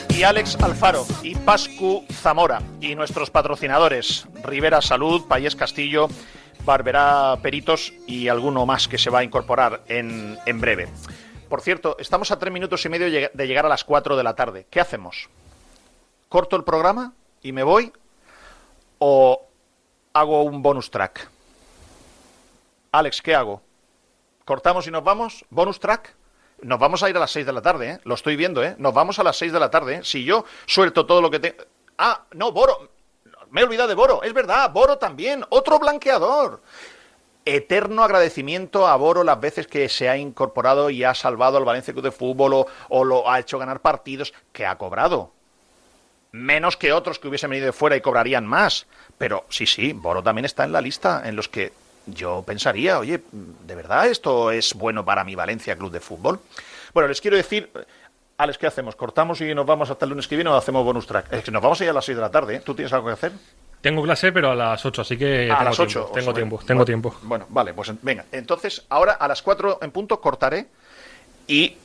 [0.09, 6.07] Y Alex Alfaro y Pascu Zamora y nuestros patrocinadores Rivera Salud, Payés Castillo,
[6.65, 10.89] Barberá Peritos y alguno más que se va a incorporar en, en breve.
[11.47, 14.33] Por cierto, estamos a tres minutos y medio de llegar a las cuatro de la
[14.33, 14.65] tarde.
[14.67, 15.29] ¿Qué hacemos?
[16.27, 17.93] ¿Corto el programa y me voy?
[18.97, 19.45] ¿O
[20.13, 21.29] hago un bonus track?
[22.91, 23.66] Alex, ¿qué hago?
[24.47, 25.43] ¿Cortamos y nos vamos?
[25.49, 26.15] ¿Bonus track?
[26.61, 27.99] Nos vamos a ir a las 6 de la tarde, ¿eh?
[28.05, 28.75] Lo estoy viendo, ¿eh?
[28.77, 30.05] Nos vamos a las 6 de la tarde.
[30.05, 31.57] Si yo suelto todo lo que te...
[31.97, 32.93] Ah, no, Boro.
[33.51, 34.23] Me he olvidado de Boro.
[34.23, 35.43] Es verdad, Boro también.
[35.49, 36.61] Otro blanqueador.
[37.43, 41.93] Eterno agradecimiento a Boro las veces que se ha incorporado y ha salvado al Valencia
[41.93, 45.33] Club de Fútbol o, o lo ha hecho ganar partidos que ha cobrado.
[46.31, 48.87] Menos que otros que hubiesen venido de fuera y cobrarían más.
[49.17, 51.73] Pero sí, sí, Boro también está en la lista en los que
[52.07, 56.39] yo pensaría, oye, ¿de verdad esto es bueno para mi Valencia Club de Fútbol?
[56.93, 57.69] Bueno, les quiero decir,
[58.37, 58.95] Alex, ¿qué hacemos?
[58.95, 61.31] ¿Cortamos y nos vamos hasta el lunes que viene o hacemos bonus track?
[61.33, 62.61] Es que nos vamos a ir a las 6 de la tarde, ¿eh?
[62.63, 63.31] ¿Tú tienes algo que hacer?
[63.81, 65.51] Tengo clase, pero a las 8, así que.
[65.51, 66.11] A tengo las tiempo, 8.
[66.13, 67.15] Tengo os- tiempo, tengo bueno, tiempo.
[67.23, 68.25] Bueno, vale, pues venga.
[68.31, 70.67] Entonces, ahora a las 4 en punto cortaré
[71.47, 71.75] y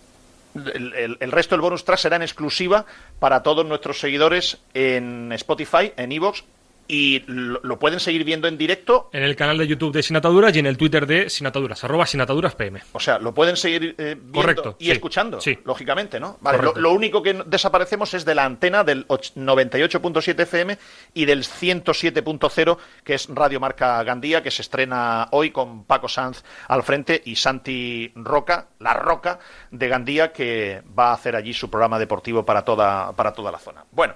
[0.54, 2.84] el, el- el resto del bonus track será en exclusiva
[3.18, 6.44] para todos nuestros seguidores en Spotify, en Evox
[6.93, 10.14] y lo, lo pueden seguir viendo en directo En el canal de YouTube de Sin
[10.14, 12.82] Ataduras y en el Twitter de Sin Ataduras, arroba Sin Ataduras PM.
[12.93, 15.59] O sea, lo pueden seguir eh, viendo Correcto, y sí, escuchando, sí.
[15.64, 16.36] lógicamente, ¿no?
[16.43, 20.76] Vale, lo, único que desaparecemos es de la antena del och- 98.7 FM
[21.14, 26.45] y del 107.0, que es Radio Marca Gandía, que se estrena hoy con Paco Sanz
[26.68, 29.38] al frente y Santi Roca, la Roca
[29.70, 33.59] de Gandía, que va a hacer allí su programa deportivo para toda, para toda la
[33.59, 33.82] zona.
[33.93, 34.12] Bueno,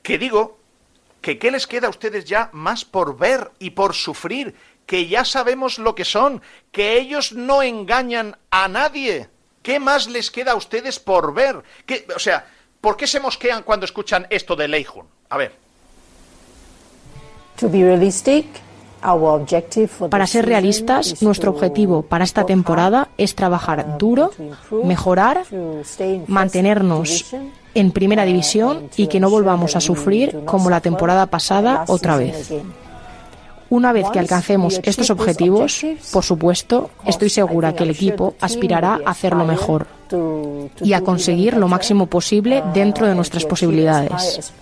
[0.00, 0.61] que digo
[1.22, 4.54] que qué les queda a ustedes ya más por ver y por sufrir,
[4.84, 6.42] que ya sabemos lo que son,
[6.72, 9.28] que ellos no engañan a nadie.
[9.62, 11.62] ¿Qué más les queda a ustedes por ver?
[11.86, 12.46] ¿Qué- o sea,
[12.80, 15.06] ¿por qué se mosquean cuando escuchan esto de Leijun?
[15.30, 15.54] A ver,
[17.60, 18.46] To be realistic,
[20.10, 24.30] Para ser realistas, is nuestro objetivo para esta temporada es trabajar uh, duro,
[24.84, 25.42] mejorar,
[26.28, 27.34] mantenernos
[27.74, 32.16] en primera uh, división y que no volvamos a sufrir como la temporada pasada otra
[32.16, 32.52] vez.
[33.70, 35.80] Una vez que alcancemos estos objetivos,
[36.12, 39.86] por supuesto, estoy segura que el equipo aspirará a hacerlo mejor
[40.82, 44.52] y a conseguir lo máximo posible uh, dentro de nuestras posibilidades.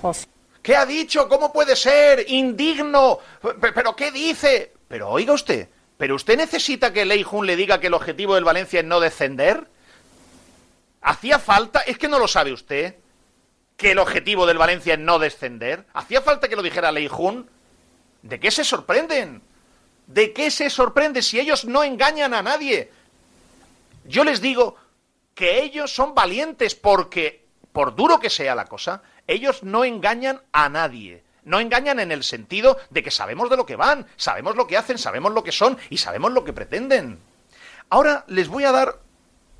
[0.62, 1.28] ¿Qué ha dicho?
[1.28, 2.24] ¿Cómo puede ser?
[2.28, 3.18] Indigno.
[3.60, 4.72] Pe- ¿Pero qué dice?
[4.88, 8.80] Pero oiga usted, ¿pero usted necesita que Leijun le diga que el objetivo del Valencia
[8.80, 9.66] es no descender?
[11.02, 11.80] ¿Hacía falta?
[11.80, 12.96] Es que no lo sabe usted.
[13.76, 15.86] Que el objetivo del Valencia es no descender.
[15.94, 17.48] ¿Hacía falta que lo dijera Leijun?
[18.22, 19.40] ¿De qué se sorprenden?
[20.06, 22.90] ¿De qué se sorprende si ellos no engañan a nadie?
[24.04, 24.76] Yo les digo
[25.34, 30.68] que ellos son valientes porque, por duro que sea la cosa, ellos no engañan a
[30.68, 31.22] nadie.
[31.44, 34.76] No engañan en el sentido de que sabemos de lo que van, sabemos lo que
[34.76, 37.18] hacen, sabemos lo que son y sabemos lo que pretenden.
[37.88, 38.98] Ahora les voy a dar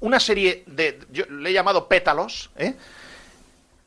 [0.01, 2.75] una serie de, yo le he llamado pétalos, ¿eh?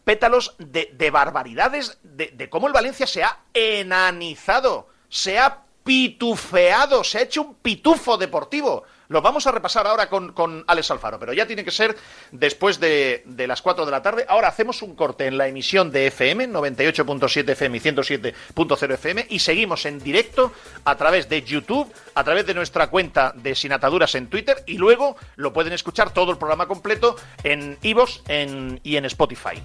[0.03, 7.03] pétalos de, de barbaridades, de, de cómo el Valencia se ha enanizado, se ha pitufeado,
[7.03, 8.83] se ha hecho un pitufo deportivo.
[9.13, 11.95] Lo vamos a repasar ahora con, con Alex Alfaro, pero ya tiene que ser
[12.31, 14.25] después de, de las 4 de la tarde.
[14.27, 19.37] Ahora hacemos un corte en la emisión de FM, 98.7 FM y 107.0 FM, y
[19.37, 20.51] seguimos en directo
[20.83, 24.79] a través de YouTube, a través de nuestra cuenta de Sin Ataduras en Twitter, y
[24.79, 29.61] luego lo pueden escuchar todo el programa completo en Ivos en, y en Spotify.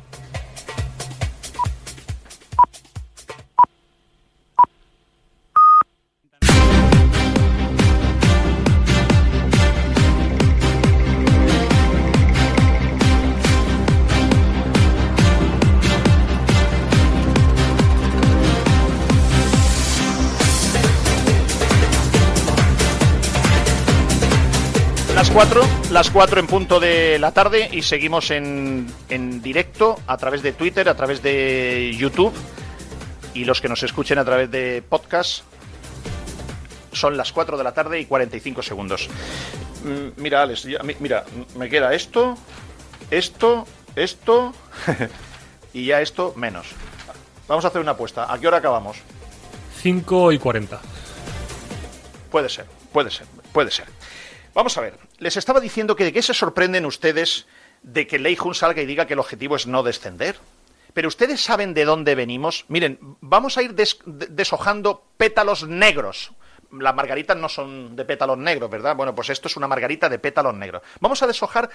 [25.38, 25.62] 4,
[25.92, 30.52] las 4 en punto de la tarde y seguimos en, en directo a través de
[30.52, 32.34] Twitter, a través de YouTube
[33.34, 35.44] y los que nos escuchen a través de podcast
[36.92, 39.08] son las 4 de la tarde y 45 segundos.
[39.84, 41.24] Mm, Mira, Alex, ya- mira,
[41.54, 42.36] me queda esto,
[43.08, 43.64] esto,
[43.94, 44.52] esto
[45.72, 46.66] y ya esto menos.
[47.46, 48.32] Vamos a hacer una apuesta.
[48.32, 48.96] ¿A qué hora acabamos?
[49.82, 50.80] 5 y 40.
[52.28, 53.86] Puede ser, puede ser, puede ser.
[54.52, 57.46] Vamos a ver, les estaba diciendo que de qué se sorprenden ustedes
[57.82, 60.36] de que Lei Jun salga y diga que el objetivo es no descender.
[60.94, 62.64] Pero ustedes saben de dónde venimos.
[62.68, 66.32] Miren, vamos a ir des- de- deshojando pétalos negros.
[66.72, 68.96] Las margaritas no son de pétalos negros, ¿verdad?
[68.96, 70.82] Bueno, pues esto es una margarita de pétalos negros.
[71.00, 71.70] Vamos a deshojar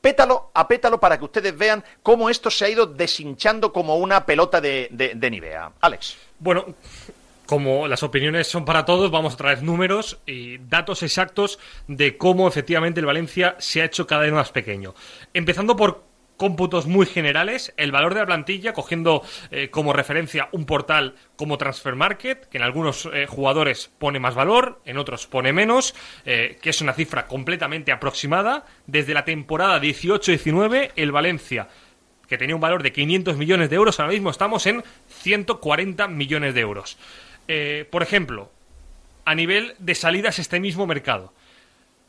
[0.00, 4.26] pétalo a pétalo para que ustedes vean cómo esto se ha ido deshinchando como una
[4.26, 5.72] pelota de, de Nivea.
[5.80, 6.16] Alex.
[6.38, 6.66] Bueno,
[7.46, 12.48] como las opiniones son para todos, vamos a traer números y datos exactos de cómo
[12.48, 14.94] efectivamente el Valencia se ha hecho cada vez más pequeño.
[15.32, 16.04] Empezando por
[16.36, 21.58] cómputos muy generales, el valor de la plantilla, cogiendo eh, como referencia un portal como
[21.58, 26.58] Transfer Market, que en algunos eh, jugadores pone más valor, en otros pone menos, eh,
[26.60, 28.64] que es una cifra completamente aproximada.
[28.86, 31.68] Desde la temporada 18-19, el Valencia
[32.28, 36.54] que tenía un valor de 500 millones de euros, ahora mismo estamos en 140 millones
[36.54, 36.96] de euros.
[37.48, 38.50] Eh, por ejemplo,
[39.24, 41.32] a nivel de salidas este mismo mercado,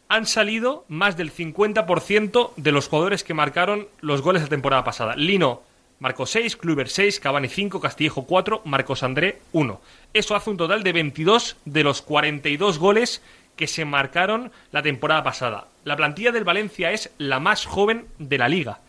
[0.08, 5.16] han salido más del 50% de los jugadores que marcaron los goles la temporada pasada.
[5.16, 5.64] Lino
[6.00, 9.82] marcó 6, Kluber 6, Cavani 5, Castillejo 4, Marcos André 1.
[10.14, 13.22] Eso hace un total de 22 de los 42 goles
[13.56, 15.68] que se marcaron la temporada pasada.
[15.84, 18.80] La plantilla del Valencia es la más joven de la liga.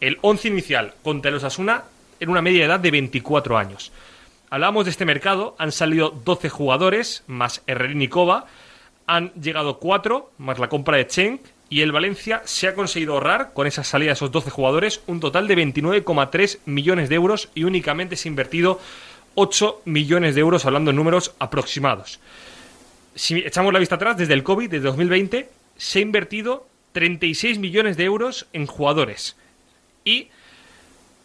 [0.00, 1.84] El 11 inicial contra el Osasuna
[2.20, 3.92] en una media edad de 24 años.
[4.50, 8.46] Hablamos de este mercado, han salido 12 jugadores, más Herrerín y Cova,
[9.06, 13.52] han llegado 4, más la compra de Chenk, y el Valencia se ha conseguido ahorrar,
[13.52, 17.64] con esa salida de esos 12 jugadores, un total de 29,3 millones de euros y
[17.64, 18.80] únicamente se ha invertido
[19.34, 22.18] 8 millones de euros, hablando en números aproximados.
[23.14, 27.98] Si echamos la vista atrás, desde el COVID, desde 2020, se ha invertido 36 millones
[27.98, 29.36] de euros en jugadores.
[30.04, 30.28] Y,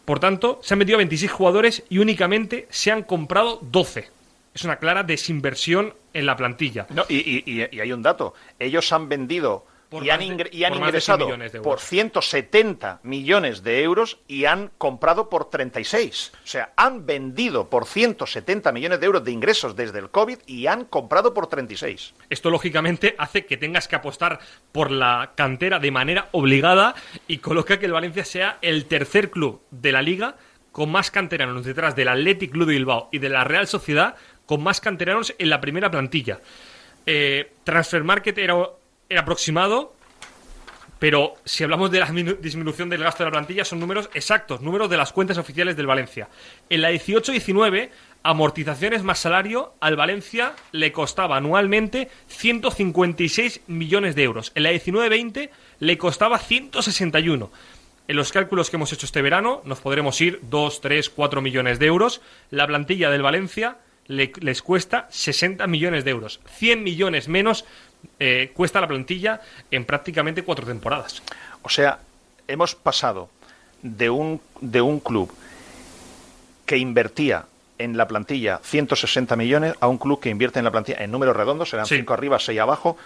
[0.04, 4.08] por tanto, se han vendido 26 jugadores y únicamente se han comprado 12.
[4.54, 6.86] Es una clara desinversión en la plantilla.
[6.90, 8.34] No, y, y- y- hay un dato.
[8.58, 9.66] Ellos han vendido
[10.02, 13.62] y han, más de- ingre- y han por más de 100 ingresado por 170 millones
[13.62, 16.32] de euros y han comprado por 36.
[16.42, 20.66] O sea, han vendido por 170 millones de euros de ingresos desde el COVID y
[20.66, 22.14] han comprado por 36.
[22.30, 24.38] Esto, lógicamente, hace que tengas que apostar
[24.72, 26.94] por la cantera de manera obligada
[27.28, 30.36] y coloca que el Valencia sea el tercer club de la liga
[30.72, 34.16] con más canteranos detrás del Athletic Club de Bilbao y de la Real Sociedad
[34.46, 36.40] con más canteranos en la primera plantilla.
[37.06, 38.54] Eh, Transfer Market era,
[39.08, 39.94] era aproximado,
[40.98, 44.60] pero si hablamos de la minu- disminución del gasto de la plantilla, son números exactos,
[44.62, 46.28] números de las cuentas oficiales del Valencia.
[46.70, 47.90] En la 18-19,
[48.22, 54.52] amortizaciones más salario, al Valencia le costaba anualmente 156 millones de euros.
[54.54, 55.50] En la 19-20
[55.80, 57.50] le costaba 161.
[58.06, 61.78] En los cálculos que hemos hecho este verano nos podremos ir 2, 3, 4 millones
[61.78, 62.20] de euros.
[62.50, 66.40] La plantilla del Valencia le- les cuesta 60 millones de euros.
[66.58, 67.64] 100 millones menos
[68.18, 69.40] eh, cuesta la plantilla
[69.70, 71.22] en prácticamente cuatro temporadas.
[71.62, 71.98] O sea,
[72.48, 73.28] hemos pasado
[73.82, 75.32] de un, de un club
[76.66, 77.46] que invertía
[77.78, 81.36] en la plantilla 160 millones a un club que invierte en la plantilla en números
[81.36, 81.96] redondos, serán Sí.
[81.96, 82.96] 5 arriba, 6 abajo,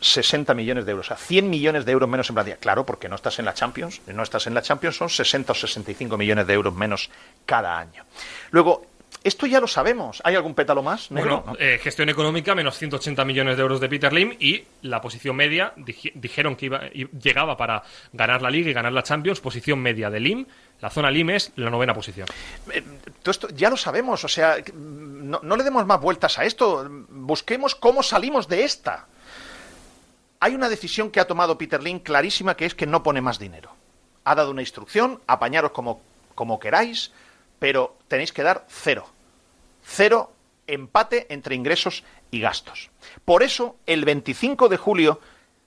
[0.00, 1.06] 60 millones de euros.
[1.06, 2.56] O sea, 100 millones de euros menos en plantilla.
[2.56, 4.00] Claro, porque no estás en la Champions.
[4.06, 7.10] No estás en la Champions, son 60 o 65 millones de euros menos
[7.46, 8.04] cada año.
[8.50, 8.86] Luego,
[9.22, 10.20] esto ya lo sabemos.
[10.24, 11.10] ¿Hay algún pétalo más?
[11.10, 11.42] negro?
[11.42, 15.36] Bueno, eh, gestión económica, menos 180 millones de euros de Peter Lim y la posición
[15.36, 19.78] media, dij- dijeron que iba, llegaba para ganar la Liga y ganar la Champions, posición
[19.80, 20.46] media de Lim.
[20.80, 22.26] La zona Lim es la novena posición.
[22.72, 22.82] Eh,
[23.22, 26.86] todo esto ya lo sabemos, o sea, no, no le demos más vueltas a esto,
[27.10, 29.06] busquemos cómo salimos de esta.
[30.40, 33.38] hay una decisión que ha tomado Peter Lynn clarísima que es que no pone más
[33.38, 33.74] dinero.
[34.24, 36.00] Ha dado una instrucción, apañaros como,
[36.34, 37.12] como queráis,
[37.60, 39.06] pero tenéis que dar cero.
[39.84, 40.32] Cero
[40.66, 42.02] empate entre ingresos
[42.32, 42.90] y gastos.
[43.24, 45.20] Por eso, el 25 de julio,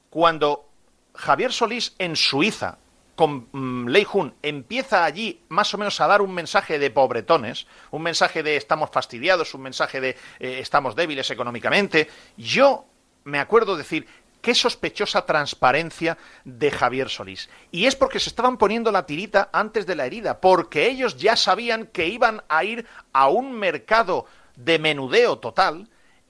[0.09, 0.67] cuando
[1.15, 2.77] Javier Solís en Suiza
[3.15, 7.67] con mm, Lei Jun empieza allí más o menos a dar un mensaje de pobretones,
[7.91, 12.85] un mensaje de estamos fastidiados, un mensaje de eh, estamos débiles económicamente, yo
[13.25, 14.07] me acuerdo decir,
[14.43, 17.49] qué sospechosa transparencia de Javier Solís.
[17.71, 21.37] Y es porque se estaban poniendo la tirita antes de la herida, porque ellos ya
[21.37, 24.25] sabían que iban a ir a un mercado
[24.57, 25.87] de menudeo total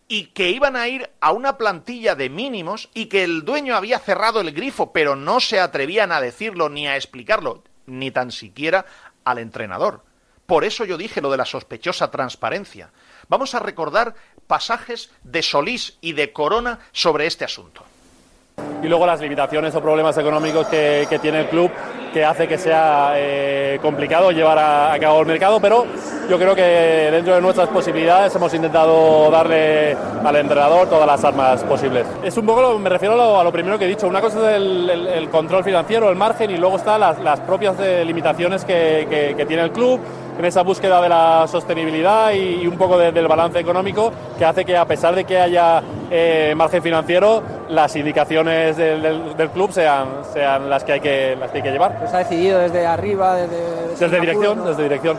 [0.07, 3.97] y que iban a ir a una plantilla de mínimos y que el dueño había
[3.97, 8.85] cerrado el grifo, pero no se atrevían a decirlo ni a explicarlo, ni tan siquiera
[9.25, 10.03] al entrenador.
[10.45, 12.91] Por eso yo dije lo de la sospechosa transparencia.
[13.27, 14.13] Vamos a recordar
[14.45, 17.83] pasajes de Solís y de Corona sobre este asunto
[18.83, 21.71] y luego las limitaciones o problemas económicos que, tiene el club
[22.13, 25.85] que hace que sea eh, complicado llevar a, cabo el mercado, pero
[26.29, 26.61] yo creo que
[27.11, 32.05] dentro de nuestras posibilidades hemos intentado darle al entrenador todas las armas posibles.
[32.23, 35.29] Es un poco, me refiero a lo, primero que he dicho, una cosa es el,
[35.31, 39.99] control financiero, el margen y luego están las, propias eh, limitaciones que tiene el club
[40.37, 44.75] en esa búsqueda de la sostenibilidad y, un poco del balance económico que hace que
[44.75, 50.83] a pesar de que haya eh, margen financiero, las indicaciones del, club sean, sean las,
[50.83, 52.07] que hay que, las que hay que llevar.
[52.09, 53.35] ¿Se ha decidido desde arriba?
[53.35, 55.17] Desde, desde, dirección, desde dirección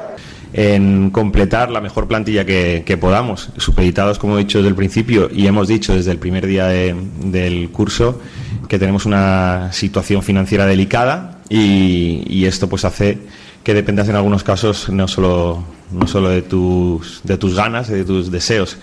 [0.55, 5.49] en completar la mejor plantilla que, podamos, supeditados, como he dicho desde el principio, y
[5.49, 8.21] hemos dicho desde el primer día del curso
[8.69, 13.19] que tenemos una situación financiera delicada y, y esto pues hace
[13.65, 18.05] que dependas en algunos casos no solo, no solo de, tus, de tus ganas, de
[18.05, 18.77] tus deseos,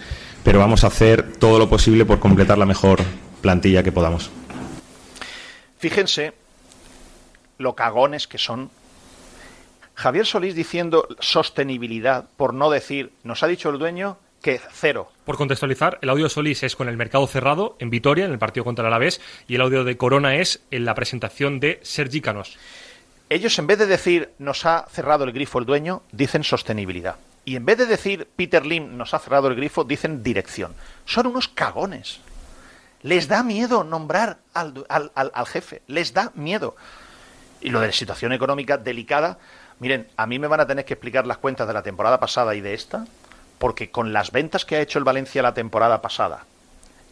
[0.43, 2.99] pero vamos a hacer todo lo posible por completar la mejor
[3.41, 4.32] plantilla que podamos.
[5.77, 6.34] Fíjense
[7.59, 8.71] lo cagones que son.
[9.93, 15.11] Javier Solís diciendo sostenibilidad, por no decir, nos ha dicho el dueño que cero.
[15.25, 18.39] Por contextualizar, el audio de Solís es con el mercado cerrado en Vitoria, en el
[18.39, 22.21] partido contra el Alavés, y el audio de Corona es en la presentación de Sergi
[22.21, 22.57] Canos
[23.32, 27.15] ellos en vez de decir nos ha cerrado el grifo el dueño, dicen sostenibilidad.
[27.45, 30.75] Y en vez de decir Peter Lim nos ha cerrado el grifo, dicen dirección.
[31.05, 32.19] Son unos cagones.
[33.03, 36.75] Les da miedo nombrar al, al, jefe, les da miedo.
[37.61, 39.39] Y lo de la situación económica delicada,
[39.79, 42.53] miren, a mí me van a tener que explicar las cuentas de la temporada pasada
[42.53, 43.07] y de esta,
[43.59, 46.45] porque con las ventas que ha hecho el Valencia la temporada pasada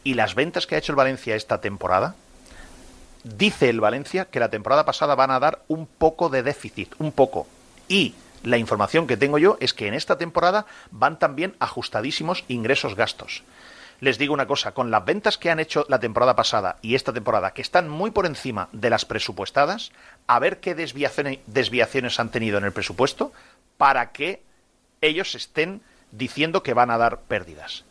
[0.04, 2.16] y las ventas que ha hecho el Valencia esta temporada,
[3.24, 7.12] dice el Valencia que la temporada pasada van a dar un poco de déficit, un
[7.12, 7.48] poco.
[7.88, 13.44] Y la información que tengo yo es que en esta temporada van también ajustadísimos ingresos-gastos.
[14.00, 17.12] Les digo una cosa, con las ventas que han hecho la temporada pasada y esta
[17.12, 19.92] temporada, que están muy por encima de las presupuestadas,
[20.26, 23.34] a ver qué desviaciones han tenido en el presupuesto
[23.78, 24.42] para que
[25.02, 27.84] ellos estén diciendo que van a dar pérdidas.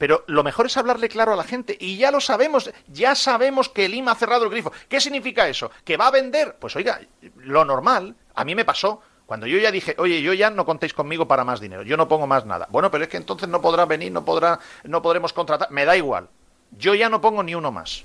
[0.00, 1.76] Pero lo mejor es hablarle claro a la gente.
[1.78, 4.72] Y ya lo sabemos, ya sabemos que Lima ha cerrado el grifo.
[4.88, 5.70] ¿Qué significa eso?
[5.84, 6.56] ¿Que va a vender?
[6.58, 7.02] Pues oiga,
[7.36, 9.02] lo normal, a mí me pasó.
[9.26, 12.08] Cuando yo ya dije, oye, yo ya no contéis conmigo para más dinero, yo no
[12.08, 12.66] pongo más nada.
[12.70, 15.70] Bueno, pero es que entonces no podrá venir, no podrá, no podremos contratar.
[15.70, 16.30] Me da igual.
[16.70, 18.02] Yo ya no pongo ni uno más.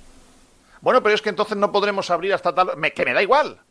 [0.82, 2.72] Bueno, pero es que entonces no podremos abrir hasta tal.
[2.94, 3.62] que me da igual.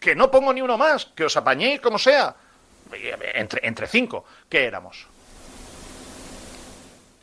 [0.00, 1.06] Que no pongo ni uno más.
[1.14, 2.34] Que os apañéis como sea.
[3.34, 4.24] Entre, entre cinco.
[4.48, 5.06] ¿Qué éramos?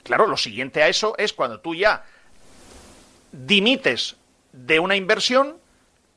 [0.07, 2.05] Claro, lo siguiente a eso es cuando tú ya
[3.33, 4.15] dimites
[4.53, 5.57] de una inversión,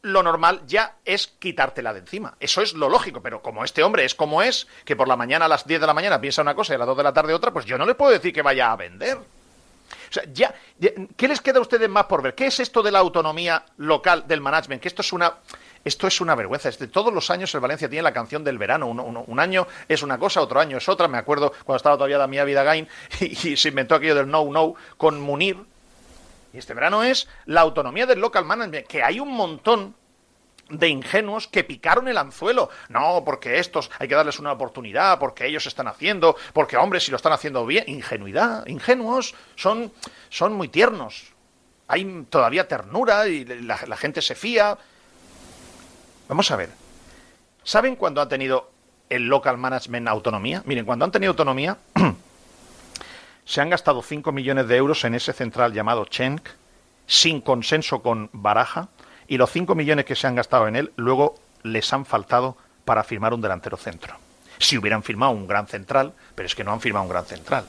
[0.03, 2.36] lo normal ya es quitártela de encima.
[2.38, 5.47] Eso es lo lógico, pero como este hombre es como es, que por la mañana
[5.47, 7.12] a las 10 de la mañana piensa una cosa y a las 2 de la
[7.12, 9.16] tarde otra, pues yo no le puedo decir que vaya a vender.
[9.16, 10.55] O sea, ya,
[11.16, 12.36] ¿qué les queda a ustedes más por ver?
[12.36, 14.80] ¿Qué es esto de la autonomía local del management?
[14.80, 15.34] Que esto es una
[15.85, 16.70] esto es una vergüenza.
[16.70, 18.87] de todos los años el Valencia tiene la canción del verano.
[18.87, 21.09] Un, año es una cosa, otro año es otra.
[21.09, 22.87] Me acuerdo cuando estaba todavía Damía Vidagain
[23.20, 25.57] y, se inventó aquello del no, no con Munir.
[26.53, 29.95] Y este verano es la autonomía del local management, que hay un montón
[30.68, 32.68] de ingenuos que picaron el anzuelo.
[32.88, 37.11] No, porque estos hay que darles una oportunidad, porque ellos están haciendo, porque hombres si
[37.11, 37.84] lo están haciendo bien.
[37.87, 39.92] Ingenuidad, ingenuos, son,
[40.29, 41.33] son muy tiernos.
[41.88, 44.79] Hay todavía ternura y la gente se fía.
[46.30, 46.70] Vamos a ver.
[47.64, 48.70] ¿Saben cuándo ha tenido
[49.08, 50.62] el local management autonomía?
[50.64, 51.76] Miren, cuando han tenido autonomía,
[53.44, 56.48] se han gastado 5 millones de euros en ese central llamado Chenk,
[57.08, 58.90] sin consenso con Baraja,
[59.26, 61.34] y los 5 millones que se han gastado en él luego
[61.64, 64.14] les han faltado para firmar un delantero centro.
[64.58, 67.64] Si hubieran firmado un gran central, pero es que no han firmado un gran central.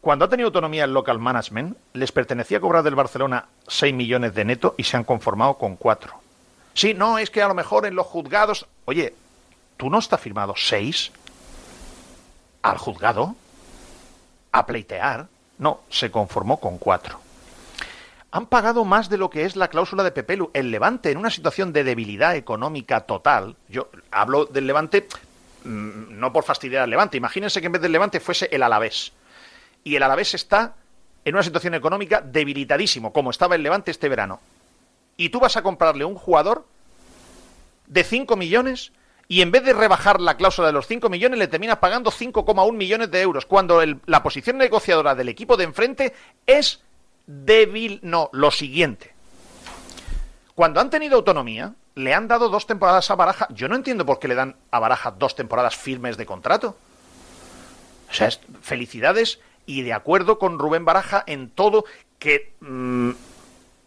[0.00, 4.44] Cuando ha tenido autonomía el local management, les pertenecía cobrar del Barcelona 6 millones de
[4.44, 6.21] neto y se han conformado con 4.
[6.74, 8.66] Sí, no, es que a lo mejor en los juzgados...
[8.84, 9.14] Oye,
[9.76, 11.12] ¿tú no estás firmado 6
[12.62, 13.34] al juzgado?
[14.52, 15.28] A pleitear.
[15.58, 17.20] No, se conformó con 4
[18.32, 20.50] han pagado más de lo que es la cláusula de Pepelu.
[20.54, 25.06] El Levante, en una situación de debilidad económica total, yo hablo del Levante
[25.64, 29.12] mm, no por fastidiar al Levante, imagínense que en vez del Levante fuese el Alavés.
[29.84, 30.74] Y el Alavés está
[31.26, 34.40] en una situación económica debilitadísimo, como estaba el Levante este verano.
[35.16, 36.66] Y tú vas a comprarle un jugador
[37.86, 38.92] de 5 millones
[39.28, 42.72] y en vez de rebajar la cláusula de los 5 millones le terminas pagando 5,1
[42.76, 46.12] millones de euros, cuando el- la posición negociadora del equipo de enfrente
[46.46, 46.80] es
[47.26, 49.12] débil, no, lo siguiente.
[50.54, 53.48] Cuando han tenido autonomía, le han dado dos temporadas a Baraja.
[53.50, 56.76] Yo no entiendo por qué le dan a Baraja dos temporadas firmes de contrato.
[58.10, 61.84] O sea, es- felicidades y de acuerdo con Rubén Baraja en todo
[62.18, 63.10] que mm,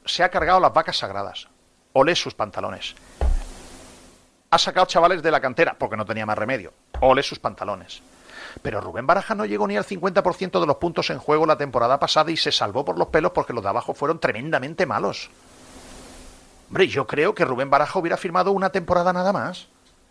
[0.05, 1.47] se ha cargado las vacas sagradas.
[1.93, 2.95] Ole sus pantalones.
[4.49, 6.73] Ha sacado chavales de la cantera porque no tenía más remedio.
[7.01, 8.01] Ole sus pantalones.
[8.61, 11.99] Pero Rubén Baraja no llegó ni al 50% de los puntos en juego la temporada
[11.99, 15.29] pasada y se salvó por los pelos porque los de abajo fueron tremendamente malos.
[16.69, 19.67] Hombre, yo creo que Rubén Baraja hubiera firmado una temporada nada más.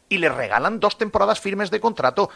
[0.09, 2.29] Y le regalan dos temporadas firmes de contrato.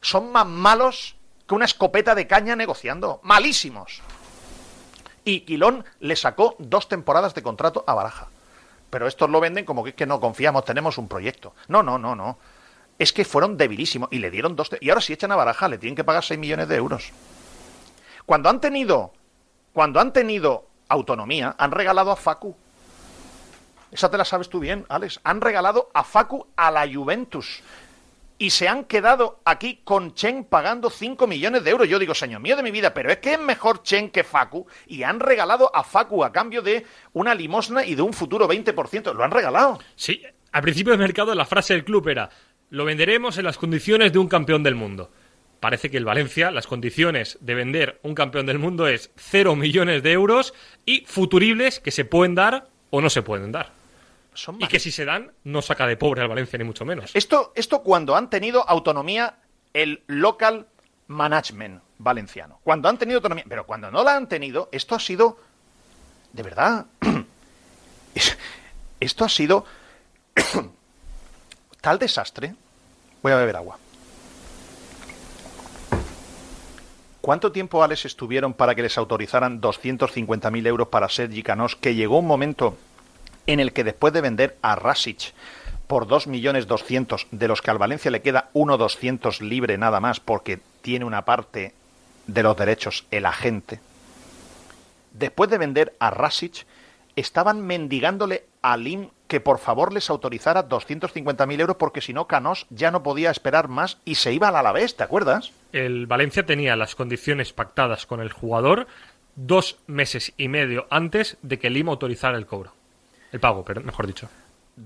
[0.00, 1.16] Son más malos
[1.46, 3.20] que una escopeta de caña negociando.
[3.22, 4.00] Malísimos.
[5.24, 8.28] Y Quilón le sacó dos temporadas de contrato a Baraja.
[8.90, 11.54] Pero estos lo venden como que es que no confiamos, tenemos un proyecto.
[11.68, 12.38] No, no, no, no.
[12.98, 14.70] Es que fueron debilísimos y le dieron dos.
[14.80, 17.10] Y ahora si echan a Baraja, le tienen que pagar 6 millones de euros.
[18.26, 19.12] Cuando han tenido,
[19.72, 22.54] cuando han tenido autonomía, han regalado a Facu.
[23.90, 25.20] Esa te la sabes tú bien, Alex.
[25.24, 27.62] Han regalado a Facu a la Juventus.
[28.42, 31.88] Y se han quedado aquí con Chen pagando 5 millones de euros.
[31.88, 34.66] Yo digo, señor mío de mi vida, pero es que es mejor Chen que Facu.
[34.88, 39.14] Y han regalado a Facu a cambio de una limosna y de un futuro 20%.
[39.14, 39.78] Lo han regalado.
[39.94, 42.30] Sí, al principio del mercado la frase del club era
[42.70, 45.12] lo venderemos en las condiciones de un campeón del mundo.
[45.60, 50.02] Parece que el Valencia, las condiciones de vender un campeón del mundo es 0 millones
[50.02, 50.52] de euros
[50.84, 53.81] y futuribles que se pueden dar o no se pueden dar.
[54.34, 57.10] Son y que si se dan, no saca de pobre al Valencia, ni mucho menos.
[57.14, 59.34] Esto, esto cuando han tenido autonomía
[59.74, 60.66] el local
[61.08, 62.58] management valenciano.
[62.64, 63.44] Cuando han tenido autonomía.
[63.48, 65.38] Pero cuando no la han tenido, esto ha sido.
[66.32, 66.86] De verdad.
[68.14, 68.38] es-
[69.00, 69.66] Esto ha sido.
[71.82, 72.54] tal desastre.
[73.22, 73.78] Voy a beber agua.
[77.20, 81.76] ¿Cuánto tiempo, Alex, estuvieron para que les autorizaran 250.000 euros para Sergi Canós?
[81.76, 82.76] Que llegó un momento
[83.46, 85.32] en el que después de vender a Rasic
[85.86, 91.04] por 2.200.000, de los que al Valencia le queda 1.200.000 libre nada más porque tiene
[91.04, 91.74] una parte
[92.26, 93.80] de los derechos el agente,
[95.12, 96.66] después de vender a Rasic,
[97.16, 102.66] estaban mendigándole a Lim que por favor les autorizara 250.000 euros porque si no Canós
[102.70, 105.52] ya no podía esperar más y se iba al Alavés, ¿te acuerdas?
[105.72, 108.86] El Valencia tenía las condiciones pactadas con el jugador
[109.34, 112.72] dos meses y medio antes de que Lima autorizara el cobro.
[113.32, 114.28] El pago, pero mejor dicho.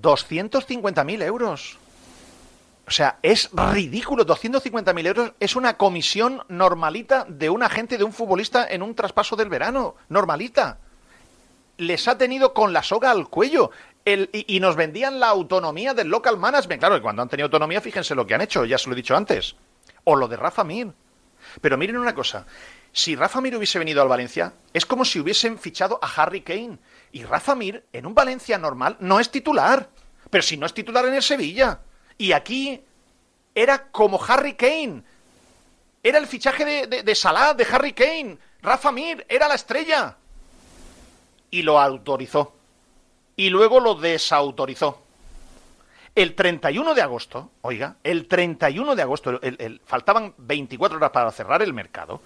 [0.00, 1.78] 250.000 euros.
[2.86, 4.24] O sea, es ridículo.
[4.24, 9.34] 250.000 euros es una comisión normalita de un agente de un futbolista en un traspaso
[9.36, 9.96] del verano.
[10.08, 10.78] Normalita.
[11.78, 13.70] Les ha tenido con la soga al cuello.
[14.04, 16.78] El- y, nos vendían la autonomía del local management.
[16.80, 18.96] Claro, que cuando han tenido autonomía, fíjense lo que han hecho, ya se lo he
[18.96, 19.56] dicho antes.
[20.04, 20.92] O lo de Rafa Mir.
[21.60, 22.46] Pero miren una cosa.
[22.92, 26.78] Si Rafa Mir hubiese venido al Valencia, es como si hubiesen fichado a Harry Kane.
[27.16, 29.88] Y Rafa Mir, en un Valencia normal, no es titular.
[30.28, 31.80] Pero si no es titular en el Sevilla.
[32.18, 32.78] Y aquí
[33.54, 35.02] era como Harry Kane.
[36.02, 38.36] Era el fichaje de, de, de Salah, de Harry Kane.
[38.60, 40.14] Rafa Mir era la estrella.
[41.50, 42.52] Y lo autorizó.
[43.34, 45.02] Y luego lo desautorizó.
[46.14, 49.40] El 31 de agosto, oiga, el 31 de agosto,
[49.86, 52.20] faltaban 24 horas para cerrar el mercado,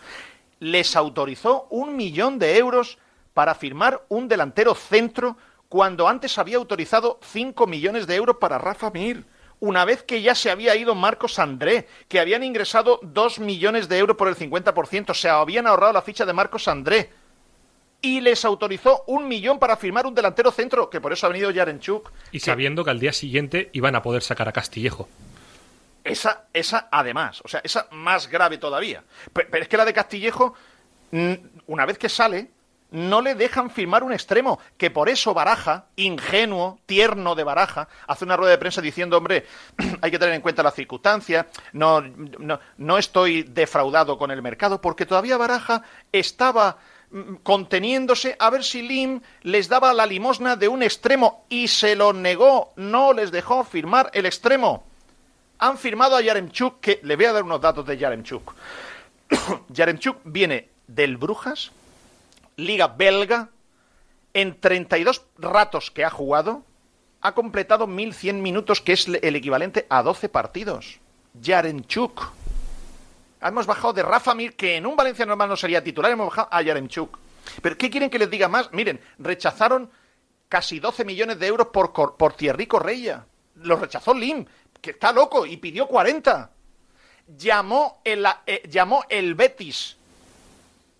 [0.59, 2.99] les autorizó un millón de euros
[3.35, 5.37] para firmar un delantero centro
[5.69, 9.25] cuando antes había autorizado 5 millones de euros para Rafa Mir.
[9.61, 13.99] Una vez que ya se había ido Marcos André, que habían ingresado 2 millones de
[13.99, 17.11] euros por el 50%, se habían ahorrado la ficha de Marcos André.
[18.03, 21.51] Y les autorizó un millón para firmar un delantero centro, que por eso ha venido
[21.51, 22.11] Yarenchuk.
[22.33, 25.07] Y sabiendo que al día siguiente iban a poder sacar a Castillejo.
[26.03, 29.05] Esa, esa además, o sea, esa más grave todavía.
[29.35, 30.55] Pe- Pero, es que la de Castillejo,
[31.67, 32.51] una vez que sale,
[32.91, 38.25] no le dejan firmar un extremo, que por eso Baraja, ingenuo, tierno de Baraja, hace
[38.25, 39.47] una rueda de prensa diciendo, hombre,
[40.01, 44.81] hay que tener en cuenta las circunstancias, no, no, no estoy defraudado con el mercado,
[44.81, 46.79] porque todavía Baraja estaba
[47.11, 51.95] mm, conteniéndose a ver si Lim les daba la limosna de un extremo y se
[51.95, 54.85] lo negó, no les dejó firmar el extremo.
[55.59, 58.55] Han firmado a Yaremchuk, que le voy a dar unos datos de Yaremchuk.
[59.69, 61.71] Yaremchuk viene del Brujas,
[62.61, 63.51] liga belga,
[64.35, 66.65] en 32 ratos que ha jugado,
[67.21, 71.01] ha completado 1.100 minutos, que es el equivalente a 12 partidos.
[71.35, 72.33] Yaremchuk.
[73.43, 76.49] Hemos bajado de Rafa Mir, que en un Valencia normal no sería titular, hemos bajado
[76.51, 77.19] a Yaremchuk.
[77.63, 78.73] ¿Pero qué quieren que les diga más?
[78.73, 79.91] Miren, rechazaron
[80.49, 83.27] casi 12 millones de euros por, por Thierry Correia.
[83.57, 84.47] Lo rechazó Lim,
[84.81, 86.51] que está loco, y pidió 40.
[87.37, 89.97] Llamó el, eh, llamó el Betis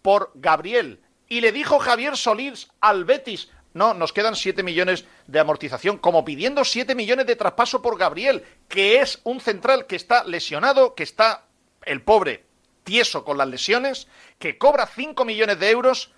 [0.03, 1.01] por Gabriel
[1.31, 6.25] y le dijo Javier Solís al Betis, no, nos quedan 7 millones de amortización, como
[6.25, 11.05] pidiendo 7 millones de traspaso por Gabriel, que es un central que está lesionado, que
[11.05, 11.45] está
[11.87, 12.45] el pobre
[12.83, 14.09] tieso con las lesiones,
[14.41, 16.11] que cobra 5 millones de euros,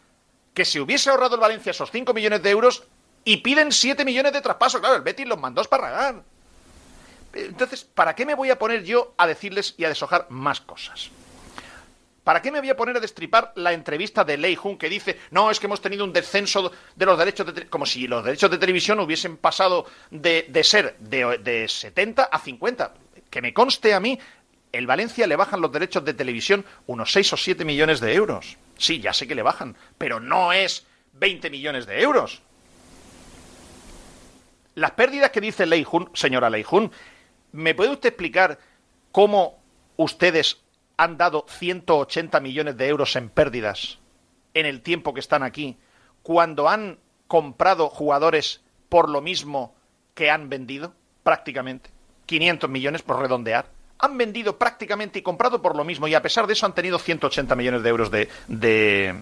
[0.54, 2.84] que se hubiese ahorrado el Valencia esos 5 millones de euros
[3.22, 4.80] y piden 7 millones de traspaso.
[4.80, 6.22] Claro, el Betis los mandó a esparragar.
[7.34, 11.10] Entonces, ¿para qué me voy a poner yo a decirles y a deshojar más cosas?
[12.24, 15.18] ¿Para qué me voy a poner a destripar la entrevista de Lei Jun que dice,
[15.30, 18.50] no, es que hemos tenido un descenso de los derechos de como si los derechos
[18.50, 22.94] de televisión hubiesen pasado de, ser de, de 70 a 50?
[23.28, 24.18] Que me conste a mí,
[24.70, 28.56] el Valencia le bajan los derechos de televisión unos 6 o 7 millones de euros.
[28.78, 32.42] Sí, ya sé que le bajan, pero no es 20 millones de euros.
[34.74, 36.90] Las pérdidas que dice Lei Jun, señora Lei Jun,
[37.50, 38.58] ¿me puede usted explicar
[39.10, 39.60] cómo
[39.96, 40.61] ustedes
[40.96, 43.98] han dado 180 millones de euros en pérdidas
[44.54, 45.78] en el tiempo que están aquí,
[46.22, 49.74] cuando han comprado jugadores por lo mismo
[50.14, 51.90] que han vendido, prácticamente.
[52.26, 53.66] 500 millones por redondear.
[53.98, 56.98] Han vendido prácticamente y comprado por lo mismo y a pesar de eso han tenido
[56.98, 59.14] 180 millones de euros de, de,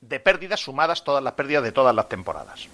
[0.00, 2.68] de pérdidas sumadas todas las pérdidas de todas las temporadas.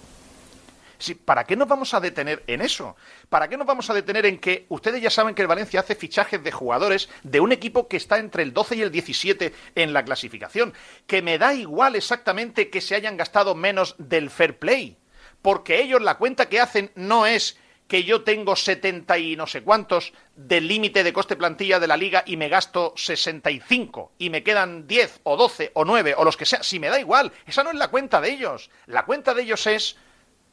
[1.25, 2.95] ¿Para qué nos vamos a detener en eso?
[3.29, 5.95] ¿Para qué nos vamos a detener en que ustedes ya saben que el Valencia hace
[5.95, 9.93] fichajes de jugadores de un equipo que está entre el 12 y el 17 en
[9.93, 10.73] la clasificación?
[11.07, 14.97] Que me da igual exactamente que se hayan gastado menos del fair play,
[15.41, 17.57] porque ellos la cuenta que hacen no es
[17.91, 21.97] que yo tengo 70 y no sé cuántos del límite de coste plantilla de la
[21.97, 26.37] liga y me gasto 65 y me quedan 10 o 12 o 9 o los
[26.37, 28.69] que sea, si me da igual, esa no es la cuenta de ellos.
[28.85, 29.97] La cuenta de ellos es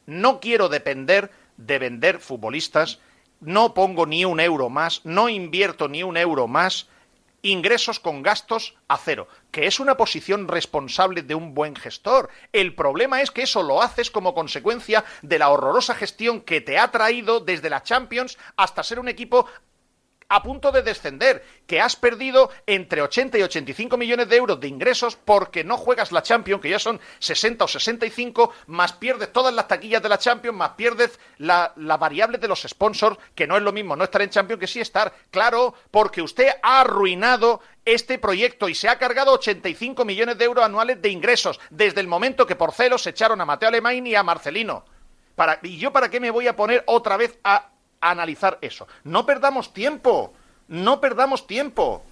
[0.09, 2.99] no quiero depender de vender futbolistas,
[3.39, 6.87] no pongo ni un euro más, no invierto ni un euro más,
[7.41, 12.29] ingresos con gastos a cero, que es una posición responsable de un buen gestor.
[12.51, 16.77] El problema es que eso lo haces como consecuencia de la horrorosa gestión que te
[16.77, 19.47] ha traído desde la Champions hasta ser un equipo
[20.29, 24.67] a punto de descender, que has perdido entre 80 y 85 millones de euros de
[24.67, 29.53] ingresos porque no juegas la Champions, que ya son 60 o 65, más pierdes todas
[29.53, 33.63] las taquillas de la Champions, más pierdes la, variable de los sponsors, que no es
[33.63, 35.13] lo mismo no estar en Champions que sí estar.
[35.31, 40.63] Claro, porque usted ha arruinado este proyecto y se ha cargado 85 millones de euros
[40.63, 44.23] anuales de ingresos desde el momento que por celos echaron a Mateo Alemán y a
[44.23, 44.85] Marcelino.
[45.63, 47.69] ¿Y yo para qué me voy a poner otra vez a
[48.01, 48.87] analizar eso.
[49.03, 50.33] No perdamos tiempo,
[50.67, 52.03] no perdamos tiempo.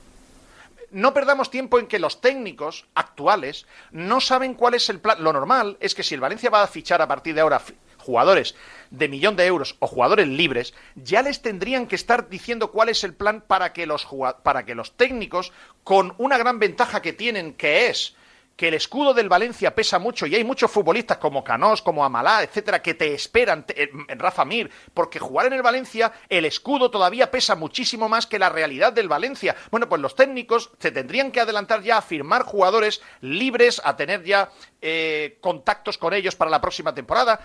[0.89, 5.21] No perdamos tiempo en que los técnicos actuales no saben cuál es el plan.
[5.21, 7.61] Lo normal es que si el Valencia va a fichar a partir de ahora
[7.97, 8.55] jugadores
[8.89, 13.03] de millón de euros o jugadores libres, ya les tendrían que estar diciendo cuál es
[13.03, 14.07] el plan para que los,
[14.43, 15.51] para que los técnicos,
[15.83, 18.15] con una gran ventaja que tienen, que es
[18.57, 22.41] que el escudo del Valencia pesa mucho y hay muchos futbolistas como Canós, como Amalá,
[22.41, 27.29] etcétera, que te esperan en Rafa Mir, porque jugar en el Valencia, el escudo todavía
[27.29, 29.55] pesa muchísimo más que la realidad del Valencia.
[29.69, 34.23] Bueno, pues los técnicos se tendrían que adelantar ya a firmar jugadores libres, a tener
[34.23, 34.49] ya
[34.81, 37.39] eh, contactos con ellos para la próxima temporada,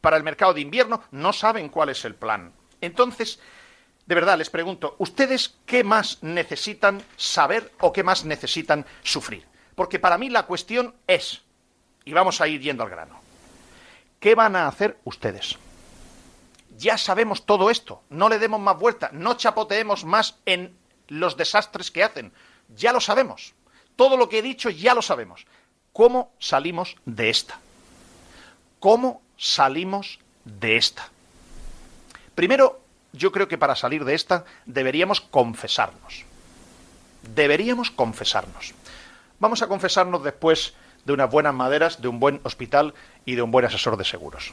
[0.00, 2.52] para el mercado de invierno, no saben cuál es el plan.
[2.80, 3.38] Entonces,
[4.04, 9.46] de verdad, les pregunto, ¿ustedes qué más necesitan saber o qué más necesitan sufrir?
[9.76, 11.42] Porque para mí la cuestión es,
[12.04, 13.20] y vamos a ir yendo al grano,
[14.18, 15.56] ¿qué van a hacer ustedes?
[16.76, 20.76] Ya sabemos todo esto, no le demos más vuelta, no chapoteemos más en
[21.08, 22.32] los desastres que hacen,
[22.74, 23.54] ya lo sabemos.
[23.94, 25.46] Todo lo que he dicho ya lo sabemos.
[25.92, 27.58] ¿Cómo salimos de esta?
[28.80, 31.08] ¿Cómo salimos de esta?
[32.34, 32.80] Primero,
[33.12, 36.24] yo creo que para salir de esta deberíamos confesarnos.
[37.34, 38.74] Deberíamos confesarnos.
[39.38, 42.94] Vamos a confesarnos después de unas buenas maderas, de un buen hospital
[43.24, 44.52] y de un buen asesor de seguros.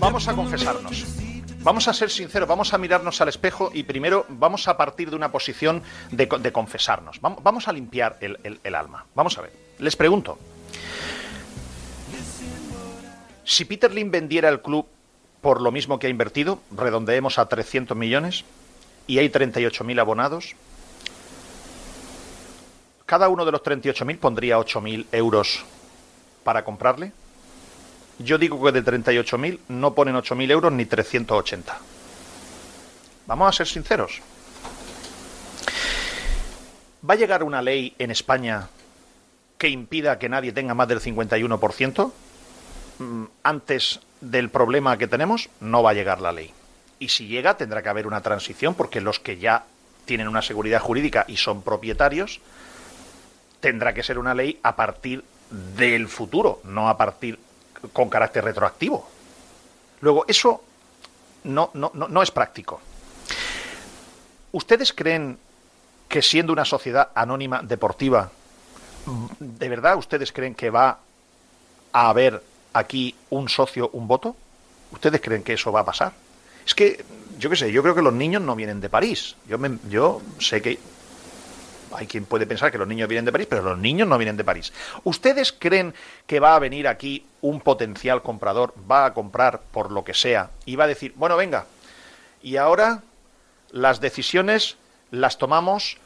[0.00, 1.04] Vamos a confesarnos.
[1.62, 5.16] Vamos a ser sinceros, vamos a mirarnos al espejo y primero vamos a partir de
[5.16, 7.20] una posición de, co- de confesarnos.
[7.20, 9.06] Vamos, a limpiar el, el- el alma.
[9.14, 9.52] Vamos a ver.
[9.78, 10.36] Les pregunto.
[13.44, 14.86] Si Peter Lim vendiera el club
[15.40, 18.44] por lo mismo que ha invertido, redondeemos a 300 millones,
[19.06, 20.56] y hay 38.000 abonados,
[23.14, 25.64] cada uno de los 38.000 pondría 8.000 euros
[26.42, 27.12] para comprarle.
[28.18, 31.78] Yo digo que de 38.000 no ponen 8.000 euros ni 380.
[33.28, 34.20] Vamos a ser sinceros.
[37.08, 38.68] ¿Va a llegar una ley en España
[39.58, 42.10] que impida que nadie tenga más del 51%?
[42.98, 46.50] Mm, Antes del problema que tenemos, no va a llegar la ley.
[46.98, 49.66] Y si llega, tendrá que haber una transición, porque los que ya
[50.04, 52.40] tienen una seguridad jurídica y son propietarios,
[53.64, 57.38] tendrá que ser una ley a partir del futuro, no a partir
[57.94, 59.08] con carácter retroactivo.
[60.02, 60.62] Luego, eso
[61.44, 61.70] no,
[62.22, 62.78] es práctico.
[64.52, 65.38] ¿Ustedes creen
[66.08, 68.30] que siendo una sociedad anónima deportiva,
[69.40, 70.98] ¿de verdad ustedes creen que va
[71.92, 72.42] a haber
[72.74, 74.36] aquí un socio, un voto?
[74.92, 76.12] ¿Ustedes creen que eso va a pasar?
[76.66, 77.02] Es que,
[77.38, 79.36] yo qué sé, yo creo que los niños no vienen de París.
[79.48, 80.78] Yo, me- yo sé que
[81.96, 84.36] hay quien puede pensar que los niños vienen de París, pero los niños no vienen
[84.36, 84.72] de París.
[85.04, 85.94] ¿Ustedes creen
[86.26, 90.50] que va a venir aquí un potencial comprador, va a comprar por lo que sea
[90.64, 91.66] y va a decir, bueno, venga,
[92.42, 93.02] y ahora
[93.70, 94.76] las decisiones
[95.10, 95.98] las tomamos,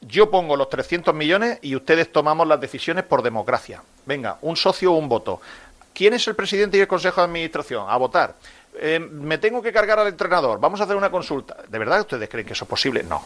[0.00, 3.82] yo pongo los 300 millones y ustedes tomamos las decisiones por democracia.
[4.06, 5.40] Venga, un socio o un voto.
[5.92, 7.86] ¿Quién es el presidente y el consejo de administración?
[7.88, 8.34] A votar.
[8.76, 10.58] Eh, me tengo que cargar al entrenador.
[10.60, 11.56] Vamos a hacer una consulta.
[11.68, 13.02] ¿De verdad ustedes creen que eso es posible?
[13.02, 13.22] No.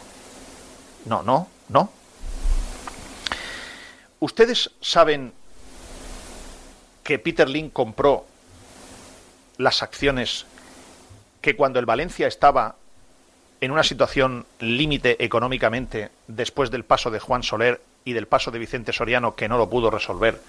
[1.05, 1.91] No, no, no.
[4.19, 5.33] ¿Ustedes saben
[7.03, 8.25] que Peter Lynn compró
[9.57, 10.45] las acciones
[11.41, 12.75] que cuando el Valencia estaba
[13.61, 18.59] en una situación límite económicamente después del paso de Juan Soler y del paso de
[18.59, 20.41] Vicente Soriano que no lo pudo resolver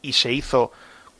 [0.00, 0.72] y se hizo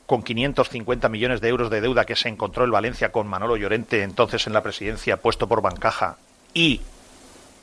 [0.05, 4.01] con 550 millones de euros de deuda que se encontró el Valencia con Manolo Llorente
[4.01, 6.17] entonces en la presidencia puesto por Bancaja
[6.53, 6.81] y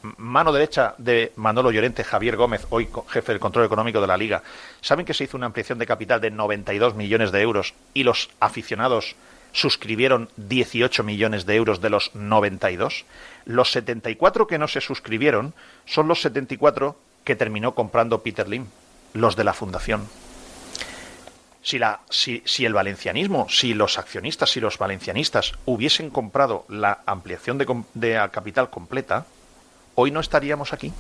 [0.02, 4.42] mano derecha de Manolo Llorente, Javier Gómez, hoy jefe del control económico de la Liga,
[4.80, 8.30] ¿saben que se hizo una ampliación de capital de 92 millones de euros y los
[8.40, 9.16] aficionados
[9.52, 13.04] suscribieron 18 millones de euros de los 92?
[13.44, 15.54] Los 74 que no se suscribieron
[15.84, 18.66] son los 74 que terminó comprando Peter Lim,
[19.12, 20.08] los de la fundación.
[21.62, 27.00] Si, la, si, si el valencianismo, si los accionistas, si los valencianistas hubiesen comprado la
[27.06, 29.26] ampliación de, de capital completa,
[29.96, 30.92] hoy no estaríamos aquí.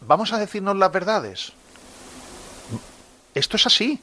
[0.00, 1.52] Vamos a decirnos las verdades.
[3.34, 4.02] Esto es así.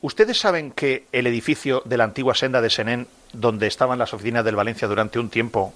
[0.00, 4.44] Ustedes saben que el edificio de la antigua senda de Senén, donde estaban las oficinas
[4.44, 5.74] del Valencia durante un tiempo,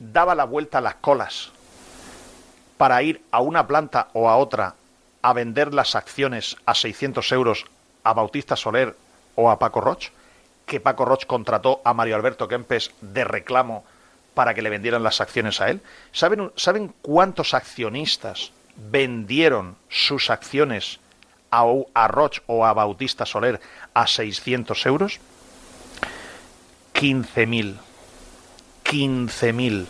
[0.00, 1.52] daba la vuelta a las colas
[2.76, 4.74] para ir a una planta o a otra
[5.22, 7.66] a vender las acciones a 600 euros
[8.02, 8.96] a Bautista Soler
[9.36, 10.10] o a Paco Roch?
[10.66, 13.84] que Paco Roch contrató a Mario Alberto Kempes de reclamo
[14.34, 15.80] para que le vendieran las acciones a él?
[16.12, 21.00] ¿Saben, ¿saben cuántos accionistas vendieron sus acciones
[21.50, 21.64] a,
[21.94, 23.60] a Roch o a Bautista Soler
[23.94, 25.20] a 600 euros?
[26.94, 27.76] 15.000.
[28.84, 29.86] 15.000.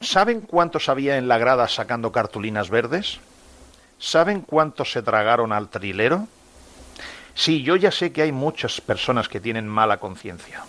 [0.00, 3.18] ¿Saben cuántos había en la grada sacando cartulinas verdes?
[3.98, 6.28] ¿Saben cuántos se tragaron al trilero?
[7.38, 10.64] Sí, yo ya sé que hay muchas personas que tienen mala conciencia.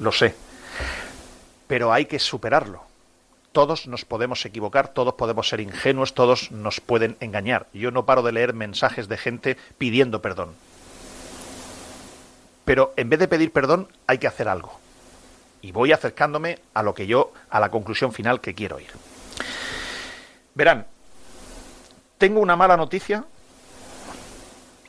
[0.00, 0.34] Lo sé.
[1.68, 2.82] Pero hay que superarlo.
[3.52, 7.68] Todos nos podemos equivocar, todos podemos ser ingenuos, todos nos pueden engañar.
[7.72, 10.56] Yo no paro de leer mensajes de gente pidiendo perdón.
[12.64, 14.80] Pero en vez de pedir perdón, hay que hacer algo
[15.62, 18.90] y voy acercándome a lo que yo, a la conclusión final que quiero ir.
[20.56, 20.84] Verán,
[22.18, 23.24] tengo una mala noticia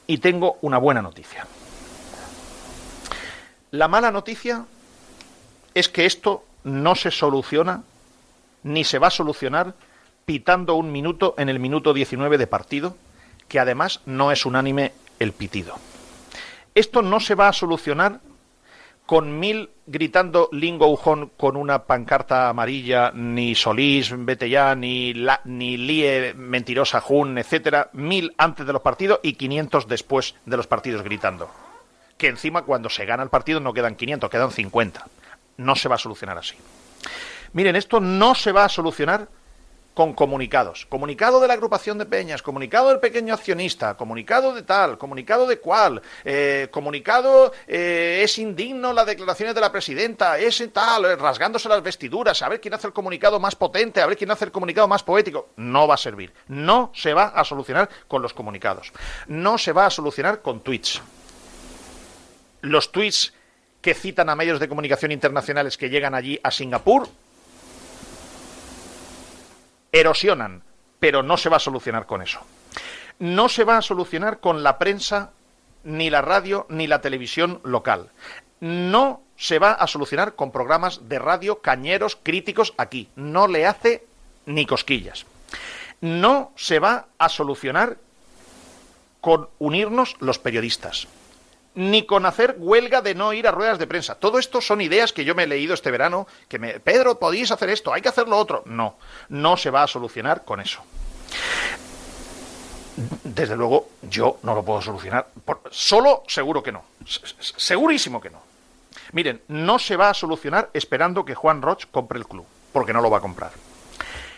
[0.08, 1.46] y tengo una buena noticia.
[3.72, 4.66] La mala noticia
[5.74, 7.84] es que esto no se soluciona
[8.64, 9.76] ni se va a solucionar
[10.26, 12.98] pitando un minuto en el minuto 19 de partido,
[13.48, 15.76] que además no es unánime el pitido.
[16.76, 18.20] Esto no se va a solucionar
[19.08, 25.78] con mil gritando Lingo con una pancarta amarilla, ni Solís, vete ya, ni, la, ni
[25.78, 31.04] Lie, mentirosa Jun, etcétera, mil antes de los partidos y 500 después de los partidos
[31.04, 31.50] gritando.
[32.18, 35.08] Que encima cuando se gana el partido no quedan 500, quedan 50.
[35.56, 36.56] No se va a solucionar así.
[37.54, 39.30] Miren, esto no se va a solucionar
[39.98, 40.86] con comunicados.
[40.86, 45.58] Comunicado de la agrupación de peñas, comunicado del pequeño accionista, comunicado de tal, comunicado de
[45.58, 51.68] cual, eh, comunicado eh, es indigno las declaraciones de la presidenta, es tal, eh, rasgándose
[51.68, 54.52] las vestiduras, a ver quién hace el comunicado más potente, a ver quién hace el
[54.52, 55.50] comunicado más poético.
[55.56, 56.32] No va a servir.
[56.48, 58.94] No se va a solucionar con los comunicados.
[59.26, 61.02] No se va a solucionar con tweets.
[62.62, 63.34] Los tweets
[63.82, 67.10] que citan a medios de comunicación internacionales que llegan allí a Singapur
[69.92, 70.64] erosionan,
[71.00, 72.40] pero no se va a solucionar con eso.
[73.20, 75.32] No se va a solucionar con la prensa,
[75.84, 78.10] ni la radio, ni la televisión local.
[78.60, 83.10] No se va a solucionar con programas de radio cañeros, críticos aquí.
[83.16, 84.06] No le hace
[84.46, 85.26] ni cosquillas.
[86.02, 87.98] No se va a solucionar
[89.22, 91.08] con unirnos los periodistas
[91.78, 94.16] ni con hacer huelga de no ir a ruedas de prensa.
[94.16, 97.70] Todo esto son ideas que yo me he leído este verano, que Pedro, podéis hacer
[97.70, 98.64] esto, hay que hacer lo otro.
[98.66, 98.96] No,
[99.30, 100.82] no se va a solucionar con eso.
[103.24, 105.28] Desde luego, yo no lo puedo solucionar.
[105.70, 106.84] solo seguro que no.
[107.06, 108.42] Segurísimo que no.
[109.12, 113.02] Miren, no se va a solucionar esperando que Juan Roch compre el club, porque no
[113.02, 113.52] lo va a comprar.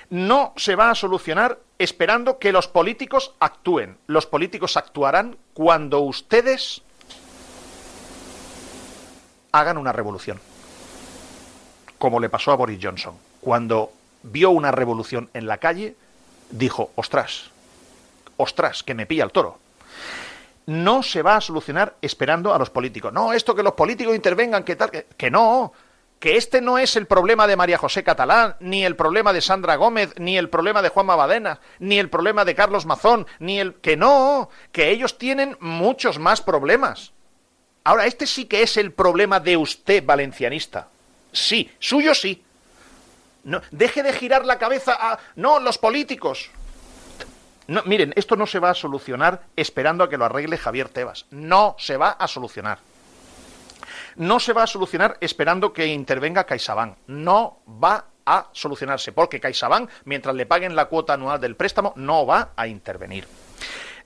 [0.10, 3.98] No se va a solucionar esperando que los políticos actúen.
[4.08, 6.82] Los políticos actuarán cuando ustedes
[9.52, 10.40] hagan una revolución.
[11.98, 13.16] Como le pasó a Boris Johnson.
[13.42, 13.92] Cuando
[14.24, 15.96] vio una revolución en la calle,
[16.50, 17.52] dijo, ostras,
[18.38, 19.60] ostras, que me pilla el toro.
[20.66, 23.12] No se va a solucionar esperando a los políticos.
[23.12, 25.74] No, esto que los políticos intervengan, que tal, que, que no,
[26.20, 29.78] que este no es el problema de María José Catalán, ni el problema de Sandra
[29.78, 33.76] Gómez, ni el problema de Juan Mabadena, ni el problema de Carlos Mazón, ni el
[33.76, 37.14] que no, que ellos tienen muchos más problemas.
[37.90, 40.90] Ahora, este sí que es el problema de usted, valencianista.
[41.32, 42.44] Sí, suyo sí.
[43.46, 45.18] No, deje de girar la cabeza a...
[45.36, 46.52] No, los políticos.
[47.66, 51.26] No, miren, esto no se va a solucionar esperando a que lo arregle Javier Tebas.
[51.32, 52.78] No se va a solucionar.
[54.18, 56.96] No se va a solucionar esperando que intervenga CaixaBank.
[57.08, 62.28] No va a solucionarse, porque CaixaBank, mientras le paguen la cuota anual del préstamo, no
[62.28, 63.26] va a intervenir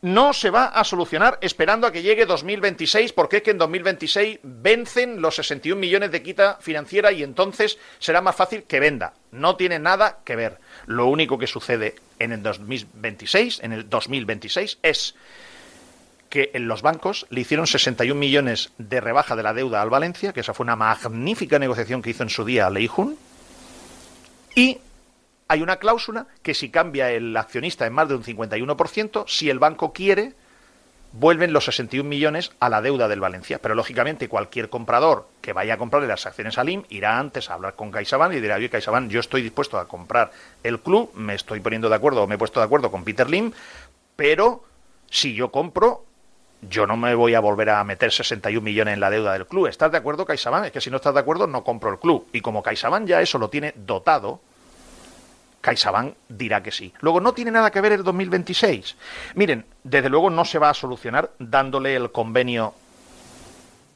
[0.03, 4.39] no se va a solucionar esperando a que llegue 2026, porque es que en 2026
[4.43, 9.13] vencen los 61 millones de quita financiera y entonces será más fácil que venda.
[9.31, 10.59] No tiene nada que ver.
[10.87, 15.15] Lo único que sucede en el 2026, en el 2026 es
[16.27, 20.33] que en los bancos le hicieron 61 millones de rebaja de la deuda al Valencia,
[20.33, 23.17] que esa fue una magnífica negociación que hizo en su día Leijun,
[24.53, 24.79] y
[25.47, 29.59] hay una cláusula que si cambia el accionista en más de un 51%, si el
[29.59, 30.33] banco quiere,
[31.13, 33.59] vuelven los 61 millones a la deuda del Valencia.
[33.61, 37.53] Pero lógicamente cualquier comprador que vaya a comprarle las acciones a LIM irá antes a
[37.53, 40.31] hablar con CaixaBank y dirá, oye CaixaBank, yo estoy dispuesto a comprar
[40.63, 43.29] el club, me estoy poniendo de acuerdo o me he puesto de acuerdo con Peter
[43.29, 43.51] Lim,
[44.15, 44.63] pero
[45.09, 46.05] si yo compro,
[46.69, 49.67] yo no me voy a volver a meter 61 millones en la deuda del club.
[49.67, 50.65] ¿Estás de acuerdo, CaixaBank?
[50.65, 52.27] Es que si no estás de acuerdo, no compro el club.
[52.31, 54.41] Y como CaixaBank ya eso lo tiene dotado,
[55.63, 56.93] CaixaBank dirá que sí.
[56.99, 58.97] Luego, no tiene nada que ver el 2026.
[59.35, 62.73] Miren, desde luego no se va a solucionar dándole el convenio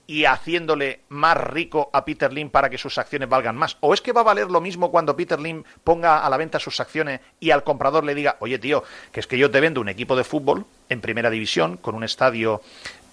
[0.08, 3.76] y haciéndole más rico a Peter Lim para que sus acciones valgan más?
[3.82, 6.60] ¿O es que va a valer lo mismo cuando Peter Lim ponga a la venta
[6.60, 9.82] sus acciones y al comprador le diga, oye tío, que es que yo te vendo
[9.82, 12.62] un equipo de fútbol en primera división con un estadio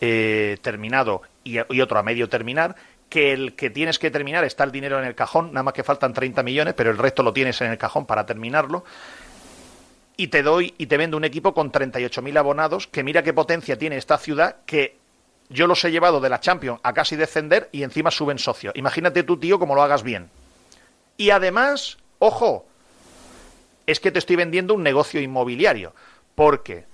[0.01, 2.76] eh, terminado y, y otro a medio terminar,
[3.15, 5.85] que el que tienes que terminar está el dinero en el cajón, nada más que
[5.85, 8.85] faltan 30 millones, pero el resto lo tienes en el cajón para terminarlo.
[10.16, 13.78] Y te doy y te vendo un equipo con 38.000 abonados, que mira qué potencia
[13.78, 14.97] tiene esta ciudad, que
[15.49, 18.74] yo los he llevado de la Champions a casi descender y encima suben socios.
[18.74, 20.28] Imagínate tú, tío, cómo lo hagas bien.
[21.16, 22.66] Y además, ojo,
[23.86, 25.95] es que te estoy vendiendo un negocio inmobiliario,
[26.35, 26.85] porque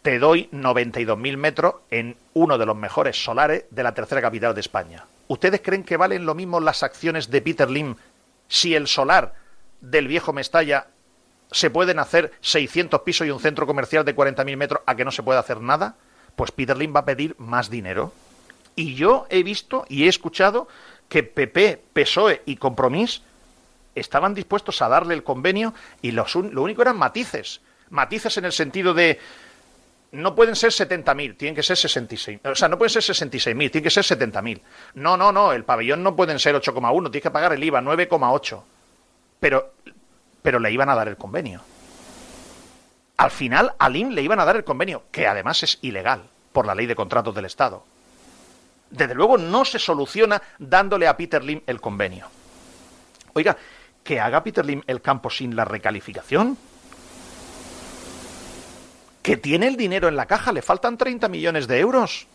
[0.00, 4.62] te doy 92.000 metros en uno de los mejores solares de la tercera capital de
[4.62, 5.04] España.
[5.28, 7.94] ¿Ustedes creen que valen lo mismo las acciones de Peter Lim
[8.48, 9.34] si el solar
[9.80, 10.88] del viejo Mestalla
[11.52, 15.10] se pueden hacer 600 pisos y un centro comercial de 40.000 metros a que no
[15.10, 15.96] se puede hacer nada?
[16.34, 18.12] Pues Peter Lim va a pedir más dinero.
[18.74, 20.68] Y yo he visto y he escuchado
[21.08, 23.22] que PP, PSOE y Compromís
[23.94, 27.60] estaban dispuestos a darle el convenio y los lo único eran matices.
[27.90, 29.18] Matices en el sentido de
[30.12, 32.40] no pueden ser 70.000, tienen que ser 66.
[32.44, 34.60] O sea, no pueden ser 66.000, tienen que ser 70.000.
[34.94, 38.62] No, no, no, el pabellón no pueden ser 8,1, tienes que pagar el IVA 9,8.
[39.40, 39.74] Pero,
[40.42, 41.60] pero le iban a dar el convenio.
[43.18, 46.22] Al final, a Lim le iban a dar el convenio, que además es ilegal
[46.52, 47.84] por la ley de contratos del Estado.
[48.90, 52.26] Desde luego no se soluciona dándole a Peter Lim el convenio.
[53.34, 53.56] Oiga,
[54.02, 56.56] que haga Peter Lim el campo sin la recalificación.
[59.28, 62.26] Que tiene el dinero en la caja, le faltan 30 millones de euros.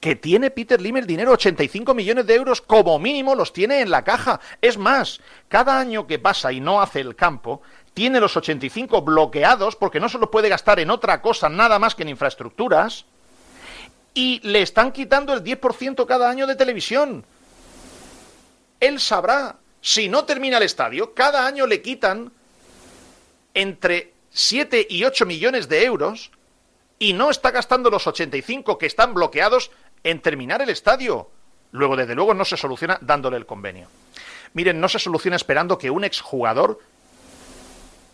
[0.00, 3.90] Que tiene Peter Lim el dinero, 85 millones de euros como mínimo los tiene en
[3.90, 4.40] la caja.
[4.62, 7.60] Es más, cada año que pasa y no hace el campo,
[7.92, 11.94] tiene los 85 bloqueados porque no se los puede gastar en otra cosa nada más
[11.94, 13.04] que en infraestructuras.
[14.14, 17.26] Y le están quitando el 10% cada año de televisión.
[18.80, 22.32] Él sabrá, si no termina el estadio, cada año le quitan
[23.58, 26.30] entre 7 y 8 millones de euros
[27.00, 29.72] y no está gastando los 85 que están bloqueados
[30.04, 31.28] en terminar el estadio.
[31.72, 33.88] Luego, desde luego, no se soluciona dándole el convenio.
[34.54, 36.78] Miren, no se soluciona esperando que un exjugador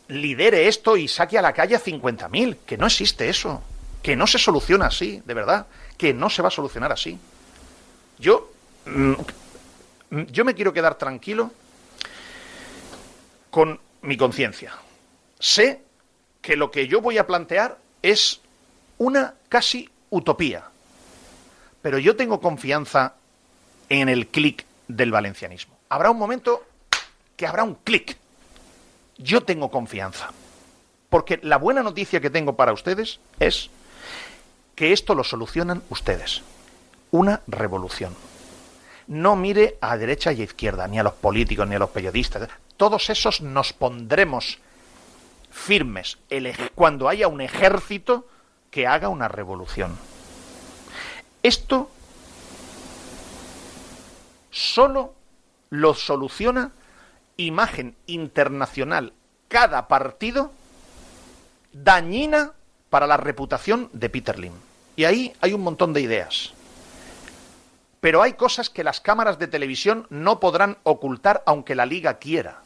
[0.09, 2.57] lidere esto y saque a la calle a 50.000.
[2.65, 3.63] Que no existe eso.
[4.03, 5.67] Que no se soluciona así, de verdad.
[5.99, 7.19] Que no se va a solucionar así.
[8.19, 8.51] Yo.
[8.87, 9.13] mm,
[10.31, 11.51] yo me quiero quedar tranquilo
[13.51, 14.73] con mi conciencia.
[15.45, 15.83] Sé
[16.41, 18.41] que lo que yo voy a plantear es
[18.97, 20.65] una casi utopía.
[21.83, 23.17] Pero yo tengo confianza
[23.91, 25.77] en el clic del valencianismo.
[25.91, 26.65] Habrá un momento
[27.37, 28.17] que habrá un clic.
[29.19, 30.31] Yo tengo confianza.
[31.11, 33.69] Porque la buena noticia que tengo para ustedes es
[34.75, 36.41] que esto lo solucionan ustedes.
[37.11, 38.17] Una revolución.
[39.09, 42.49] No mire a derecha y a izquierda, ni a los políticos, ni a los periodistas.
[42.79, 44.59] Todos esos nos pondremos
[45.55, 46.19] firmes
[46.75, 48.27] cuando haya un ejército
[48.71, 49.97] que haga una revolución.
[51.43, 51.89] Esto
[54.51, 55.15] solo
[55.71, 56.73] lo soluciona
[57.37, 59.13] imagen internacional
[59.49, 60.51] cada partido
[61.73, 62.53] dañina
[62.91, 64.53] para la reputación de Peter Lim.
[64.97, 66.53] Y ahí hay un montón de ideas.
[68.01, 72.64] Pero hay cosas que las cámaras de televisión no podrán ocultar aunque la liga quiera.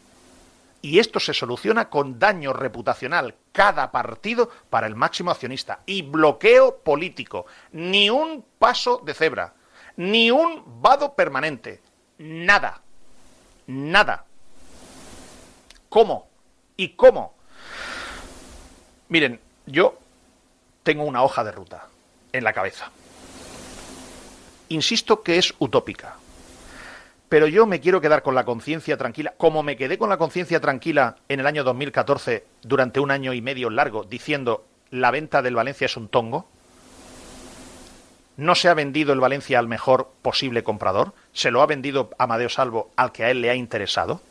[0.81, 6.79] Y esto se soluciona con daño reputacional cada partido para el máximo accionista y bloqueo
[6.79, 7.47] político.
[7.73, 9.55] Ni un paso de cebra,
[9.97, 11.81] ni un vado permanente.
[12.19, 12.81] Nada.
[13.67, 14.25] Nada.
[15.89, 16.29] ¿Cómo?
[16.77, 17.35] ¿Y cómo?
[19.09, 19.99] Miren, yo
[20.83, 21.89] tengo una hoja de ruta
[22.33, 22.91] en la cabeza.
[24.69, 26.17] Insisto que es utópica.
[27.29, 30.61] Pero yo me quiero quedar con la conciencia tranquila, como me quedé con la conciencia
[30.61, 35.55] tranquila en el año 2014 durante un año y medio largo, diciendo la venta del
[35.55, 36.49] Valencia es un tongo.
[38.39, 42.49] No se ha vendido el Valencia al mejor posible comprador, se lo ha vendido Amadeo
[42.49, 44.23] Salvo al que a él le ha interesado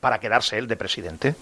[0.00, 1.34] para quedarse él de presidente.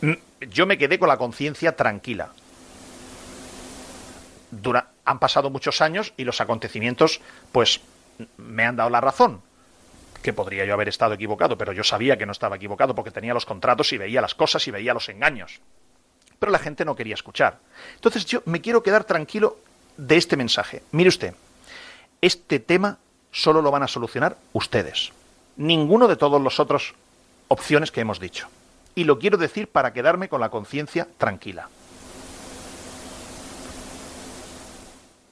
[0.00, 0.14] Mm,
[0.50, 2.30] Yo me quedé con la conciencia tranquila.
[5.04, 7.20] Han pasado muchos años y los acontecimientos,
[7.52, 7.80] pues,
[8.36, 9.40] me han dado la razón.
[10.22, 13.34] Que podría yo haber estado equivocado, pero yo sabía que no estaba equivocado porque tenía
[13.34, 15.60] los contratos y veía las cosas y veía los engaños.
[16.38, 17.58] Pero la gente no quería escuchar.
[17.94, 19.58] Entonces yo me quiero quedar tranquilo
[19.96, 20.82] de este mensaje.
[20.92, 21.34] Mire usted,
[22.20, 22.98] este tema
[23.30, 25.12] solo lo van a solucionar ustedes.
[25.56, 26.94] ninguno de todos los otros
[27.48, 28.48] opciones que hemos dicho.
[28.94, 31.68] Y lo quiero decir para quedarme con la conciencia tranquila.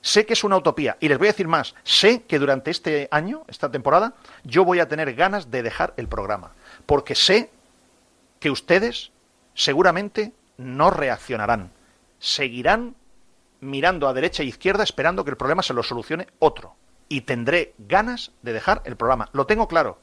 [0.03, 1.75] Sé que es una utopía y les voy a decir más.
[1.85, 4.15] Sé que durante este año, esta temporada,
[4.45, 6.53] yo voy a tener ganas de dejar el programa.
[6.87, 7.51] Porque sé
[8.39, 9.13] que ustedes
[9.55, 11.71] seguramente no reaccionarán.
[12.19, 12.95] Seguirán
[13.61, 16.75] mirando a derecha e izquierda esperando que el problema se lo solucione otro.
[17.09, 19.29] Y tendré ganas de dejar el programa.
[19.33, 19.99] Lo tengo claro.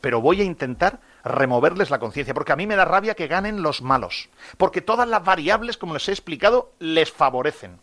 [0.00, 3.62] Pero voy a intentar removerles la conciencia, porque a mí me da rabia que ganen
[3.62, 4.28] los malos.
[4.58, 7.78] Porque todas las variables, como les he explicado, les favorecen.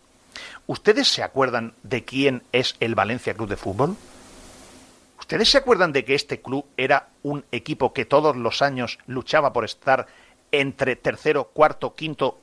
[0.67, 3.95] ¿Ustedes se acuerdan de quién es el Valencia Club de Fútbol?
[5.19, 9.53] ¿Ustedes se acuerdan de que este club era un equipo que todos los años luchaba
[9.53, 10.07] por estar
[10.51, 12.39] entre tercero, cuarto, quinto,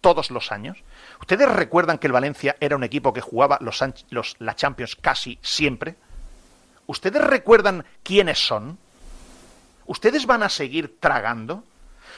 [0.00, 0.78] todos los años?
[1.20, 3.82] ¿Ustedes recuerdan que el Valencia era un equipo que jugaba los,
[4.38, 5.96] la Champions casi siempre?
[6.86, 8.78] ¿Ustedes recuerdan quiénes son?
[9.86, 11.64] ¿Ustedes van a seguir tragando?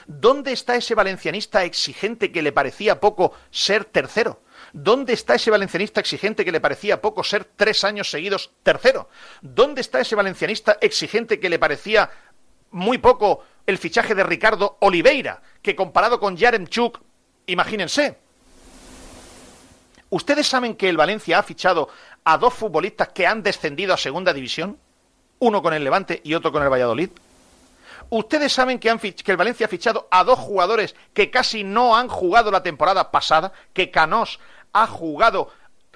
[0.07, 4.43] ¿Dónde está ese valencianista exigente que le parecía poco ser tercero?
[4.73, 9.09] ¿Dónde está ese valencianista exigente que le parecía poco ser tres años seguidos tercero?
[9.41, 12.11] ¿Dónde está ese valencianista exigente que le parecía
[12.71, 17.01] muy poco el fichaje de Ricardo Oliveira, que comparado con Yaremchuk,
[17.47, 18.19] imagínense.
[20.11, 21.89] ¿Ustedes saben que el Valencia ha fichado
[22.25, 24.79] a dos futbolistas que han descendido a segunda división?
[25.39, 27.11] Uno con el Levante y otro con el Valladolid.
[28.09, 32.09] ¿Ustedes saben que, que, el Valencia ha fichado a dos jugadores que casi no han
[32.09, 33.53] jugado la temporada pasada?
[33.73, 34.41] Que Canós
[34.73, 35.51] ha jugado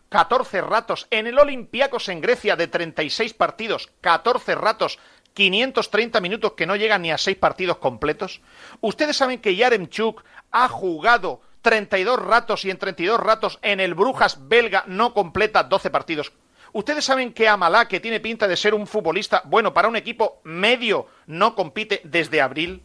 [0.09, 4.99] 14 ratos en el Olympiacos en Grecia de 36 partidos, 14 ratos,
[5.35, 8.41] 530 minutos que no llegan ni a 6 partidos completos.
[8.81, 10.23] ¿Ustedes saben que Yaremchuk
[10.53, 15.91] ha jugado 32 ratos y en 32 ratos en el Brujas belga no completa 12
[15.91, 16.33] partidos?
[16.73, 20.41] ¿Ustedes saben que Amalá, que tiene pinta de ser un futbolista bueno para un equipo
[20.45, 22.83] medio, no compite desde abril?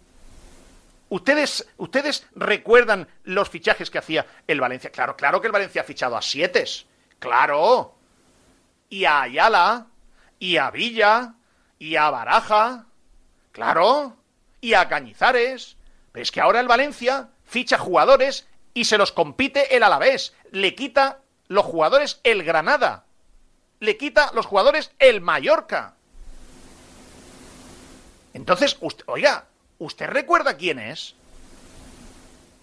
[1.10, 4.92] ¿Ustedes, ¿Ustedes recuerdan los fichajes que hacía el Valencia?
[4.92, 6.66] Claro, claro que el Valencia ha fichado a siete.
[7.18, 7.96] Claro.
[8.90, 9.88] Y a Ayala,
[10.38, 11.34] y a Villa,
[11.80, 12.86] y a Baraja.
[13.52, 14.18] Claro.
[14.62, 15.78] Y a Cañizares.
[16.12, 20.36] Pero es que ahora el Valencia ficha jugadores y se los compite el Alavés.
[20.52, 23.06] Le quita los jugadores el Granada.
[23.80, 25.96] Le quita los jugadores el Mallorca.
[28.34, 29.48] Entonces, usted, oiga,
[29.80, 31.16] ¿Usted recuerda quién es?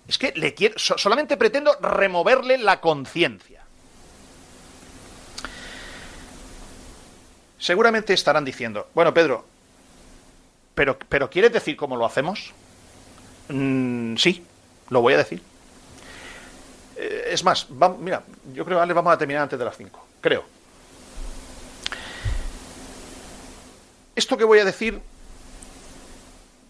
[0.07, 3.63] Es que le quiero, solamente pretendo removerle la conciencia.
[7.59, 9.45] Seguramente estarán diciendo, bueno, Pedro,
[10.75, 12.53] pero, pero ¿quieres decir cómo lo hacemos?
[13.49, 14.45] Mm, sí,
[14.91, 15.43] lo voy a decir.
[16.97, 17.69] Eh, es más,
[17.99, 18.23] mira,
[18.53, 20.07] yo creo que vamos a terminar antes de las 5.
[20.21, 20.45] Creo.
[24.15, 25.01] Esto que voy a decir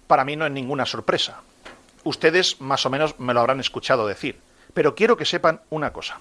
[0.06, 1.40] para mí no es ninguna sorpresa.
[2.04, 4.38] Ustedes más o menos me lo habrán escuchado decir.
[4.74, 6.18] Pero quiero que sepan una cosa.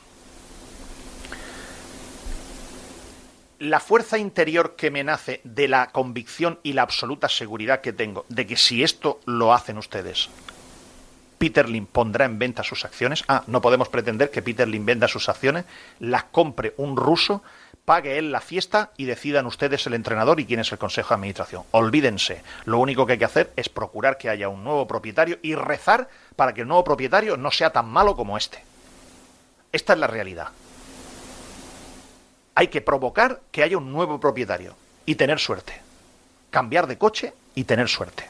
[3.60, 8.26] La fuerza interior que me nace de la convicción y la absoluta seguridad que tengo
[8.30, 10.30] de que si esto lo hacen ustedes,
[11.38, 13.24] Peter Lim pondrá en venta sus acciones.
[13.28, 15.66] Ah, no podemos pretender que Peter Lim venda sus acciones,
[16.00, 17.44] las compre un ruso
[17.86, 21.16] pague él la fiesta y decidan ustedes el entrenador y quién es el consejo de
[21.16, 21.64] administración.
[21.72, 25.56] Olvídense, lo único que hay que hacer es procurar que haya un nuevo propietario y
[25.56, 28.64] rezar para que el nuevo propietario no sea tan malo como este.
[29.72, 30.50] Esta es la realidad.
[32.56, 34.76] Hay que provocar que haya un nuevo propietario
[35.06, 35.82] y tener suerte.
[36.50, 38.28] Cambiar de coche y tener suerte.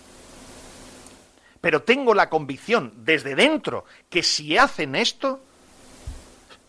[1.62, 5.40] Pero tengo la convicción desde dentro que si hacen esto,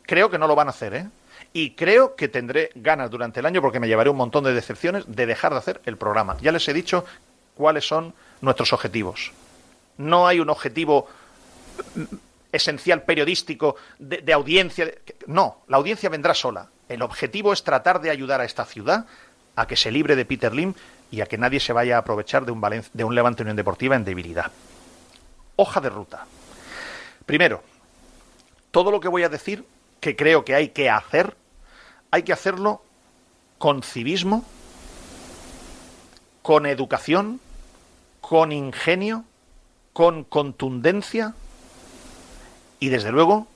[0.02, 1.08] creo que no lo van a hacer, ¿eh?
[1.56, 5.04] Y creo que tendré ganas durante el año, porque me llevaré un montón de decepciones,
[5.06, 6.36] de dejar de hacer el programa.
[6.42, 7.06] Ya les he dicho
[7.54, 8.12] cuáles son
[8.42, 9.32] nuestros objetivos.
[9.96, 11.08] No hay un objetivo
[12.52, 14.92] esencial periodístico de, audiencia.
[15.28, 16.68] No, la audiencia vendrá sola.
[16.90, 19.06] El objetivo es tratar de ayudar a esta ciudad
[19.54, 20.74] a que se libre de Peter Lim
[21.10, 22.60] y a que nadie se vaya a aprovechar de un,
[22.92, 24.52] de un Levante Unión Deportiva en debilidad.
[25.56, 26.26] Hoja de ruta.
[27.24, 27.62] Primero,
[28.70, 29.64] todo lo que voy a decir
[30.00, 31.34] que creo que hay que hacer
[32.10, 32.82] hay que hacerlo
[33.58, 34.44] con civismo,
[36.42, 37.40] con educación,
[38.20, 39.24] con ingenio,
[39.92, 41.34] con contundencia
[42.80, 43.46] y desde luego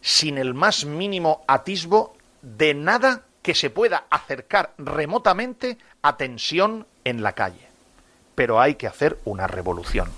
[0.00, 7.22] sin el más mínimo atisbo de nada que se pueda acercar remotamente a tensión en
[7.22, 7.68] la calle.
[8.34, 10.10] Pero hay que hacer una revolución.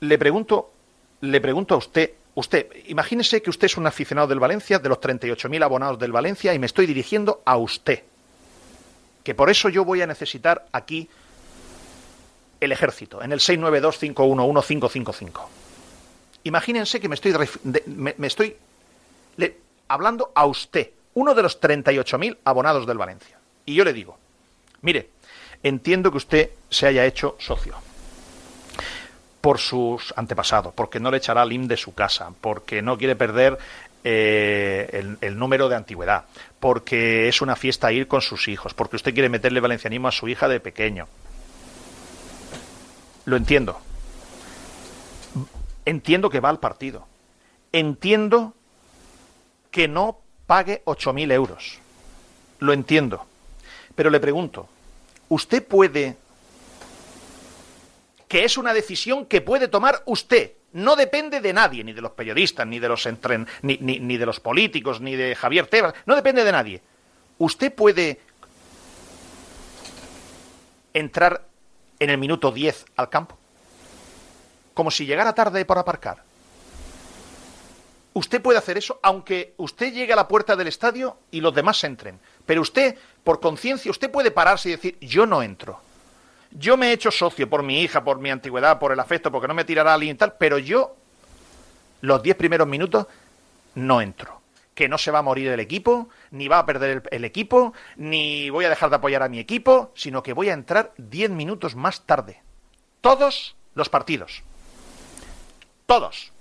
[0.00, 0.72] Le pregunto,
[1.20, 4.98] le pregunto a usted Usted, imagínese que usted es un aficionado del Valencia, de los
[4.98, 8.02] 38.000 abonados del Valencia, y me estoy dirigiendo a usted.
[9.22, 11.06] que por eso yo voy a necesitar aquí
[12.58, 15.42] el ejército, en el 692-511-555.
[16.44, 17.34] Imagínense que me estoy,
[17.84, 18.56] me, me estoy
[19.88, 23.38] hablando a usted, uno de los 38.000 abonados del Valencia.
[23.66, 24.16] Y yo le digo,
[24.80, 25.10] mire,
[25.62, 27.89] entiendo que usted se haya hecho socio
[29.40, 33.16] por sus antepasados, porque no le echará al IM de su casa, porque no quiere
[33.16, 33.58] perder
[34.04, 36.24] eh, el, el número de antigüedad,
[36.58, 40.28] porque es una fiesta ir con sus hijos, porque usted quiere meterle valencianismo a su
[40.28, 41.06] hija de pequeño.
[43.24, 43.78] Lo entiendo.
[45.84, 47.06] Entiendo que va al partido.
[47.72, 48.54] Entiendo
[49.70, 51.78] que no pague 8.000 euros.
[52.58, 53.24] Lo entiendo.
[53.94, 54.68] Pero le pregunto,
[55.28, 56.16] ¿usted puede
[58.30, 60.52] que es una decisión que puede tomar usted.
[60.72, 64.16] No depende de nadie, ni de los periodistas, ni de los entren, ni, ni- ni
[64.18, 65.94] de los políticos, ni de Javier Tebas.
[66.06, 66.80] No depende de nadie.
[67.38, 68.20] Usted puede
[70.94, 71.42] entrar
[71.98, 73.36] en el minuto 10 al campo.
[74.74, 76.22] Como si llegara tarde por aparcar.
[78.12, 81.82] Usted puede hacer eso aunque usted llegue a la puerta del estadio y los demás
[81.82, 82.20] entren.
[82.46, 85.80] Pero usted, por conciencia, usted puede pararse y decir, yo no entro.
[86.50, 89.48] Yo me he hecho socio por mi hija, por mi antigüedad, por el afecto, porque
[89.48, 90.96] no me tirará alguien y tal, pero yo
[92.00, 93.06] los diez primeros minutos
[93.74, 94.40] no entro.
[94.74, 98.50] Que no se va a morir el equipo, ni va a perder el, equipo, ni
[98.50, 101.76] voy a dejar de apoyar a mi equipo, sino que voy a entrar diez minutos
[101.76, 102.42] más tarde.
[103.00, 104.42] Todos los partidos.
[105.86, 106.32] Todos.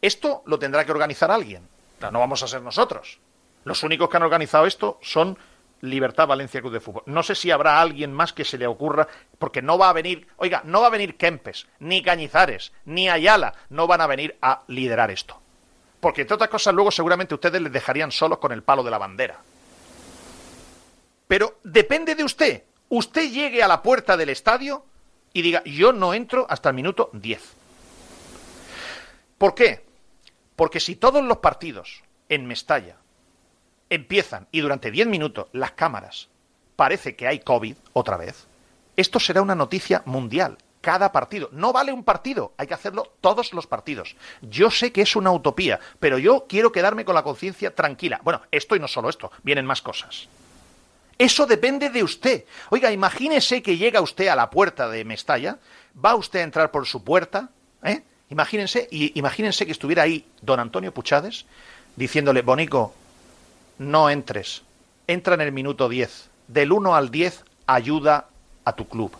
[0.00, 1.66] Esto lo tendrá que organizar alguien.
[2.00, 3.18] No vamos a ser nosotros.
[3.64, 5.36] Los únicos que han organizado esto son
[5.80, 7.02] Libertad Valencia Club de Fútbol.
[7.06, 10.26] No sé si habrá alguien más que se le ocurra, porque no va a venir,
[10.36, 14.62] oiga, no va a venir Kempes, ni Cañizares, ni Ayala, no van a venir a
[14.66, 15.40] liderar esto.
[16.00, 18.98] Porque entre otras cosas luego seguramente ustedes les dejarían solos con el palo de la
[18.98, 19.40] bandera.
[21.26, 22.64] Pero depende de usted.
[22.88, 24.84] Usted llegue a la puerta del estadio
[25.32, 27.56] y diga, yo no entro hasta el minuto 10.
[29.36, 29.84] ¿Por qué?
[30.56, 32.96] Porque si todos los partidos en Mestalla
[33.90, 36.28] empiezan y durante 10 minutos las cámaras
[36.76, 38.46] parece que hay COVID otra vez,
[38.96, 40.58] esto será una noticia mundial.
[40.80, 41.48] Cada partido.
[41.52, 44.14] No vale un partido, hay que hacerlo todos los partidos.
[44.42, 48.20] Yo sé que es una utopía, pero yo quiero quedarme con la conciencia tranquila.
[48.22, 50.28] Bueno, esto y no solo esto, vienen más cosas.
[51.18, 52.44] Eso depende de usted.
[52.70, 55.58] Oiga, imagínese que llega usted a la puerta de Mestalla,
[56.04, 57.50] va usted a entrar por su puerta,
[57.82, 58.02] ¿eh?
[58.30, 61.46] Imagínense, y imagínense que estuviera ahí don Antonio Puchades
[61.96, 62.94] diciéndole, Bonico,
[63.78, 64.62] no entres,
[65.06, 66.30] entra en el minuto 10.
[66.48, 68.26] Del 1 al 10, ayuda
[68.64, 69.12] a tu club.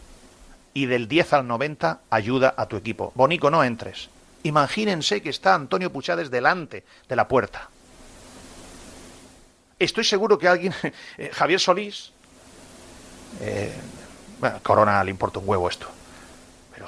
[0.74, 3.12] Y del 10 al 90, ayuda a tu equipo.
[3.14, 4.10] Bonico, no entres.
[4.42, 7.68] Imagínense que está Antonio Puchades delante de la puerta.
[9.78, 10.74] Estoy seguro que alguien,
[11.18, 12.12] eh, Javier Solís,
[13.40, 13.72] eh,
[14.40, 15.88] bueno, Corona le importa un huevo esto,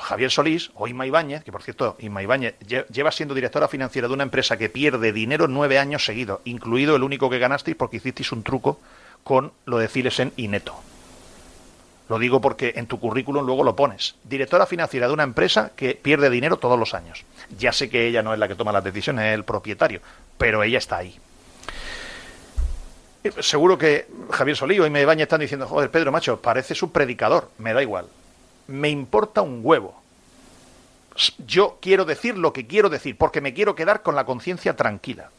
[0.01, 4.09] Javier Solís o Inma Ibáñez, que por cierto, Inma Ibáñez lle- lleva siendo directora financiera
[4.09, 7.99] de una empresa que pierde dinero nueve años seguidos, incluido el único que ganasteis porque
[7.99, 8.81] hicisteis un truco
[9.23, 10.75] con lo de Cilesen y Neto.
[12.09, 14.17] Lo digo porque en tu currículum luego lo pones.
[14.25, 17.25] Directora financiera de una empresa que pierde dinero todos los años.
[17.57, 20.01] Ya sé que ella no es la que toma las decisiones, es el propietario,
[20.37, 21.17] pero ella está ahí.
[23.23, 26.91] Eh, Seguro que Javier Solí y me Baña están diciendo, joder, Pedro, macho, pareces un
[26.91, 27.49] predicador.
[27.59, 28.07] Me da igual.
[28.71, 30.01] Me importa un huevo.
[31.47, 35.31] Yo quiero decir lo que quiero decir, porque me quiero quedar con la conciencia tranquila.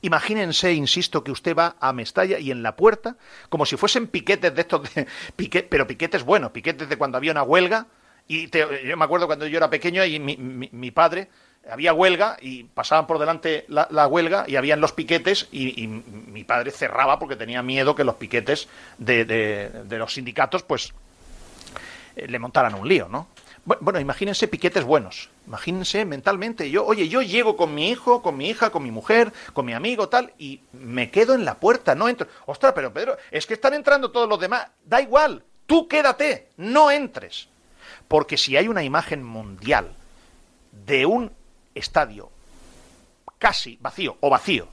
[0.00, 3.16] Imagínense, insisto, que usted va a Mestalla y en la puerta,
[3.48, 4.88] como si fuesen piquetes de estos,
[5.68, 7.86] pero piquetes buenos, piquetes de cuando había una huelga.
[8.26, 11.28] Y yo me acuerdo cuando yo era pequeño y mi, padre,
[11.70, 16.70] había huelga y pasaban por delante la, huelga y habían los piquetes y, mi padre
[16.70, 18.68] cerraba porque tenía miedo que los piquetes
[18.98, 20.94] de, de- los sindicatos pues
[22.16, 23.28] le montaran un lío, ¿no?
[23.66, 25.30] Bu- Bueno, imagínense piquetes buenos.
[25.46, 26.70] Imagínense mentalmente.
[26.70, 29.72] Yo, oye, yo llego con mi hijo, con mi hija, con mi mujer, con mi
[29.72, 32.26] amigo, tal, y me quedo en la puerta, no entro.
[32.46, 34.66] Ostras, pero Pedro, es que están entrando todos los demás.
[34.84, 37.48] Da igual, tú quédate, no entres.
[38.08, 39.94] Porque si hay una imagen mundial
[40.86, 41.30] de un
[41.74, 42.30] estadio
[43.38, 44.68] casi vacío o vacío,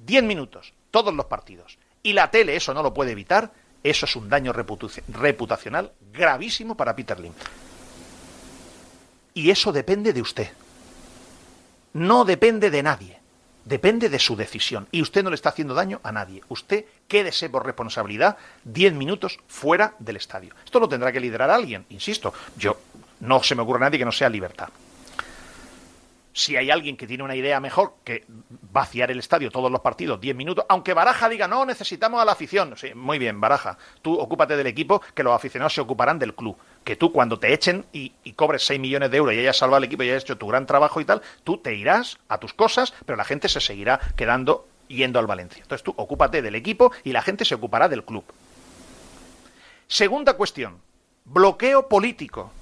[0.00, 3.52] 10 minutos, todos los partidos, y la tele eso no lo puede evitar,
[3.82, 7.32] eso es un daño reputacional gravísimo para Peter Lim.
[9.34, 10.50] Y eso depende de usted.
[11.92, 13.18] No depende de nadie.
[13.64, 14.88] Depende de su decisión.
[14.90, 16.42] Y usted no le está haciendo daño a nadie.
[16.48, 20.54] Usted quédese por responsabilidad 10 minutos fuera del estadio.
[20.64, 22.32] Esto lo tendrá que liderar alguien, insisto.
[22.56, 22.80] Yo
[23.20, 24.68] no se me ocurre a nadie que no sea libertad.
[26.38, 28.24] Si hay alguien que tiene una idea mejor que
[28.70, 32.30] vaciar el estadio todos los partidos 10 minutos, aunque Baraja diga, no, necesitamos a la
[32.30, 32.76] afición.
[32.76, 36.56] Sí, muy bien, Baraja, tú ocúpate del equipo, que los aficionados se ocuparán del club.
[36.84, 39.78] Que tú cuando te echen y, y cobres 6 millones de euros y hayas salvado
[39.78, 42.54] al equipo y hayas hecho tu gran trabajo y tal, tú te irás a tus
[42.54, 45.60] cosas, pero la gente se seguirá quedando yendo al Valencia.
[45.60, 48.22] Entonces tú ocúpate del equipo y la gente se ocupará del club.
[49.88, 50.80] Segunda cuestión,
[51.24, 52.52] bloqueo político.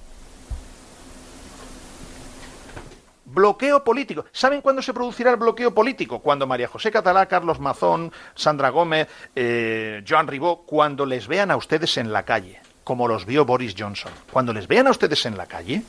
[3.37, 4.25] Bloqueo político.
[4.31, 6.19] ¿Saben cuándo se producirá el bloqueo político?
[6.23, 11.55] Cuando María José Catalá, Carlos Mazón, Sandra Gómez, eh, Joan Ribó, cuando les vean a
[11.55, 15.37] ustedes en la calle, como los vio Boris Johnson, cuando les vean a ustedes en
[15.37, 15.83] la calle,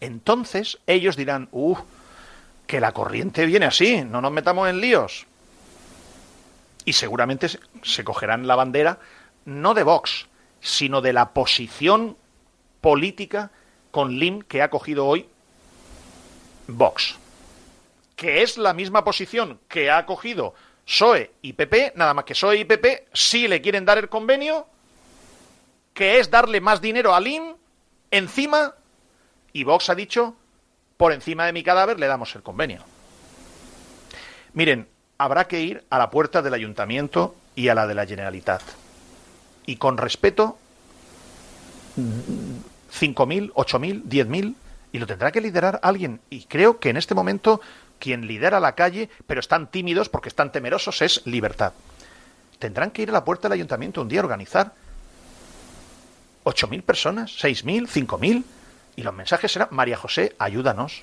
[0.00, 1.76] entonces ellos dirán, uh,
[2.68, 5.26] que la corriente viene así, no nos metamos en líos.
[6.84, 9.00] Y seguramente se- se cogerán la bandera
[9.44, 10.28] no de Vox,
[10.60, 12.16] sino de la posición
[12.80, 13.50] política
[13.90, 15.28] con Lim que ha cogido hoy
[16.68, 17.16] Vox,
[18.14, 22.58] que es la misma posición que ha cogido PSOE y PP, nada más que PSOE
[22.58, 24.66] y PP sí le quieren dar el convenio,
[25.92, 27.54] que es darle más dinero a Lim
[28.10, 28.74] encima,
[29.52, 30.36] y Vox ha dicho,
[30.96, 32.82] por encima de mi cadáver le damos el convenio.
[34.52, 34.88] Miren,
[35.18, 38.62] habrá que ir a la puerta del ayuntamiento y a la de la Generalitat.
[39.66, 40.58] Y con respeto,
[41.96, 44.54] 5.000, 8.000, 10.000,
[44.92, 46.20] y lo tendrá que liderar alguien.
[46.30, 47.60] Y creo que en este momento
[47.98, 51.72] quien lidera la calle, pero están tímidos porque están temerosos, es Libertad.
[52.58, 54.72] Tendrán que ir a la puerta del ayuntamiento un día a organizar
[56.44, 58.44] 8.000 personas, 6.000, 5.000,
[58.96, 61.02] y los mensajes serán, María José, ayúdanos.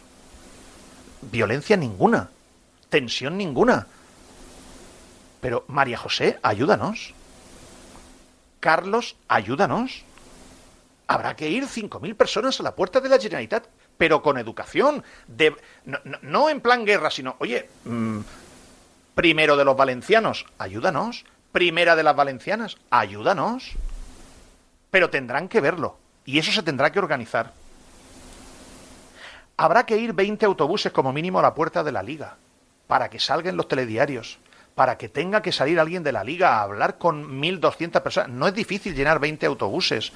[1.22, 2.30] Violencia ninguna,
[2.90, 3.88] tensión ninguna.
[5.42, 7.14] Pero María José, ayúdanos.
[8.60, 10.06] Carlos, ayúdanos.
[11.08, 13.68] Habrá que ir 5.000 personas a la puerta de la Generalitat,
[13.98, 15.04] pero con educación.
[16.22, 18.20] No en plan guerra, sino, oye, mm,
[19.16, 21.26] primero de los valencianos, ayúdanos.
[21.52, 23.74] Primera de las valencianas, ayúdanos.
[24.90, 25.98] Pero tendrán que verlo.
[26.26, 27.52] Y eso se tendrá que organizar.
[29.58, 32.38] Habrá que ir 20 autobuses como mínimo a la puerta de la liga,
[32.88, 34.40] para que salgan los telediarios,
[34.74, 38.30] para que tenga que salir alguien de la liga a hablar con 1.200 personas.
[38.30, 40.12] No es difícil llenar 20 autobuses.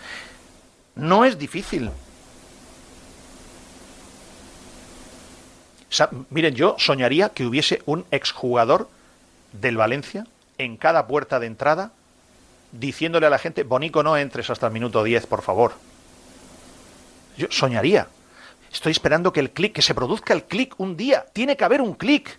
[0.97, 1.91] No es difícil.
[6.29, 8.89] Miren, yo soñaría que hubiese un exjugador
[9.53, 11.91] del Valencia en cada puerta de entrada
[12.71, 15.73] diciéndole a la gente, Bonico, no entres hasta el minuto 10, por favor.
[17.37, 18.07] Yo soñaría.
[18.71, 21.25] Estoy esperando que el clic, que se produzca el clic un día.
[21.33, 22.37] Tiene que haber un clic.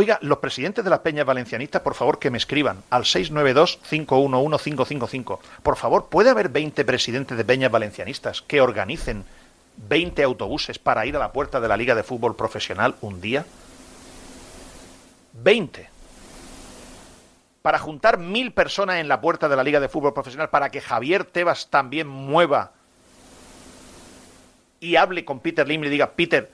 [0.00, 5.40] Oiga, los presidentes de las peñas valencianistas, por favor, que me escriban al 692-511-555.
[5.62, 9.26] Por favor, ¿puede haber 20 presidentes de peñas valencianistas que organicen
[9.76, 13.44] 20 autobuses para ir a la puerta de la Liga de Fútbol Profesional un día?
[15.34, 15.90] 20.
[17.60, 20.80] Para juntar mil personas en la puerta de la Liga de Fútbol Profesional para que
[20.80, 22.72] Javier Tebas también mueva
[24.80, 26.50] y hable con Peter Lim y diga, Peter,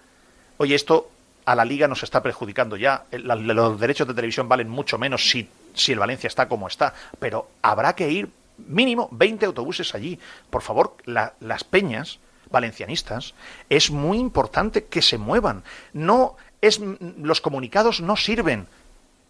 [0.59, 1.13] oye, esto
[1.47, 3.05] a la liga nos está perjudicando ya.
[3.13, 6.93] La- los derechos de televisión valen mucho menos si, si el Valencia está como está.
[7.19, 8.29] Pero habrá que ir
[8.59, 10.19] mínimo 20 autobuses allí.
[10.51, 12.19] Por favor, la- las peñas
[12.51, 13.35] valencianistas
[13.71, 15.63] es muy importante que se muevan.
[15.93, 18.67] No es los comunicados no sirven.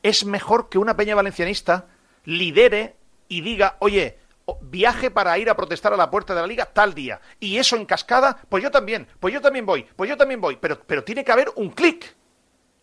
[0.03, 1.87] Es mejor que una peña valencianista
[2.25, 2.95] lidere
[3.29, 4.19] y diga, oye,
[4.62, 7.20] viaje para ir a protestar a la puerta de la liga tal día.
[7.40, 10.56] Y eso en cascada, pues yo también, pues yo también voy, pues yo también voy.
[10.56, 12.14] Pero, pero tiene que haber un clic.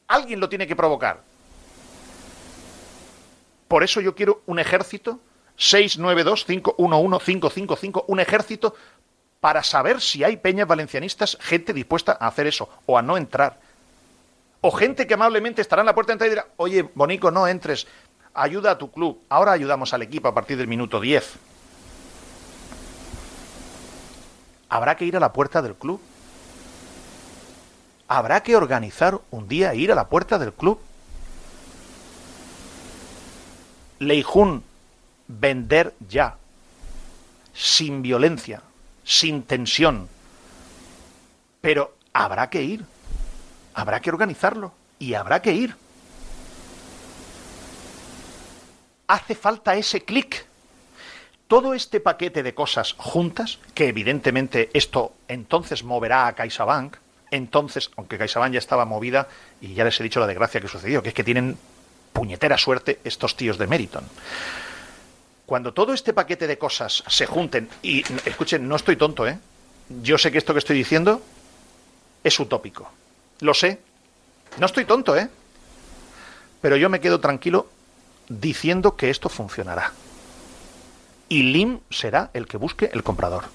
[0.07, 1.21] Alguien lo tiene que provocar.
[3.67, 5.19] Por eso yo quiero un ejército,
[5.57, 8.75] 692-511-555, un ejército
[9.39, 13.59] para saber si hay peñas valencianistas, gente dispuesta a hacer eso o a no entrar.
[14.61, 17.47] O gente que amablemente estará en la puerta de entrada y dirá, oye, Bonico, no
[17.47, 17.87] entres,
[18.33, 19.21] ayuda a tu club.
[19.29, 21.52] Ahora ayudamos al equipo a partir del minuto 10.
[24.73, 26.01] Habrá que ir a la puerta del club.
[28.07, 30.79] Habrá que organizar un día ir a la puerta del club.
[33.99, 34.63] Leijun,
[35.27, 36.37] vender ya.
[37.53, 38.63] Sin violencia,
[39.03, 40.09] sin tensión.
[41.61, 42.83] Pero habrá que ir.
[43.75, 44.71] Habrá que organizarlo.
[44.97, 45.75] Y habrá que ir.
[49.05, 50.47] Hace falta ese clic.
[51.53, 56.95] Todo este paquete de cosas juntas, que evidentemente esto entonces moverá a CaixaBank,
[57.29, 59.27] entonces, aunque CaixaBank ya estaba movida,
[59.61, 61.55] y ya les he dicho la desgracia que sucedió, que es que tienen
[62.11, 64.03] puñetera suerte estos tíos de Meriton.
[65.45, 69.37] Cuando todo este paquete de cosas se junten, y escuchen, no estoy tonto, ¿eh?
[70.01, 71.21] Yo sé que esto que estoy diciendo
[72.23, 72.89] es utópico.
[73.41, 73.77] Lo sé.
[74.57, 75.29] No estoy tonto, ¿eh?
[76.63, 77.67] Pero yo me quedo tranquilo
[78.27, 79.93] diciendo que esto funcionará.
[81.33, 83.45] Y Lim será el que busque el comprador.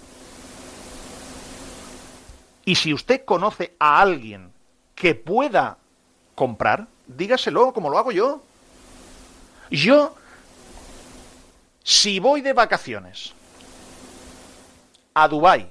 [2.64, 4.50] Y si usted conoce a alguien
[4.96, 5.78] que pueda
[6.34, 8.42] comprar, dígaselo como lo hago yo.
[9.70, 10.16] Yo,
[11.84, 13.32] si voy de vacaciones
[15.14, 15.70] a Dubái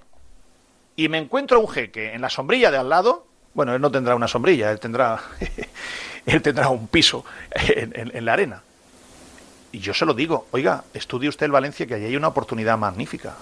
[0.96, 4.16] y me encuentro un jeque en la sombrilla de al lado, bueno, él no tendrá
[4.16, 5.22] una sombrilla, él tendrá,
[6.26, 8.64] él tendrá un piso en la arena.
[9.78, 12.80] Y yo se lo digo, oiga, estudie usted el Valencia, que allí hay una oportunidad
[12.80, 13.36] magnífica.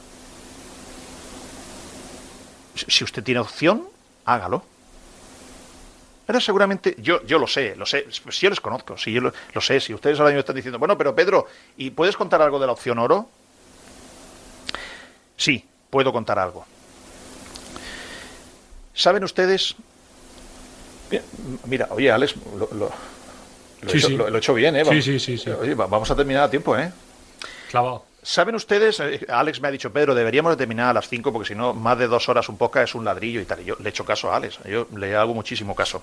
[2.75, 3.87] Si usted tiene opción,
[4.25, 4.61] hágalo.
[6.27, 9.61] Pero seguramente, yo, yo lo sé, lo sé, si yo les conozco, si yo lo,
[9.61, 11.47] sé, si ustedes ahora mismo están diciendo, bueno, pero Pedro,
[11.77, 13.29] ¿y puedes contar algo de la opción oro?
[15.37, 16.65] Sí, puedo contar algo.
[18.93, 19.73] ¿Saben ustedes?
[21.09, 21.23] Mira,
[21.65, 22.35] Mira, oye, Alex,
[22.73, 22.91] lo-
[23.81, 24.17] lo Sí, he, hecho, sí.
[24.17, 24.83] lo- lo he hecho bien, ¿eh?
[24.83, 25.49] Sí, Vamos- sí, sí, sí.
[25.49, 26.91] Oye, vamos a terminar a tiempo, ¿eh?
[27.69, 28.05] Clavado.
[28.23, 28.99] ¿Saben ustedes?
[29.01, 31.73] eh, Alex me ha dicho, Pedro, deberíamos de terminar a las 5 porque si no,
[31.73, 33.61] más de dos horas un poco es un ladrillo y tal.
[33.61, 36.01] Y yo le echo caso a Alex, yo le hago muchísimo caso.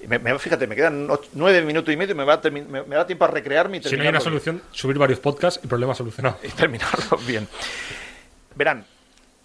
[0.00, 2.94] Y me- me- fíjate, me quedan och- nueve minutos y medio, me, va me, me
[2.94, 5.92] da tiempo a recrearme y Si no hay una solución, subir varios podcasts y problema
[5.96, 6.38] solucionado.
[6.44, 7.48] y terminarlo bien.
[8.54, 8.84] Verán,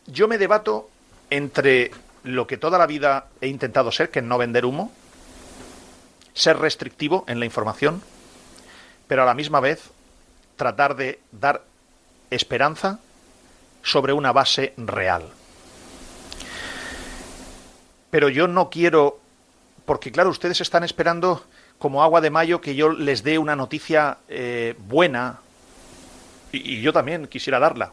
[0.06, 0.90] yo me debato
[1.32, 1.90] entre
[2.24, 4.92] lo que toda la vida he intentado ser, que es no vender humo,
[6.34, 8.02] ser restrictivo en la información,
[9.08, 9.92] pero a la misma vez
[10.56, 11.64] tratar de dar
[12.30, 13.00] esperanza
[13.84, 15.30] sobre una base real.
[18.10, 19.20] Pero yo no quiero,
[19.86, 21.44] porque claro, ustedes están esperando
[21.80, 25.40] como agua de mayo que yo les dé una noticia eh, buena,
[26.52, 27.92] y, y yo también quisiera darla.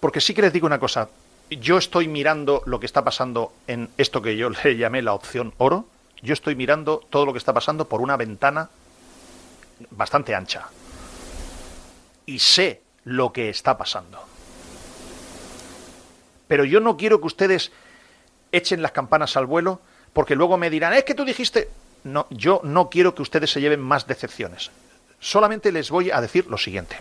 [0.00, 1.08] Porque sí que les digo una cosa,
[1.50, 5.54] yo estoy mirando lo que está pasando en esto que yo le llamé la opción
[5.58, 5.86] oro,
[6.22, 8.70] yo estoy mirando todo lo que está pasando por una ventana
[9.90, 10.68] bastante ancha.
[12.26, 14.22] Y sé lo que está pasando.
[16.46, 17.72] Pero yo no quiero que ustedes
[18.52, 19.80] echen las campanas al vuelo,
[20.12, 21.70] porque luego me dirán, es que tú dijiste...
[22.04, 24.70] No, yo no quiero que ustedes se lleven más decepciones.
[25.18, 26.96] Solamente les voy a decir lo siguiente.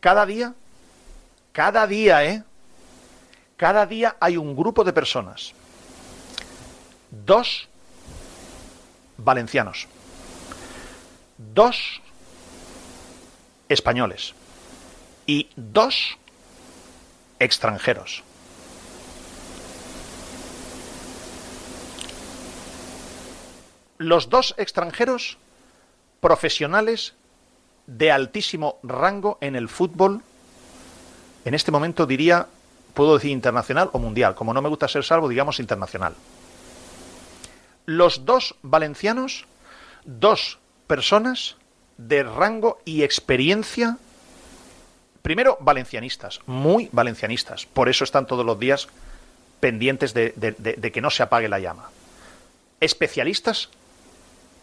[0.00, 0.54] Cada día,
[1.52, 2.44] cada día, ¿eh?
[3.56, 5.54] Cada día hay un grupo de personas.
[7.22, 7.68] Dos
[9.16, 9.86] valencianos.
[11.38, 12.02] Dos
[13.68, 14.34] españoles.
[15.26, 16.18] Y dos
[17.38, 18.22] extranjeros.
[23.98, 25.38] Los dos extranjeros
[26.20, 27.14] profesionales
[27.86, 30.20] de altísimo rango en el fútbol,
[31.44, 32.48] en este momento diría,
[32.92, 36.14] puedo decir internacional o mundial, como no me gusta ser salvo, digamos internacional.
[37.86, 39.46] Los dos valencianos,
[40.04, 41.56] dos personas
[41.98, 43.98] de rango y experiencia,
[45.22, 48.88] primero valencianistas, muy valencianistas, por eso están todos los días
[49.60, 51.90] pendientes de, que no se apague la llama.
[52.80, 53.70] Especialistas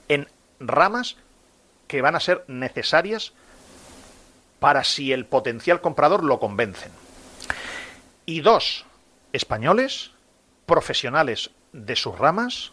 [0.07, 0.27] en
[0.59, 1.15] ramas
[1.87, 3.33] que van a ser necesarias
[4.59, 6.91] para si el potencial comprador lo convencen.
[8.25, 8.85] Y dos,
[9.33, 10.11] españoles,
[10.67, 12.71] profesionales de sus ramas,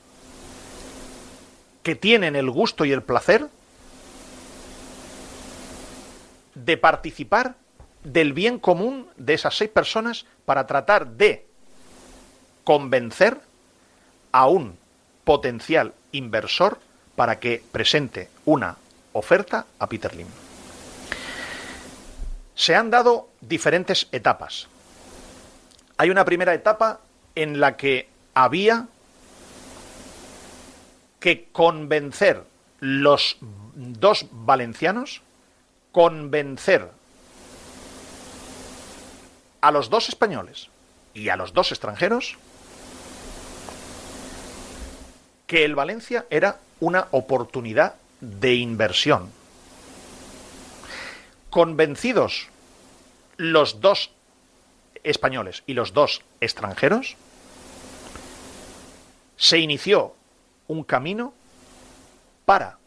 [1.89, 3.49] que tienen el gusto y el placer
[6.55, 7.55] de participar
[8.05, 11.47] del bien común de esas seis personas para tratar de
[12.63, 13.41] convencer
[14.33, 14.77] a un
[15.25, 16.79] potencial inversor
[17.17, 18.77] para que presente una
[19.15, 20.29] oferta a Peter Lim.
[22.55, 24.69] Se han dado diferentes etapas.
[25.97, 27.01] Hay una primera etapa
[27.35, 28.89] en la que había
[31.21, 32.45] que convencer
[32.81, 35.23] los dos valencianos,
[35.93, 36.91] convencer
[39.61, 40.69] a los dos españoles
[41.15, 42.39] y a los dos extranjeros
[45.47, 49.33] que el Valencia era una oportunidad de inversión.
[51.51, 52.49] Convencidos
[53.39, 54.11] los dos
[55.05, 57.17] españoles y los dos extranjeros,
[59.37, 60.15] se inició
[60.69, 61.35] un camino
[62.45, 62.79] para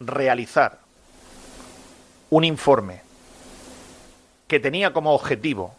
[0.00, 0.78] realizar
[2.30, 3.00] un informe
[4.46, 5.74] que tenía como objetivo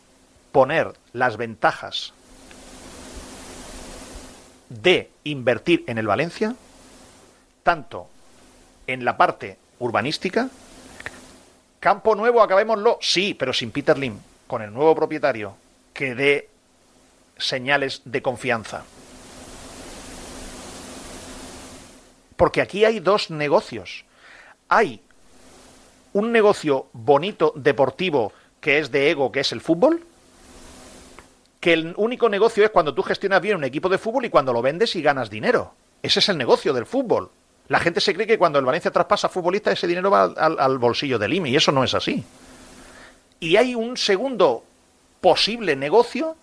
[0.51, 2.13] poner las ventajas
[4.69, 6.55] de invertir en el Valencia,
[7.63, 8.07] tanto
[8.87, 10.49] en la parte urbanística,
[11.79, 14.17] Campo Nuevo, acabémoslo, sí, pero sin Peter Lim,
[14.47, 15.55] con el nuevo propietario
[15.93, 16.49] que dé
[17.37, 18.83] señales de confianza.
[22.39, 24.05] Porque aquí hay dos negocios.
[24.69, 25.01] Hay
[26.13, 30.05] un negocio bonito, deportivo, que es de ego, que es el fútbol,
[31.59, 34.53] que el único negocio es cuando tú gestionas bien un equipo de fútbol y cuando
[34.53, 35.73] lo vendes y ganas dinero.
[36.01, 37.29] Ese es el negocio del fútbol.
[37.67, 40.57] La gente se cree que cuando el Valencia traspasa a futbolista ese dinero va al,
[40.61, 42.23] al bolsillo del IMI y eso no es así.
[43.41, 44.63] Y hay un segundo
[45.19, 46.37] posible negocio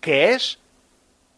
[0.00, 0.60] que es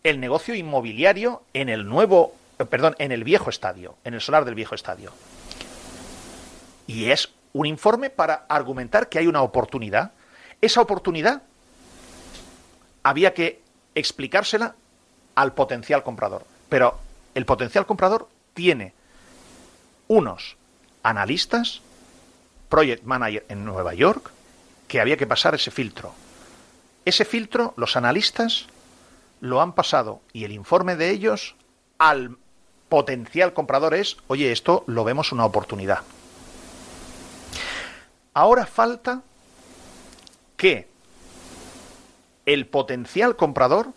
[0.02, 4.54] el negocio inmobiliario en el nuevo, perdón, en el viejo estadio, en el solar del
[4.54, 5.12] viejo estadio.
[6.86, 10.12] Y es un informe para argumentar que hay una oportunidad.
[10.60, 11.42] Esa oportunidad
[13.02, 13.62] había que
[13.94, 14.74] explicársela
[15.34, 16.44] al potencial comprador.
[16.68, 16.98] Pero
[17.34, 18.92] el potencial comprador tiene
[20.08, 20.56] unos
[21.02, 21.80] analistas,
[22.68, 24.30] project manager en Nueva York,
[24.88, 26.14] que había que pasar ese filtro.
[27.04, 28.66] Ese filtro, los analistas
[29.40, 31.54] lo han pasado y el informe de ellos
[31.98, 32.36] al
[32.94, 36.02] potencial comprador es, oye, esto lo vemos una oportunidad.
[38.32, 39.20] Ahora falta
[40.56, 40.86] que
[42.46, 43.88] el potencial comprador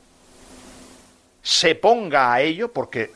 [1.43, 3.11] se ponga a ello, porque eh,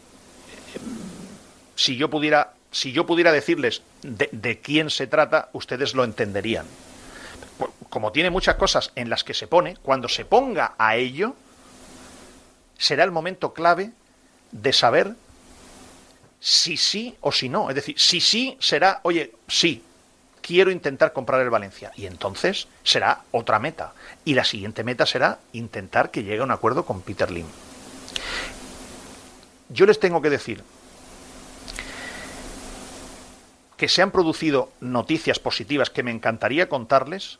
[1.76, 6.68] si yo pudiera, si yo pudiera decirles de, de quién se trata, ustedes lo entenderían.
[7.90, 11.36] Como tiene muchas cosas en las que se pone, cuando se ponga a ello,
[12.78, 13.90] será el momento clave
[14.52, 15.16] de saber
[16.42, 17.70] si sí o si no.
[17.70, 19.84] Es decir, si sí será, oye, sí,
[20.42, 21.92] quiero intentar comprar el Valencia.
[21.96, 23.94] Y entonces será otra meta.
[24.26, 27.46] Y la siguiente meta será intentar que llegue a un acuerdo con Peter Lim.
[29.70, 30.64] Yo les tengo que decir
[33.78, 37.38] que se han producido noticias positivas que me encantaría contarles.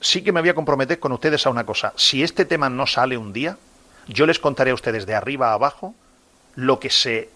[0.00, 1.92] Sí que me voy a comprometer con ustedes a una cosa.
[1.96, 3.58] Si este tema no sale un día,
[4.06, 5.94] yo les contaré a ustedes de arriba a abajo
[6.56, 7.30] lo que se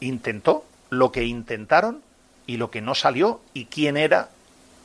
[0.00, 2.02] intentó, lo que intentaron
[2.46, 4.30] y lo que no salió y quién era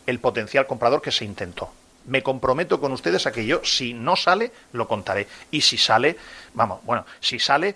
[0.05, 1.71] el potencial comprador que se intentó.
[2.05, 5.27] Me comprometo con ustedes a que yo, si no sale, lo contaré.
[5.51, 6.17] Y si sale,
[6.53, 7.75] vamos, bueno, si sale,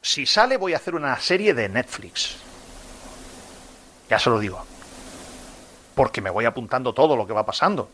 [0.00, 2.36] si sale voy a hacer una serie de Netflix.
[4.08, 4.64] Ya se lo digo.
[5.94, 7.88] Porque me voy apuntando todo lo que va pasando.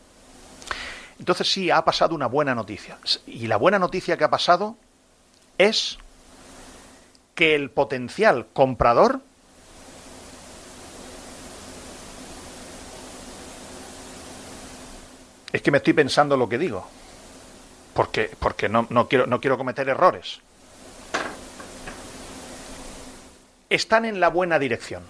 [1.17, 2.97] Entonces sí, ha pasado una buena noticia.
[3.25, 4.75] Y la buena noticia que ha pasado
[5.57, 5.97] es
[7.35, 9.21] que el potencial comprador
[15.51, 16.87] Es que me estoy pensando lo que digo.
[17.93, 20.39] Porque, porque no, no, quiero, no quiero cometer errores.
[23.69, 25.03] Están en la buena dirección.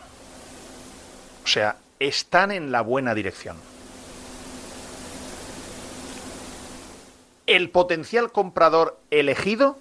[1.43, 3.57] O sea, están en la buena dirección.
[7.45, 9.77] El potencial comprador elegido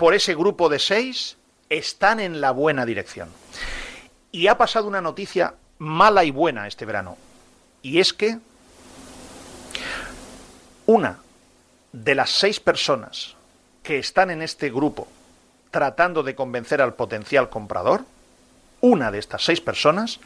[0.00, 1.36] por ese grupo de seis
[1.68, 3.28] están en la buena dirección.
[4.32, 7.18] Y ha pasado una noticia mala y buena este verano.
[7.82, 8.38] Y es que
[10.86, 11.18] una
[11.92, 13.36] de las seis personas
[13.82, 15.06] que están en este grupo
[15.70, 18.06] tratando de convencer al potencial comprador,
[18.80, 20.18] una de estas seis personas,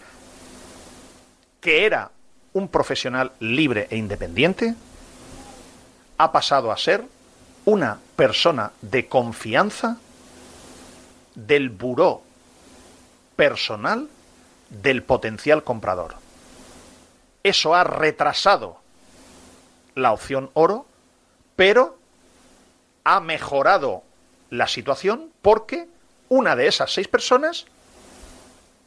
[1.61, 2.13] que era
[2.53, 4.77] un profesional libre e independiente,
[6.17, 7.05] ha pasado a ser
[7.65, 9.99] una persona de confianza
[11.35, 12.23] del buró
[13.37, 14.09] personal
[14.71, 16.17] del potencial comprador.
[17.43, 18.79] Eso ha retrasado
[19.95, 20.87] la opción oro,
[21.57, 21.99] pero
[23.05, 24.03] ha mejorado
[24.51, 25.89] la situación porque
[26.29, 27.67] una de esas seis personas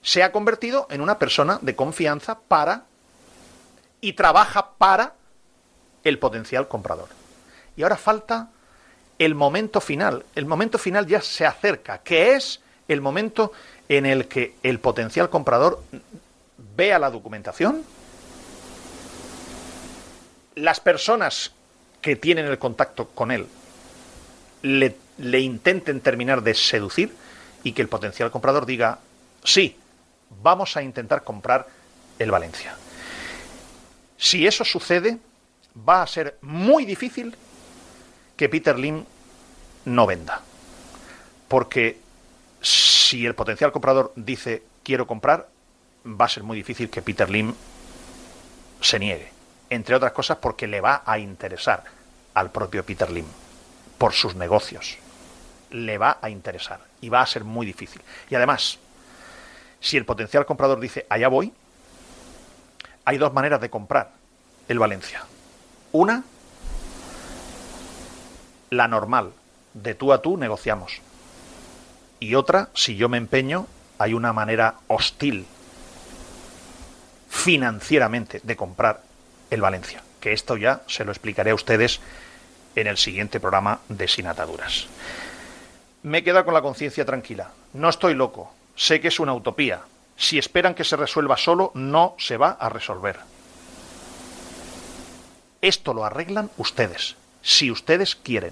[0.01, 2.85] se ha convertido en una persona de confianza para
[4.01, 5.13] y trabaja para
[6.03, 7.09] el potencial comprador.
[7.75, 8.49] Y ahora falta
[9.19, 10.25] el momento final.
[10.35, 13.51] El momento final ya se acerca, que es el momento
[13.89, 15.81] en el que el potencial comprador
[16.75, 17.83] vea la documentación,
[20.55, 21.51] las personas
[22.01, 23.47] que tienen el contacto con él
[24.61, 27.13] le, le, intenten terminar de seducir
[27.63, 28.99] y que el potencial comprador diga,
[29.43, 29.77] sí,
[30.41, 31.67] vamos a intentar comprar
[32.17, 32.75] el Valencia.
[34.17, 35.19] Si eso sucede,
[35.87, 37.35] va a ser muy difícil
[38.37, 39.03] que Peter Lim
[39.85, 40.41] no venda.
[41.47, 41.99] Porque
[42.61, 45.49] si el potencial comprador dice quiero comprar,
[46.05, 47.53] va a ser muy difícil que Peter Lim
[48.79, 49.37] se niegue
[49.69, 51.83] entre otras cosas porque le va a interesar
[52.33, 53.25] al propio Peter Lim,
[53.97, 54.97] por sus negocios.
[55.71, 58.01] Le va a interesar y va a ser muy difícil.
[58.29, 58.79] Y además,
[59.79, 61.53] si el potencial comprador dice, allá voy,
[63.05, 64.11] hay dos maneras de comprar
[64.67, 65.23] el Valencia.
[65.91, 66.23] Una,
[68.69, 69.33] la normal,
[69.73, 71.01] de tú a tú negociamos.
[72.19, 73.67] Y otra, si yo me empeño,
[73.97, 75.45] hay una manera hostil
[77.29, 79.01] financieramente de comprar
[79.49, 80.03] el Valencia.
[80.19, 81.99] Que esto ya se lo explicaré a ustedes
[82.75, 84.87] en el siguiente programa de Sin Ataduras.
[86.03, 87.51] Me queda con la conciencia tranquila.
[87.73, 88.51] No estoy loco.
[88.75, 89.81] Sé que es una utopía.
[90.15, 93.19] Si esperan que se resuelva solo, no se va a resolver.
[95.61, 97.15] Esto lo arreglan ustedes,
[97.47, 98.51] si ustedes quieren.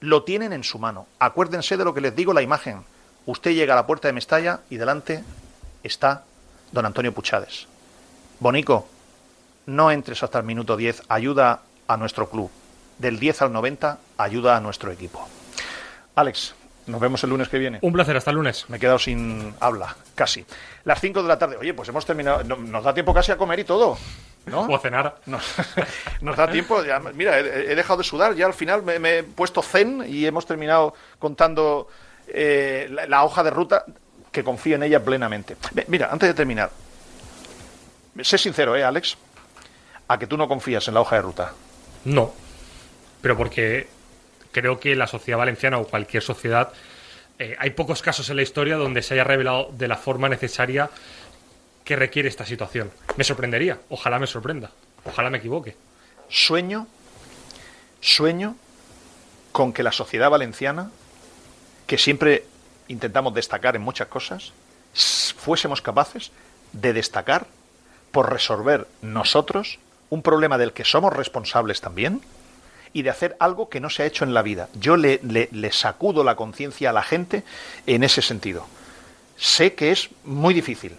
[0.00, 1.06] Lo tienen en su mano.
[1.20, 2.82] Acuérdense de lo que les digo la imagen.
[3.26, 5.22] Usted llega a la puerta de Mestalla y delante
[5.84, 6.24] está
[6.72, 7.68] don Antonio Puchades.
[8.40, 8.88] Bonico,
[9.66, 12.50] no entres hasta el minuto 10, ayuda a nuestro club.
[12.98, 15.28] Del 10 al 90, ayuda a nuestro equipo.
[16.16, 16.56] Alex,
[16.88, 17.78] nos vemos el lunes que viene.
[17.82, 18.64] Un placer, hasta el lunes.
[18.68, 20.44] Me he quedado sin habla, casi.
[20.82, 21.56] Las 5 de la tarde.
[21.56, 22.42] Oye, pues hemos terminado.
[22.42, 23.96] no- Nos da tiempo casi a comer y todo.
[24.46, 24.62] ¿No?
[24.62, 25.16] O a cenar.
[25.26, 25.44] Nos,
[26.20, 26.82] nos da tiempo.
[26.84, 28.34] ya- mira, he, he dejado de sudar.
[28.34, 31.88] Ya al final me, me he puesto zen y hemos terminado contando
[32.28, 33.84] eh, la, la hoja de ruta
[34.32, 35.56] que confío en ella plenamente.
[35.88, 36.70] Mira, antes de terminar,
[38.22, 39.16] sé sincero, ¿eh, Alex?
[40.08, 41.52] A que tú no confías en la hoja de ruta.
[42.04, 42.32] No.
[43.20, 43.88] Pero porque
[44.50, 46.72] creo que la sociedad valenciana o cualquier sociedad,
[47.38, 50.90] eh, hay pocos casos en la historia donde se haya revelado de la forma necesaria
[51.84, 52.90] que requiere esta situación.
[53.16, 53.80] Me sorprendería.
[53.88, 54.70] Ojalá me sorprenda.
[55.04, 55.76] Ojalá me equivoque.
[56.28, 56.86] Sueño,
[58.00, 58.56] sueño
[59.52, 60.90] con que la sociedad valenciana,
[61.86, 62.44] que siempre
[62.88, 64.52] intentamos destacar en muchas cosas,
[64.94, 66.30] fuésemos capaces
[66.72, 67.46] de destacar
[68.10, 69.78] por resolver nosotros
[70.10, 72.20] un problema del que somos responsables también
[72.92, 74.68] y de hacer algo que no se ha hecho en la vida.
[74.74, 77.42] Yo le- le sacudo la conciencia a la gente
[77.86, 78.66] en ese sentido.
[79.38, 80.94] Sé que es muy difícil,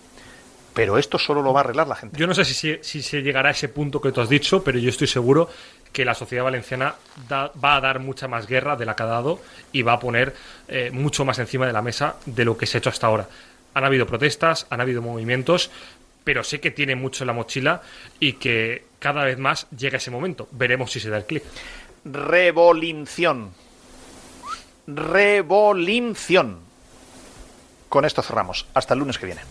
[0.73, 2.17] pero esto solo lo va a arreglar la gente.
[2.17, 4.63] Yo no sé si, se- si se llegará a ese punto que tú has dicho,
[4.63, 5.49] pero yo estoy seguro
[5.91, 6.95] que la sociedad valenciana
[7.29, 9.39] da- va a dar mucha más guerra de la que ha dado
[9.71, 10.35] y va a poner
[10.67, 13.27] eh, mucho más encima de la mesa de lo que se ha hecho hasta ahora.
[13.75, 15.69] Han habido protestas, han habido movimientos,
[16.23, 17.81] pero sé que tiene mucho en la mochila
[18.19, 20.47] y que cada vez más llega ese momento.
[20.51, 21.43] Veremos si se da el clic.
[22.05, 23.51] Revolinción.
[24.87, 26.59] Revolinción.
[27.89, 28.65] Con esto cerramos.
[28.73, 29.41] Hasta el lunes que viene.